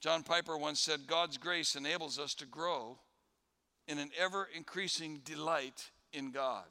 John 0.02 0.24
Piper 0.24 0.58
once 0.58 0.80
said 0.80 1.08
God's 1.08 1.38
grace 1.38 1.76
enables 1.76 2.20
us 2.20 2.34
to 2.36 2.46
grow 2.46 3.00
in 3.88 3.98
an 3.98 4.12
ever 4.18 4.48
increasing 4.56 5.20
delight 5.26 5.90
in 6.14 6.32
God. 6.32 6.66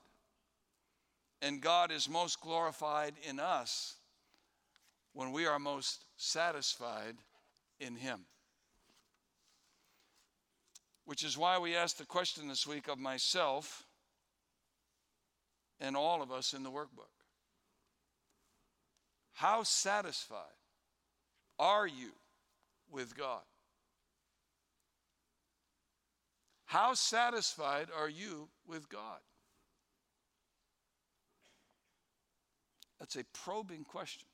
And 1.42 1.60
God 1.60 1.92
is 1.92 2.08
most 2.08 2.40
glorified 2.40 3.14
in 3.28 3.38
us 3.38 3.97
when 5.18 5.32
we 5.32 5.46
are 5.46 5.58
most 5.58 6.04
satisfied 6.16 7.16
in 7.80 7.96
Him. 7.96 8.20
Which 11.06 11.24
is 11.24 11.36
why 11.36 11.58
we 11.58 11.74
asked 11.74 11.98
the 11.98 12.06
question 12.06 12.46
this 12.46 12.68
week 12.68 12.86
of 12.86 13.00
myself 13.00 13.84
and 15.80 15.96
all 15.96 16.22
of 16.22 16.30
us 16.30 16.54
in 16.54 16.62
the 16.62 16.70
workbook 16.70 17.10
How 19.32 19.64
satisfied 19.64 20.38
are 21.58 21.88
you 21.88 22.12
with 22.88 23.16
God? 23.16 23.42
How 26.66 26.94
satisfied 26.94 27.88
are 27.98 28.08
you 28.08 28.50
with 28.68 28.88
God? 28.88 29.18
That's 33.00 33.16
a 33.16 33.24
probing 33.32 33.82
question. 33.82 34.27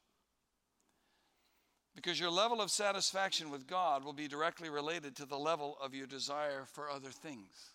Because 1.94 2.18
your 2.18 2.30
level 2.30 2.60
of 2.60 2.70
satisfaction 2.70 3.50
with 3.50 3.66
God 3.66 4.04
will 4.04 4.12
be 4.12 4.28
directly 4.28 4.68
related 4.68 5.14
to 5.16 5.26
the 5.26 5.38
level 5.38 5.76
of 5.82 5.94
your 5.94 6.06
desire 6.06 6.64
for 6.72 6.90
other 6.90 7.10
things 7.10 7.72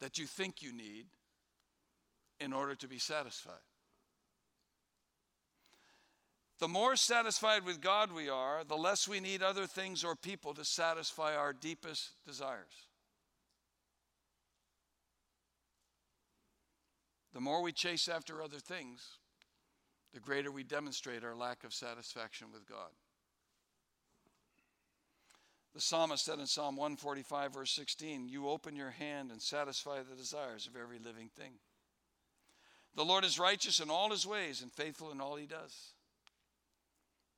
that 0.00 0.18
you 0.18 0.26
think 0.26 0.62
you 0.62 0.72
need 0.72 1.06
in 2.40 2.52
order 2.52 2.74
to 2.74 2.88
be 2.88 2.98
satisfied. 2.98 3.54
The 6.58 6.68
more 6.68 6.96
satisfied 6.96 7.64
with 7.64 7.80
God 7.80 8.10
we 8.12 8.28
are, 8.28 8.64
the 8.64 8.76
less 8.76 9.06
we 9.06 9.20
need 9.20 9.42
other 9.42 9.66
things 9.66 10.02
or 10.02 10.16
people 10.16 10.54
to 10.54 10.64
satisfy 10.64 11.36
our 11.36 11.52
deepest 11.52 12.10
desires. 12.26 12.88
The 17.34 17.40
more 17.40 17.62
we 17.62 17.72
chase 17.72 18.08
after 18.08 18.42
other 18.42 18.58
things, 18.58 19.18
the 20.16 20.20
greater 20.20 20.50
we 20.50 20.62
demonstrate 20.62 21.22
our 21.22 21.36
lack 21.36 21.62
of 21.62 21.74
satisfaction 21.74 22.46
with 22.50 22.66
God. 22.66 22.88
The 25.74 25.80
psalmist 25.82 26.24
said 26.24 26.38
in 26.38 26.46
Psalm 26.46 26.74
145, 26.74 27.52
verse 27.52 27.70
16, 27.72 28.26
You 28.26 28.48
open 28.48 28.74
your 28.74 28.92
hand 28.92 29.30
and 29.30 29.42
satisfy 29.42 29.98
the 29.98 30.16
desires 30.16 30.66
of 30.66 30.74
every 30.74 30.98
living 30.98 31.28
thing. 31.28 31.52
The 32.94 33.04
Lord 33.04 33.26
is 33.26 33.38
righteous 33.38 33.78
in 33.78 33.90
all 33.90 34.10
his 34.10 34.26
ways 34.26 34.62
and 34.62 34.72
faithful 34.72 35.12
in 35.12 35.20
all 35.20 35.36
he 35.36 35.44
does. 35.44 35.92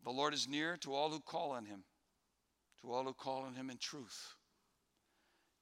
The 0.05 0.11
Lord 0.11 0.33
is 0.33 0.47
near 0.47 0.77
to 0.77 0.95
all 0.95 1.11
who 1.11 1.19
call 1.19 1.51
on 1.51 1.67
him, 1.67 1.83
to 2.83 2.93
all 2.93 3.03
who 3.03 3.13
call 3.13 3.43
on 3.43 3.57
him 3.57 3.71
in 3.71 3.79
truth. 3.79 4.35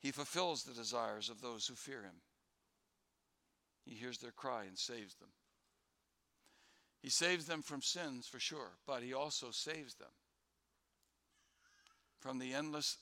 He 0.01 0.11
fulfills 0.11 0.65
the 0.65 0.75
desires 0.75 1.31
of 1.31 1.41
those 1.41 1.67
who 1.67 1.77
fear 1.77 2.03
him. 2.03 2.21
He 3.87 3.95
hears 3.95 4.19
their 4.19 4.33
cry 4.33 4.65
and 4.65 4.77
saves 4.77 5.15
them. 5.15 5.31
He 7.03 7.11
saves 7.11 7.47
them 7.47 7.63
from 7.63 7.83
sins 7.83 8.27
for 8.27 8.41
sure, 8.41 8.73
but 8.87 9.03
he 9.03 9.15
also 9.15 9.51
saves 9.51 9.95
them 9.95 10.09
from 12.19 12.39
the 12.39 12.53
endless 12.53 12.99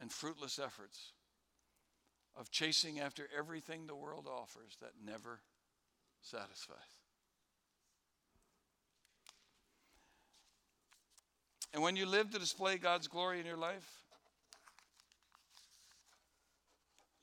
and 0.00 0.12
fruitless 0.12 0.58
efforts 0.58 1.12
of 2.38 2.50
chasing 2.50 3.00
after 3.00 3.28
everything 3.36 3.86
the 3.86 3.96
world 3.96 4.26
offers 4.30 4.76
that 4.80 4.92
never 5.04 5.40
satisfies. 6.20 6.76
And 11.72 11.82
when 11.82 11.96
you 11.96 12.06
live 12.06 12.30
to 12.30 12.38
display 12.38 12.78
God's 12.78 13.06
glory 13.06 13.40
in 13.40 13.46
your 13.46 13.56
life, 13.56 13.88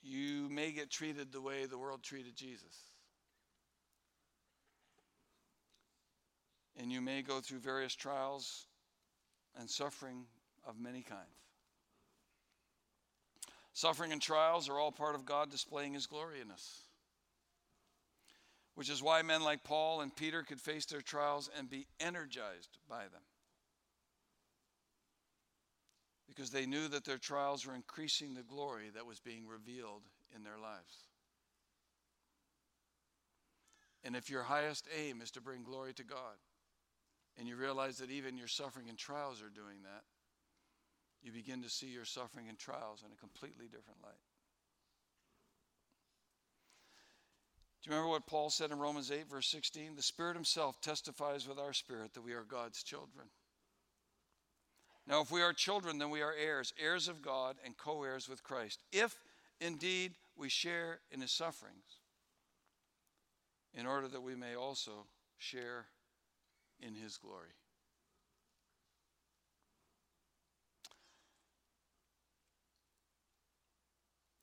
you 0.01 0.47
may 0.49 0.71
get 0.71 0.89
treated 0.89 1.31
the 1.31 1.41
way 1.41 1.65
the 1.65 1.77
world 1.77 2.01
treated 2.01 2.35
Jesus. 2.35 2.75
And 6.79 6.91
you 6.91 7.01
may 7.01 7.21
go 7.21 7.39
through 7.39 7.59
various 7.59 7.95
trials 7.95 8.67
and 9.59 9.69
suffering 9.69 10.25
of 10.67 10.79
many 10.79 11.01
kinds. 11.01 11.21
Suffering 13.73 14.11
and 14.11 14.21
trials 14.21 14.69
are 14.69 14.79
all 14.79 14.91
part 14.91 15.15
of 15.15 15.25
God 15.25 15.51
displaying 15.51 15.93
His 15.93 16.07
glory 16.07 16.41
in 16.41 16.51
us. 16.51 16.81
Which 18.75 18.89
is 18.89 19.01
why 19.01 19.21
men 19.23 19.43
like 19.43 19.63
Paul 19.63 20.01
and 20.01 20.15
Peter 20.15 20.43
could 20.43 20.61
face 20.61 20.85
their 20.85 21.01
trials 21.01 21.49
and 21.57 21.69
be 21.69 21.87
energized 21.99 22.77
by 22.87 23.03
them. 23.03 23.21
Because 26.27 26.51
they 26.51 26.67
knew 26.67 26.87
that 26.89 27.05
their 27.05 27.17
trials 27.17 27.65
were 27.65 27.73
increasing 27.73 28.33
the 28.33 28.43
glory 28.43 28.89
that 28.93 29.05
was 29.05 29.19
being 29.19 29.47
revealed 29.47 30.03
in 30.35 30.43
their 30.43 30.59
lives. 30.59 31.07
And 34.03 34.15
if 34.15 34.29
your 34.29 34.43
highest 34.43 34.87
aim 34.95 35.21
is 35.21 35.31
to 35.31 35.41
bring 35.41 35.63
glory 35.63 35.93
to 35.93 36.03
God, 36.03 36.37
and 37.37 37.47
you 37.47 37.55
realize 37.55 37.97
that 37.97 38.09
even 38.09 38.37
your 38.37 38.47
suffering 38.47 38.89
and 38.89 38.97
trials 38.97 39.41
are 39.41 39.49
doing 39.49 39.83
that, 39.83 40.03
you 41.21 41.31
begin 41.31 41.61
to 41.63 41.69
see 41.69 41.87
your 41.87 42.05
suffering 42.05 42.47
and 42.49 42.57
trials 42.57 43.03
in 43.05 43.11
a 43.11 43.15
completely 43.15 43.65
different 43.65 44.01
light. 44.03 44.13
Do 47.83 47.89
you 47.89 47.95
remember 47.95 48.11
what 48.11 48.27
Paul 48.27 48.49
said 48.49 48.71
in 48.71 48.79
Romans 48.79 49.11
8, 49.11 49.29
verse 49.29 49.47
16? 49.47 49.95
The 49.95 50.01
Spirit 50.01 50.35
Himself 50.35 50.81
testifies 50.81 51.47
with 51.47 51.59
our 51.59 51.73
spirit 51.73 52.13
that 52.13 52.23
we 52.23 52.33
are 52.33 52.43
God's 52.43 52.83
children. 52.83 53.27
Now, 55.07 55.21
if 55.21 55.31
we 55.31 55.41
are 55.41 55.53
children, 55.53 55.97
then 55.97 56.09
we 56.09 56.21
are 56.21 56.33
heirs, 56.33 56.73
heirs 56.77 57.07
of 57.07 57.21
God 57.21 57.55
and 57.63 57.77
co 57.77 58.03
heirs 58.03 58.27
with 58.27 58.43
Christ, 58.43 58.83
if 58.91 59.15
indeed 59.61 60.15
we 60.35 60.49
share 60.49 60.99
in 61.11 61.21
His 61.21 61.31
sufferings, 61.31 62.01
in 63.73 63.85
order 63.85 64.07
that 64.09 64.21
we 64.21 64.35
may 64.35 64.55
also 64.55 65.05
share 65.37 65.85
in 66.81 66.95
His 66.95 67.17
glory. 67.17 67.53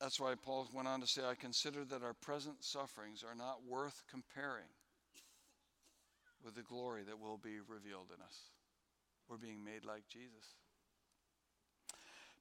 That's 0.00 0.20
why 0.20 0.34
Paul 0.34 0.68
went 0.74 0.86
on 0.86 1.00
to 1.00 1.06
say, 1.06 1.22
I 1.24 1.34
consider 1.34 1.82
that 1.86 2.02
our 2.02 2.12
present 2.12 2.62
sufferings 2.62 3.24
are 3.26 3.34
not 3.34 3.60
worth 3.66 4.02
comparing 4.10 4.68
with 6.44 6.54
the 6.54 6.62
glory 6.62 7.02
that 7.04 7.18
will 7.18 7.38
be 7.38 7.56
revealed 7.66 8.08
in 8.14 8.22
us. 8.22 8.38
We're 9.28 9.38
being 9.38 9.64
made 9.64 9.86
like 9.86 10.06
Jesus. 10.08 10.56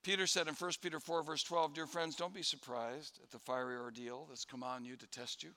Peter 0.03 0.27
said 0.27 0.49
in 0.49 0.55
1 0.55 0.71
Peter 0.81 0.99
4, 0.99 1.23
verse 1.23 1.43
12, 1.43 1.73
Dear 1.73 1.87
friends, 1.87 2.17
don't 2.17 2.33
be 2.33 2.43
surprised 2.43 3.19
at 3.23 3.31
the 3.31 3.39
fiery 3.39 3.77
ordeal 3.77 4.25
that's 4.27 4.43
come 4.43 4.61
on 4.61 4.83
you 4.83 4.97
to 4.97 5.07
test 5.07 5.41
you, 5.41 5.51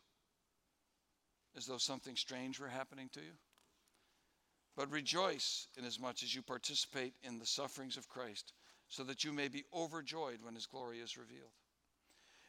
as 1.56 1.66
though 1.66 1.78
something 1.78 2.14
strange 2.14 2.60
were 2.60 2.68
happening 2.68 3.08
to 3.14 3.20
you. 3.20 3.32
But 4.76 4.90
rejoice 4.90 5.68
inasmuch 5.78 6.22
as 6.22 6.34
you 6.34 6.42
participate 6.42 7.14
in 7.22 7.38
the 7.38 7.46
sufferings 7.46 7.96
of 7.96 8.08
Christ, 8.08 8.52
so 8.88 9.02
that 9.04 9.24
you 9.24 9.32
may 9.32 9.48
be 9.48 9.64
overjoyed 9.74 10.38
when 10.42 10.54
his 10.54 10.66
glory 10.66 10.98
is 10.98 11.16
revealed. 11.16 11.50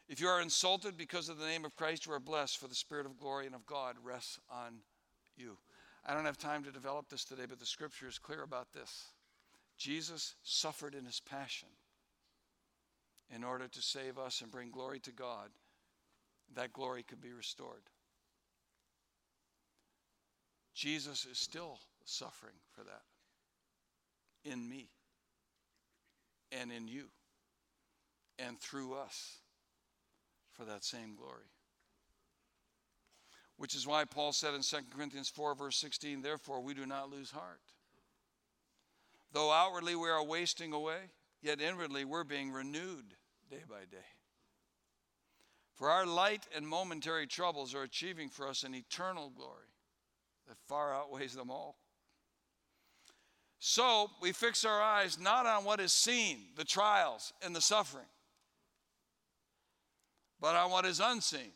If 0.09 0.21
you 0.21 0.28
are 0.28 0.41
insulted 0.41 0.97
because 0.97 1.30
of 1.30 1.38
the 1.38 1.45
name 1.45 1.65
of 1.65 1.75
Christ, 1.75 2.05
you 2.05 2.13
are 2.13 2.19
blessed, 2.19 2.57
for 2.57 2.67
the 2.67 2.75
Spirit 2.75 3.05
of 3.05 3.19
glory 3.19 3.45
and 3.45 3.55
of 3.55 3.65
God 3.65 3.95
rests 4.03 4.39
on 4.49 4.75
you. 5.36 5.57
I 6.05 6.13
don't 6.13 6.25
have 6.25 6.38
time 6.38 6.63
to 6.63 6.71
develop 6.71 7.09
this 7.09 7.25
today, 7.25 7.43
but 7.47 7.59
the 7.59 7.65
scripture 7.65 8.07
is 8.07 8.19
clear 8.19 8.43
about 8.43 8.71
this. 8.71 9.07
Jesus 9.78 10.36
suffered 10.43 10.95
in 10.95 11.05
his 11.05 11.19
passion 11.19 11.67
in 13.34 13.43
order 13.43 13.67
to 13.67 13.82
save 13.82 14.17
us 14.17 14.41
and 14.41 14.51
bring 14.51 14.71
glory 14.71 14.99
to 15.01 15.11
God. 15.11 15.49
That 16.55 16.71
glory 16.71 17.03
could 17.03 17.21
be 17.21 17.34
restored. 17.34 17.84
Jesus 20.73 21.28
is 21.30 21.38
still 21.38 21.80
suffering 22.08 22.55
for 22.72 22.84
that 22.84 23.03
in 24.43 24.68
me 24.68 24.89
and 26.51 26.72
in 26.72 26.88
you 26.88 27.05
and 28.39 28.60
through 28.60 28.93
us 28.93 29.38
for 30.53 30.64
that 30.66 30.84
same 30.84 31.16
glory. 31.16 31.51
Which 33.58 33.76
is 33.76 33.88
why 33.88 34.05
Paul 34.05 34.34
said 34.34 34.53
in 34.53 34.62
2 34.62 34.78
Corinthians 34.95 35.30
4, 35.30 35.55
verse 35.55 35.78
16, 35.78 36.22
Therefore 36.22 36.62
we 36.62 36.74
do 36.74 36.86
not 36.86 37.10
lose 37.10 37.32
heart. 37.32 37.62
Though 39.34 39.51
outwardly 39.51 39.95
we 39.95 40.10
are 40.10 40.24
wasting 40.24 40.74
away, 40.74 41.12
yet 41.41 41.60
inwardly 41.60 42.05
we're 42.05 42.24
being 42.24 42.51
renewed 42.51 43.16
day 43.49 43.64
by 43.68 43.82
day. 43.91 44.05
For 45.76 45.89
our 45.89 46.05
light 46.05 46.47
and 46.55 46.68
momentary 46.68 47.28
troubles 47.28 47.76
are 47.76 47.84
achieving 47.84 48.30
for 48.30 48.47
us 48.47 48.64
an 48.64 48.74
eternal 48.74 49.30
glory 49.30 49.74
that 50.47 50.58
far 50.68 50.93
outweighs 50.93 51.36
them 51.36 51.51
all. 51.51 51.78
So 53.60 54.12
we 54.22 54.32
fix 54.32 54.66
our 54.66 54.82
eyes 54.82 55.20
not 55.20 55.45
on 55.45 55.64
what 55.64 55.80
is 55.80 55.91
seen, 55.91 56.38
the 56.55 56.64
trials 56.64 57.34
and 57.41 57.55
the 57.55 57.62
suffering, 57.62 58.05
but 60.39 60.55
on 60.55 60.70
what 60.70 60.86
is 60.86 60.99
unseen, 60.99 61.51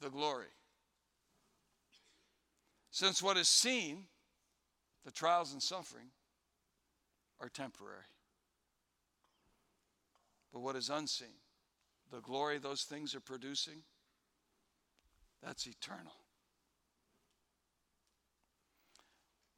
the 0.00 0.10
glory. 0.10 0.46
Since 2.90 3.22
what 3.22 3.36
is 3.36 3.48
seen, 3.48 4.04
the 5.04 5.10
trials 5.10 5.52
and 5.52 5.62
suffering, 5.62 6.08
are 7.40 7.48
temporary. 7.48 8.02
But 10.52 10.60
what 10.60 10.76
is 10.76 10.90
unseen, 10.90 11.28
the 12.10 12.20
glory 12.20 12.58
those 12.58 12.82
things 12.82 13.14
are 13.14 13.20
producing, 13.20 13.82
that's 15.42 15.66
eternal. 15.66 16.12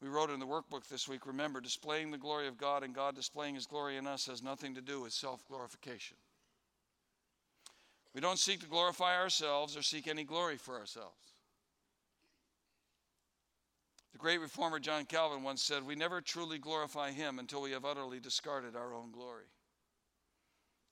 We 0.02 0.08
wrote 0.08 0.30
in 0.30 0.40
the 0.40 0.46
workbook 0.46 0.88
this 0.88 1.06
week 1.06 1.26
remember, 1.26 1.60
displaying 1.60 2.10
the 2.10 2.18
glory 2.18 2.48
of 2.48 2.56
God 2.56 2.82
and 2.82 2.94
God 2.94 3.14
displaying 3.14 3.54
his 3.54 3.66
glory 3.66 3.96
in 3.96 4.06
us 4.06 4.26
has 4.26 4.42
nothing 4.42 4.74
to 4.74 4.80
do 4.80 5.00
with 5.00 5.12
self 5.12 5.46
glorification. 5.46 6.16
We 8.14 8.20
don't 8.20 8.38
seek 8.38 8.60
to 8.60 8.66
glorify 8.66 9.16
ourselves 9.16 9.76
or 9.76 9.82
seek 9.82 10.08
any 10.08 10.24
glory 10.24 10.56
for 10.56 10.78
ourselves. 10.78 11.34
The 14.12 14.18
great 14.18 14.40
reformer 14.40 14.80
John 14.80 15.04
Calvin 15.04 15.42
once 15.42 15.62
said, 15.62 15.86
We 15.86 15.94
never 15.94 16.20
truly 16.20 16.58
glorify 16.58 17.12
him 17.12 17.38
until 17.38 17.62
we 17.62 17.70
have 17.72 17.84
utterly 17.84 18.18
discarded 18.18 18.74
our 18.74 18.92
own 18.94 19.12
glory. 19.12 19.44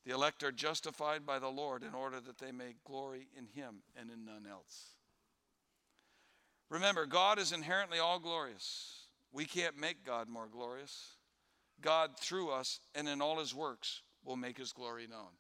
The 0.05 0.15
elect 0.15 0.43
are 0.45 0.53
justified 0.53 1.27
by 1.27 1.39
the 1.39 1.49
Lord 1.49 1.83
in 1.83 1.95
order 1.95 2.21
that 2.21 2.39
they 2.39 2.53
may 2.53 2.77
glory 2.85 3.29
in 3.37 3.47
him 3.47 3.83
and 3.97 4.11
in 4.11 4.25
none 4.25 4.47
else. 4.49 4.95
Remember, 6.71 7.07
God 7.07 7.39
is 7.39 7.53
inherently 7.53 7.99
all 7.99 8.19
glorious. 8.19 8.98
We 9.33 9.45
can't 9.45 9.79
make 9.79 10.05
God 10.05 10.29
more 10.29 10.49
glorious. 10.51 11.17
God, 11.81 12.19
through 12.19 12.51
us 12.51 12.81
and 12.95 13.09
in 13.09 13.21
all 13.21 13.39
his 13.39 13.55
works, 13.55 14.03
will 14.25 14.37
make 14.37 14.59
his 14.59 14.73
glory 14.73 15.07
known. 15.07 15.37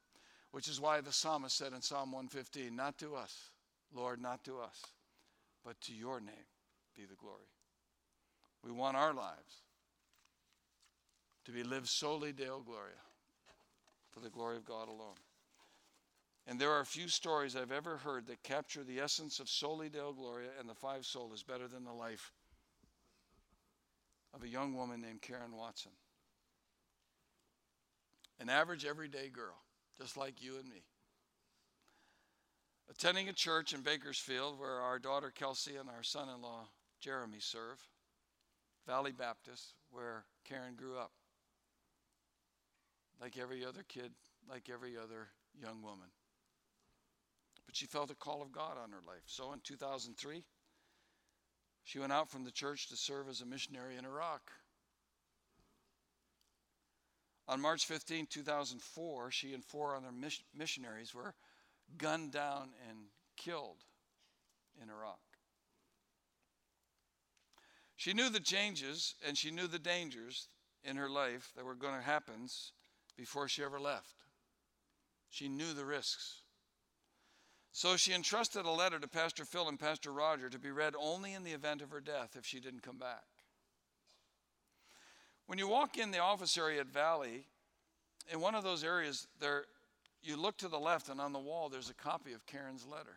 Which 0.50 0.68
is 0.68 0.80
why 0.80 1.00
the 1.00 1.12
psalmist 1.12 1.56
said 1.56 1.72
in 1.72 1.82
Psalm 1.82 2.12
115, 2.12 2.74
Not 2.74 2.98
to 2.98 3.14
us, 3.14 3.50
Lord, 3.94 4.20
not 4.20 4.44
to 4.44 4.58
us, 4.58 4.82
but 5.64 5.80
to 5.82 5.92
your 5.92 6.20
name 6.20 6.48
be 6.96 7.04
the 7.04 7.16
glory. 7.16 7.48
We 8.64 8.72
want 8.72 8.96
our 8.96 9.12
lives 9.12 9.62
to 11.44 11.52
be 11.52 11.62
lived 11.62 11.88
soli 11.88 12.32
Deo 12.32 12.60
Gloria, 12.60 13.00
for 14.10 14.20
the 14.20 14.30
glory 14.30 14.56
of 14.56 14.64
God 14.64 14.88
alone. 14.88 15.16
And 16.46 16.58
there 16.58 16.72
are 16.72 16.84
few 16.84 17.08
stories 17.08 17.54
I've 17.54 17.72
ever 17.72 17.98
heard 17.98 18.26
that 18.26 18.42
capture 18.42 18.82
the 18.82 19.00
essence 19.00 19.38
of 19.38 19.50
Soli 19.50 19.90
Deo 19.90 20.12
Gloria 20.12 20.48
and 20.58 20.68
the 20.68 20.74
five 20.74 21.02
solas 21.02 21.46
better 21.46 21.68
than 21.68 21.84
the 21.84 21.92
life 21.92 22.32
of 24.38 24.44
a 24.44 24.48
young 24.48 24.74
woman 24.74 25.00
named 25.00 25.20
Karen 25.20 25.56
Watson. 25.56 25.90
An 28.40 28.48
average, 28.48 28.84
everyday 28.84 29.28
girl, 29.28 29.56
just 30.00 30.16
like 30.16 30.42
you 30.42 30.56
and 30.58 30.68
me. 30.68 30.84
Attending 32.88 33.28
a 33.28 33.32
church 33.32 33.74
in 33.74 33.80
Bakersfield 33.80 34.58
where 34.58 34.80
our 34.80 34.98
daughter 34.98 35.32
Kelsey 35.34 35.76
and 35.76 35.88
our 35.88 36.04
son 36.04 36.28
in 36.28 36.40
law 36.40 36.68
Jeremy 37.00 37.38
serve, 37.40 37.84
Valley 38.86 39.12
Baptist, 39.12 39.74
where 39.90 40.24
Karen 40.44 40.74
grew 40.76 40.96
up. 40.96 41.10
Like 43.20 43.36
every 43.36 43.64
other 43.64 43.84
kid, 43.88 44.12
like 44.48 44.70
every 44.72 44.96
other 44.96 45.28
young 45.60 45.82
woman. 45.82 46.08
But 47.66 47.76
she 47.76 47.86
felt 47.86 48.10
a 48.10 48.14
call 48.14 48.40
of 48.40 48.52
God 48.52 48.76
on 48.82 48.92
her 48.92 49.02
life. 49.06 49.24
So 49.26 49.52
in 49.52 49.60
2003, 49.64 50.44
she 51.88 51.98
went 51.98 52.12
out 52.12 52.28
from 52.28 52.44
the 52.44 52.50
church 52.50 52.88
to 52.88 52.96
serve 52.96 53.30
as 53.30 53.40
a 53.40 53.46
missionary 53.46 53.96
in 53.96 54.04
Iraq. 54.04 54.52
On 57.48 57.62
March 57.62 57.86
15, 57.86 58.26
2004, 58.26 59.30
she 59.30 59.54
and 59.54 59.64
four 59.64 59.96
other 59.96 60.10
missionaries 60.54 61.14
were 61.14 61.32
gunned 61.96 62.30
down 62.30 62.74
and 62.90 62.98
killed 63.38 63.78
in 64.82 64.90
Iraq. 64.90 65.18
She 67.96 68.12
knew 68.12 68.28
the 68.28 68.38
changes 68.38 69.14
and 69.26 69.38
she 69.38 69.50
knew 69.50 69.66
the 69.66 69.78
dangers 69.78 70.48
in 70.84 70.96
her 70.96 71.08
life 71.08 71.52
that 71.56 71.64
were 71.64 71.74
going 71.74 71.94
to 71.94 72.02
happen 72.02 72.48
before 73.16 73.48
she 73.48 73.64
ever 73.64 73.80
left. 73.80 74.12
She 75.30 75.48
knew 75.48 75.72
the 75.72 75.86
risks. 75.86 76.42
So 77.72 77.96
she 77.96 78.12
entrusted 78.12 78.64
a 78.64 78.70
letter 78.70 78.98
to 78.98 79.08
Pastor 79.08 79.44
Phil 79.44 79.68
and 79.68 79.78
Pastor 79.78 80.12
Roger 80.12 80.48
to 80.48 80.58
be 80.58 80.70
read 80.70 80.94
only 80.98 81.34
in 81.34 81.44
the 81.44 81.52
event 81.52 81.82
of 81.82 81.90
her 81.90 82.00
death 82.00 82.34
if 82.36 82.44
she 82.44 82.60
didn't 82.60 82.82
come 82.82 82.98
back. 82.98 83.24
When 85.46 85.58
you 85.58 85.68
walk 85.68 85.96
in 85.96 86.10
the 86.10 86.18
office 86.18 86.58
area 86.58 86.80
at 86.80 86.88
Valley, 86.88 87.46
in 88.30 88.40
one 88.40 88.54
of 88.54 88.64
those 88.64 88.84
areas, 88.84 89.26
there 89.40 89.64
you 90.22 90.36
look 90.36 90.58
to 90.58 90.68
the 90.68 90.78
left, 90.78 91.08
and 91.08 91.20
on 91.20 91.32
the 91.32 91.38
wall 91.38 91.68
there's 91.68 91.88
a 91.88 91.94
copy 91.94 92.32
of 92.32 92.44
Karen's 92.46 92.84
letter. 92.86 93.16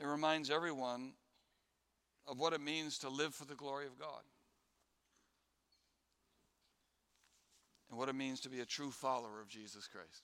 It 0.00 0.06
reminds 0.06 0.50
everyone 0.50 1.12
of 2.26 2.38
what 2.38 2.52
it 2.52 2.60
means 2.60 2.98
to 2.98 3.08
live 3.08 3.34
for 3.34 3.44
the 3.44 3.54
glory 3.54 3.86
of 3.86 3.98
God 3.98 4.22
and 7.90 7.98
what 7.98 8.08
it 8.08 8.14
means 8.14 8.40
to 8.40 8.48
be 8.48 8.60
a 8.60 8.66
true 8.66 8.90
follower 8.90 9.40
of 9.40 9.48
Jesus 9.48 9.86
Christ. 9.86 10.22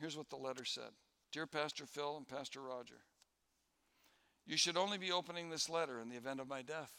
Here's 0.00 0.16
what 0.16 0.30
the 0.30 0.36
letter 0.36 0.64
said 0.64 0.90
Dear 1.30 1.46
Pastor 1.46 1.84
Phil 1.84 2.16
and 2.16 2.26
Pastor 2.26 2.60
Roger, 2.62 3.02
you 4.46 4.56
should 4.56 4.78
only 4.78 4.98
be 4.98 5.12
opening 5.12 5.50
this 5.50 5.68
letter 5.68 6.00
in 6.00 6.08
the 6.08 6.16
event 6.16 6.40
of 6.40 6.48
my 6.48 6.62
death. 6.62 6.92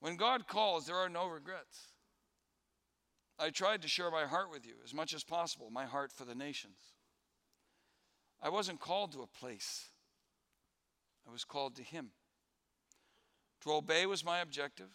When 0.00 0.16
God 0.16 0.48
calls, 0.48 0.86
there 0.86 0.96
are 0.96 1.10
no 1.10 1.28
regrets. 1.28 1.92
I 3.38 3.50
tried 3.50 3.82
to 3.82 3.88
share 3.88 4.10
my 4.10 4.24
heart 4.24 4.50
with 4.50 4.66
you 4.66 4.74
as 4.82 4.94
much 4.94 5.14
as 5.14 5.22
possible, 5.22 5.70
my 5.70 5.84
heart 5.84 6.10
for 6.10 6.24
the 6.24 6.34
nations. 6.34 6.78
I 8.42 8.48
wasn't 8.48 8.80
called 8.80 9.12
to 9.12 9.22
a 9.22 9.26
place, 9.26 9.88
I 11.28 11.30
was 11.30 11.44
called 11.44 11.76
to 11.76 11.82
Him. 11.82 12.10
To 13.64 13.72
obey 13.72 14.06
was 14.06 14.24
my 14.24 14.40
objective, 14.40 14.88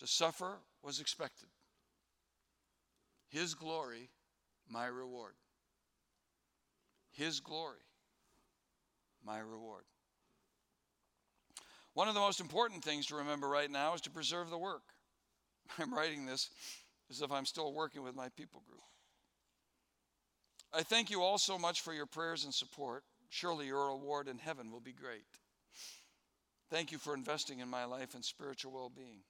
to 0.00 0.06
suffer 0.08 0.58
was 0.82 0.98
expected. 0.98 1.48
His 3.28 3.54
glory 3.54 4.10
my 4.70 4.86
reward. 4.86 5.34
His 7.12 7.40
glory, 7.40 7.84
my 9.24 9.38
reward. 9.38 9.84
One 11.94 12.08
of 12.08 12.14
the 12.14 12.20
most 12.20 12.40
important 12.40 12.84
things 12.84 13.06
to 13.06 13.16
remember 13.16 13.48
right 13.48 13.70
now 13.70 13.94
is 13.94 14.00
to 14.02 14.10
preserve 14.10 14.48
the 14.48 14.58
work. 14.58 14.82
I'm 15.78 15.92
writing 15.92 16.24
this 16.24 16.50
as 17.10 17.20
if 17.20 17.32
I'm 17.32 17.46
still 17.46 17.72
working 17.74 18.02
with 18.02 18.14
my 18.14 18.28
people 18.36 18.62
group. 18.66 18.80
I 20.72 20.82
thank 20.82 21.10
you 21.10 21.22
all 21.22 21.38
so 21.38 21.58
much 21.58 21.80
for 21.80 21.92
your 21.92 22.06
prayers 22.06 22.44
and 22.44 22.54
support. 22.54 23.02
Surely 23.28 23.66
your 23.66 23.88
reward 23.88 24.28
in 24.28 24.38
heaven 24.38 24.70
will 24.70 24.80
be 24.80 24.92
great. 24.92 25.24
Thank 26.70 26.92
you 26.92 26.98
for 26.98 27.14
investing 27.14 27.58
in 27.58 27.68
my 27.68 27.84
life 27.84 28.14
and 28.14 28.24
spiritual 28.24 28.72
well 28.72 28.92
being. 28.94 29.22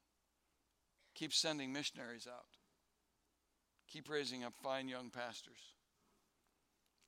Keep 1.15 1.33
sending 1.33 1.73
missionaries 1.73 2.29
out. 2.31 2.60
Keep 3.91 4.09
raising 4.09 4.45
up 4.45 4.55
fine 4.63 4.89
young 4.89 5.11
pastors. 5.11 5.59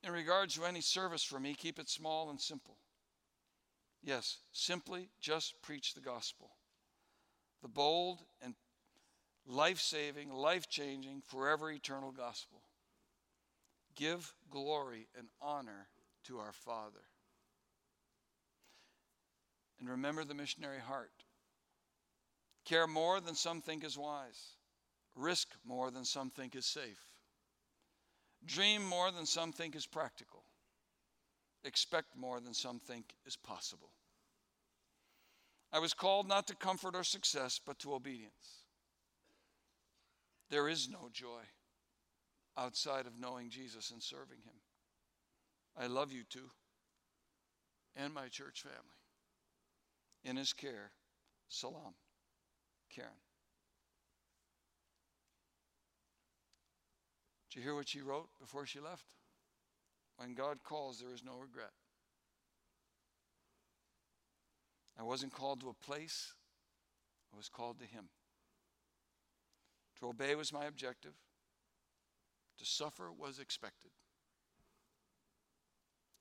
In 0.02 0.12
regards 0.12 0.56
to 0.56 0.64
any 0.64 0.80
service 0.80 1.22
for 1.22 1.38
me, 1.38 1.54
keep 1.54 1.78
it 1.78 1.88
small 1.88 2.30
and 2.30 2.40
simple. 2.40 2.76
Yes, 4.02 4.38
simply 4.50 5.08
just 5.20 5.62
preach 5.62 5.94
the 5.94 6.00
gospel. 6.00 6.50
The 7.62 7.68
bold 7.68 8.18
and 8.42 8.54
life 9.46 9.78
saving, 9.78 10.32
life 10.32 10.68
changing, 10.68 11.22
forever 11.28 11.70
eternal 11.70 12.10
gospel. 12.10 12.62
Give 13.94 14.32
glory 14.50 15.06
and 15.16 15.28
honor 15.40 15.86
to 16.24 16.38
our 16.38 16.52
Father. 16.52 17.04
And 19.78 19.88
remember 19.88 20.24
the 20.24 20.34
missionary 20.34 20.80
heart. 20.80 21.12
Care 22.64 22.88
more 22.88 23.20
than 23.20 23.36
some 23.36 23.60
think 23.60 23.84
is 23.84 23.96
wise 23.96 24.56
risk 25.14 25.48
more 25.64 25.90
than 25.90 26.04
some 26.04 26.30
think 26.30 26.54
is 26.54 26.66
safe, 26.66 27.00
dream 28.44 28.84
more 28.84 29.10
than 29.10 29.26
some 29.26 29.52
think 29.52 29.76
is 29.76 29.86
practical, 29.86 30.44
expect 31.64 32.16
more 32.16 32.40
than 32.40 32.54
some 32.54 32.78
think 32.78 33.14
is 33.26 33.36
possible. 33.36 33.90
I 35.72 35.78
was 35.78 35.94
called 35.94 36.28
not 36.28 36.46
to 36.48 36.54
comfort 36.54 36.94
or 36.94 37.04
success, 37.04 37.58
but 37.64 37.78
to 37.80 37.94
obedience. 37.94 38.66
There 40.50 40.68
is 40.68 40.88
no 40.90 41.08
joy 41.12 41.42
outside 42.58 43.06
of 43.06 43.18
knowing 43.18 43.48
Jesus 43.48 43.90
and 43.90 44.02
serving 44.02 44.40
Him. 44.44 44.60
I 45.78 45.86
love 45.86 46.12
you 46.12 46.24
too, 46.28 46.50
and 47.96 48.12
my 48.12 48.28
church 48.28 48.60
family. 48.62 48.76
In 50.24 50.36
His 50.36 50.52
care, 50.52 50.92
Salam, 51.48 51.94
Karen. 52.94 53.10
Did 57.52 57.58
you 57.58 57.64
hear 57.64 57.74
what 57.74 57.88
she 57.88 58.00
wrote 58.00 58.30
before 58.40 58.64
she 58.64 58.80
left? 58.80 59.04
When 60.16 60.32
God 60.32 60.62
calls, 60.64 61.00
there 61.00 61.12
is 61.12 61.22
no 61.22 61.32
regret. 61.32 61.72
I 64.98 65.02
wasn't 65.02 65.34
called 65.34 65.60
to 65.60 65.68
a 65.68 65.74
place, 65.74 66.32
I 67.32 67.36
was 67.36 67.50
called 67.50 67.78
to 67.80 67.84
Him. 67.84 68.04
To 70.00 70.08
obey 70.08 70.34
was 70.34 70.50
my 70.50 70.64
objective, 70.64 71.12
to 72.58 72.64
suffer 72.64 73.12
was 73.12 73.38
expected. 73.38 73.90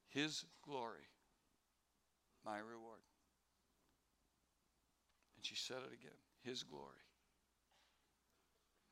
His 0.10 0.44
glory, 0.66 1.08
my 2.46 2.58
reward. 2.58 3.06
And 5.38 5.46
she 5.46 5.56
said 5.56 5.78
it 5.78 5.94
again 5.94 6.18
His 6.44 6.64
glory, 6.64 7.08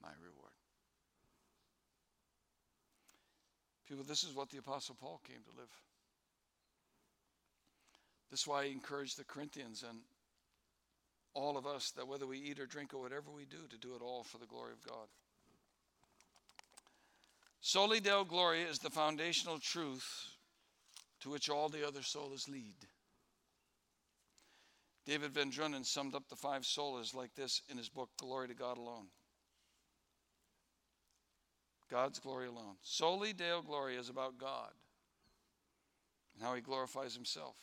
my 0.01 0.11
reward. 0.23 0.58
People, 3.89 4.05
this 4.07 4.23
is 4.23 4.35
what 4.35 4.49
the 4.49 4.59
Apostle 4.59 4.95
Paul 4.99 5.19
came 5.27 5.41
to 5.41 5.59
live. 5.59 5.71
This 8.29 8.41
is 8.41 8.47
why 8.47 8.67
he 8.67 8.71
encouraged 8.71 9.17
the 9.17 9.23
Corinthians 9.23 9.83
and 9.87 9.97
all 11.33 11.57
of 11.57 11.65
us 11.65 11.91
that 11.91 12.07
whether 12.07 12.27
we 12.27 12.37
eat 12.37 12.59
or 12.59 12.67
drink 12.67 12.93
or 12.93 13.01
whatever 13.01 13.31
we 13.31 13.45
do, 13.45 13.67
to 13.69 13.77
do 13.77 13.95
it 13.95 14.03
all 14.03 14.23
for 14.23 14.37
the 14.37 14.45
glory 14.45 14.73
of 14.73 14.85
God. 14.87 15.07
Soli 17.61 17.99
Deo 17.99 18.23
Gloria 18.23 18.67
is 18.67 18.79
the 18.79 18.89
foundational 18.89 19.59
truth 19.59 20.07
to 21.21 21.29
which 21.29 21.49
all 21.49 21.67
the 21.67 21.85
other 21.85 21.99
solas 22.01 22.47
lead. 22.47 22.75
David 25.05 25.33
VanDrunen 25.33 25.85
summed 25.85 26.13
up 26.13 26.29
the 26.29 26.35
five 26.35 26.61
solas 26.61 27.15
like 27.15 27.33
this 27.33 27.63
in 27.69 27.77
his 27.77 27.89
book, 27.89 28.09
Glory 28.17 28.47
to 28.47 28.53
God 28.53 28.77
Alone. 28.77 29.07
God's 31.89 32.19
glory 32.19 32.47
alone. 32.47 32.75
Soli 32.81 33.33
Deo 33.33 33.61
Gloria 33.61 33.99
is 33.99 34.09
about 34.09 34.37
God 34.37 34.71
and 36.33 36.43
how 36.43 36.55
he 36.55 36.61
glorifies 36.61 37.15
himself. 37.15 37.55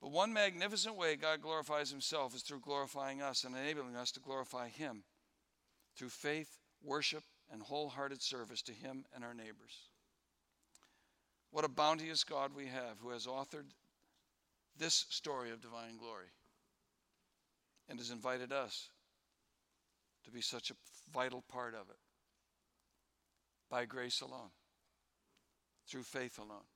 But 0.00 0.12
one 0.12 0.32
magnificent 0.32 0.96
way 0.96 1.16
God 1.16 1.42
glorifies 1.42 1.90
himself 1.90 2.34
is 2.34 2.42
through 2.42 2.60
glorifying 2.60 3.20
us 3.20 3.44
and 3.44 3.56
enabling 3.56 3.96
us 3.96 4.12
to 4.12 4.20
glorify 4.20 4.68
him 4.68 5.02
through 5.96 6.10
faith, 6.10 6.58
worship, 6.82 7.24
and 7.50 7.62
wholehearted 7.62 8.22
service 8.22 8.62
to 8.62 8.72
him 8.72 9.04
and 9.14 9.24
our 9.24 9.34
neighbors. 9.34 9.88
What 11.50 11.64
a 11.64 11.68
bounteous 11.68 12.22
God 12.22 12.52
we 12.54 12.66
have 12.66 12.98
who 13.00 13.10
has 13.10 13.26
authored 13.26 13.70
this 14.78 15.06
story 15.08 15.50
of 15.50 15.60
divine 15.60 15.96
glory 15.98 16.28
and 17.88 17.98
has 17.98 18.10
invited 18.10 18.52
us 18.52 18.90
to 20.24 20.30
be 20.30 20.40
such 20.40 20.70
a 20.70 20.74
vital 21.12 21.42
part 21.48 21.74
of 21.74 21.88
it 21.90 21.96
by 23.70 23.84
grace 23.84 24.20
alone, 24.20 24.50
through 25.88 26.02
faith 26.02 26.38
alone, 26.38 26.66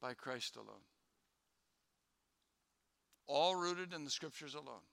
by 0.00 0.14
Christ 0.14 0.56
alone. 0.56 0.84
All 3.26 3.56
rooted 3.56 3.92
in 3.92 4.04
the 4.04 4.10
scriptures 4.10 4.54
alone, 4.54 4.86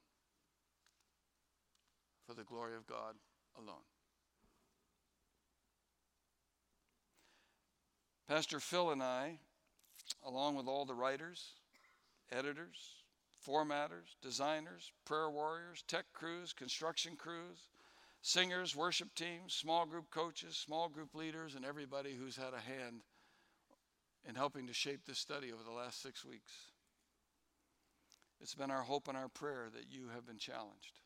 for 2.25 2.33
the 2.33 2.43
glory 2.43 2.75
of 2.75 2.87
God 2.87 3.15
alone. 3.57 3.83
Pastor 8.27 8.59
Phil 8.59 8.91
and 8.91 9.03
I 9.03 9.37
along 10.25 10.55
with 10.55 10.67
all 10.67 10.85
the 10.85 10.93
writers, 10.93 11.51
editors, 12.31 13.03
formatters, 13.45 14.15
designers, 14.21 14.91
prayer 15.05 15.29
warriors, 15.29 15.83
tech 15.87 16.05
crews, 16.13 16.53
construction 16.53 17.15
crews, 17.15 17.69
singers, 18.23 18.73
worship 18.73 19.13
teams, 19.15 19.53
small 19.53 19.85
group 19.85 20.09
coaches, 20.09 20.55
small 20.55 20.87
group 20.87 21.13
leaders, 21.13 21.55
and 21.55 21.65
everybody 21.65 22.15
who's 22.15 22.37
had 22.37 22.53
a 22.53 22.59
hand 22.59 23.01
in 24.27 24.33
helping 24.33 24.65
to 24.65 24.73
shape 24.73 25.01
this 25.05 25.19
study 25.19 25.51
over 25.51 25.61
the 25.61 25.75
last 25.75 26.01
six 26.01 26.23
weeks. 26.23 26.53
It's 28.39 28.55
been 28.55 28.71
our 28.71 28.81
hope 28.81 29.09
and 29.09 29.17
our 29.17 29.27
prayer 29.27 29.67
that 29.73 29.91
you 29.91 30.07
have 30.15 30.25
been 30.25 30.37
challenged, 30.37 31.01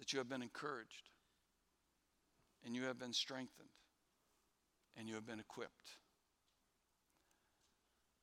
that 0.00 0.12
you 0.12 0.18
have 0.18 0.28
been 0.28 0.42
encouraged, 0.42 1.10
and 2.64 2.74
you 2.74 2.82
have 2.82 2.98
been 2.98 3.12
strengthened, 3.12 3.68
and 4.98 5.08
you 5.08 5.14
have 5.14 5.26
been 5.26 5.40
equipped. 5.40 5.90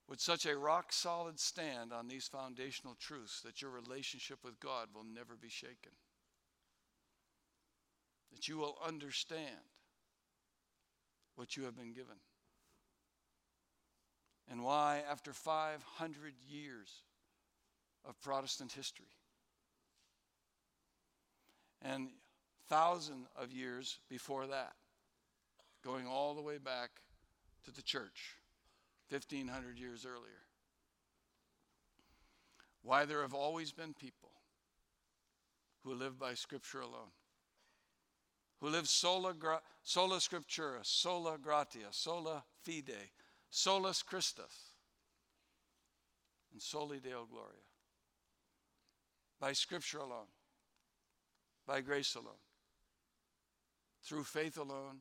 With 0.10 0.20
such 0.20 0.46
a 0.46 0.58
rock 0.58 0.92
solid 0.92 1.40
stand 1.40 1.94
on 1.94 2.10
these 2.10 2.28
foundational 2.28 2.96
truths, 3.00 3.42
that 3.46 3.62
your 3.62 3.72
relationship 3.72 4.40
with 4.44 4.60
God 4.60 4.90
will 4.94 5.06
never 5.06 5.38
be 5.42 5.50
shaken 5.50 5.94
that 8.34 8.48
you 8.48 8.58
will 8.58 8.78
understand 8.86 9.48
what 11.36 11.56
you 11.56 11.64
have 11.64 11.76
been 11.76 11.94
given. 11.94 12.16
And 14.50 14.64
why, 14.64 15.02
after 15.10 15.34
500 15.34 16.34
years 16.48 17.02
of 18.06 18.20
Protestant 18.22 18.74
history 18.74 19.06
and 21.82 22.10
thousands 22.70 23.28
of 23.36 23.52
years 23.52 24.00
before 24.10 24.48
that, 24.48 24.74
going 25.84 26.06
all 26.08 26.34
the 26.34 26.42
way 26.42 26.58
back 26.58 26.90
to 27.66 27.72
the 27.72 27.82
church, 27.82 28.38
1500 29.10 29.80
years 29.80 30.06
earlier, 30.06 30.44
why 32.82 33.06
there 33.06 33.22
have 33.22 33.34
always 33.34 33.72
been 33.72 33.94
people 33.94 34.32
who 35.84 35.94
live 35.94 36.20
by 36.20 36.34
Scripture 36.34 36.82
alone 36.82 37.12
who 38.64 38.70
live 38.70 38.88
sola, 38.88 39.34
sola 39.84 40.16
scriptura, 40.20 40.80
sola 40.84 41.38
gratia, 41.38 41.88
sola 41.92 42.46
fide, 42.62 43.10
solus 43.50 44.02
Christus, 44.02 44.72
and 46.54 46.62
soli 46.62 47.02
Deo 47.02 47.28
Gloria. 47.30 47.60
By 49.42 49.52
scripture 49.52 49.98
alone, 49.98 50.32
by 51.68 51.82
grace 51.82 52.16
alone, 52.16 52.40
through 54.02 54.24
faith 54.24 54.58
alone, 54.58 55.00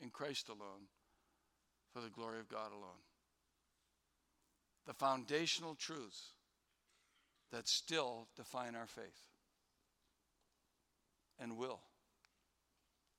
in 0.00 0.08
Christ 0.08 0.48
alone, 0.48 0.88
for 1.92 2.00
the 2.00 2.08
glory 2.08 2.40
of 2.40 2.48
God 2.48 2.72
alone. 2.72 3.02
The 4.86 4.94
foundational 4.94 5.74
truths 5.74 6.30
that 7.52 7.68
still 7.68 8.28
define 8.36 8.74
our 8.74 8.86
faith 8.86 9.20
and 11.38 11.58
will 11.58 11.80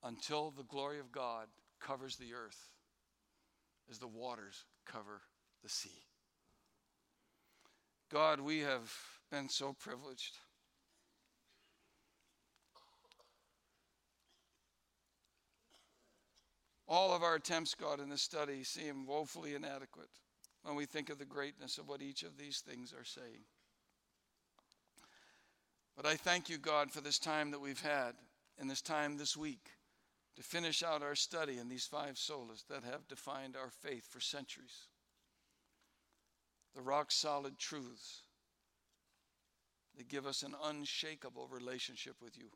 until 0.03 0.51
the 0.51 0.63
glory 0.63 0.99
of 0.99 1.11
God 1.11 1.47
covers 1.79 2.15
the 2.15 2.33
earth 2.33 2.69
as 3.89 3.99
the 3.99 4.07
waters 4.07 4.65
cover 4.85 5.21
the 5.63 5.69
sea. 5.69 6.05
God, 8.11 8.39
we 8.39 8.59
have 8.59 8.93
been 9.31 9.49
so 9.49 9.73
privileged. 9.73 10.37
All 16.87 17.15
of 17.15 17.23
our 17.23 17.35
attempts, 17.35 17.73
God, 17.73 17.99
in 17.99 18.09
this 18.09 18.21
study 18.21 18.63
seem 18.63 19.07
woefully 19.07 19.55
inadequate 19.55 20.09
when 20.63 20.75
we 20.75 20.85
think 20.85 21.09
of 21.09 21.17
the 21.17 21.25
greatness 21.25 21.77
of 21.77 21.87
what 21.87 22.01
each 22.01 22.23
of 22.23 22.37
these 22.37 22.59
things 22.59 22.93
are 22.93 23.05
saying. 23.05 23.45
But 25.95 26.05
I 26.05 26.15
thank 26.15 26.49
you, 26.49 26.57
God, 26.57 26.91
for 26.91 27.01
this 27.01 27.19
time 27.19 27.51
that 27.51 27.61
we've 27.61 27.81
had 27.81 28.13
and 28.59 28.69
this 28.69 28.81
time 28.81 29.17
this 29.17 29.35
week 29.35 29.69
to 30.35 30.43
finish 30.43 30.81
out 30.81 31.03
our 31.03 31.15
study 31.15 31.57
in 31.59 31.69
these 31.69 31.85
five 31.85 32.15
solas 32.15 32.65
that 32.67 32.83
have 32.83 33.07
defined 33.07 33.55
our 33.55 33.69
faith 33.69 34.07
for 34.09 34.19
centuries. 34.19 34.87
The 36.75 36.81
rock 36.81 37.11
solid 37.11 37.59
truths 37.59 38.21
that 39.97 40.09
give 40.09 40.25
us 40.25 40.41
an 40.41 40.55
unshakable 40.65 41.47
relationship 41.51 42.15
with 42.21 42.37
you. 42.37 42.49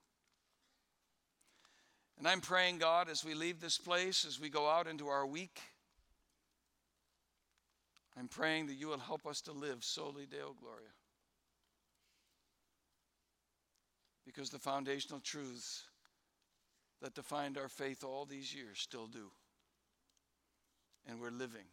And 2.17 2.27
I'm 2.27 2.41
praying, 2.41 2.79
God, 2.79 3.09
as 3.09 3.23
we 3.23 3.35
leave 3.35 3.59
this 3.59 3.77
place, 3.77 4.25
as 4.25 4.39
we 4.39 4.49
go 4.49 4.67
out 4.67 4.87
into 4.87 5.07
our 5.07 5.27
week, 5.27 5.61
I'm 8.17 8.27
praying 8.27 8.67
that 8.67 8.73
you 8.73 8.87
will 8.87 8.97
help 8.97 9.27
us 9.27 9.41
to 9.41 9.51
live 9.51 9.83
soli 9.83 10.25
Deo 10.25 10.55
Gloria. 10.59 10.89
Because 14.25 14.49
the 14.49 14.57
foundational 14.57 15.19
truths 15.19 15.83
that 17.01 17.15
defined 17.15 17.57
our 17.57 17.69
faith 17.69 18.03
all 18.03 18.25
these 18.25 18.53
years 18.53 18.79
still 18.79 19.07
do. 19.07 19.31
And 21.07 21.21
we're 21.21 21.31
living 21.31 21.67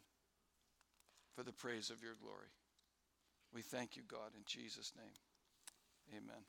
for 1.35 1.43
the 1.43 1.53
praise 1.53 1.91
of 1.91 2.03
your 2.03 2.15
glory. 2.21 2.53
We 3.53 3.63
thank 3.63 3.97
you, 3.97 4.03
God, 4.07 4.33
in 4.37 4.43
Jesus' 4.47 4.93
name. 4.97 5.15
Amen. 6.17 6.45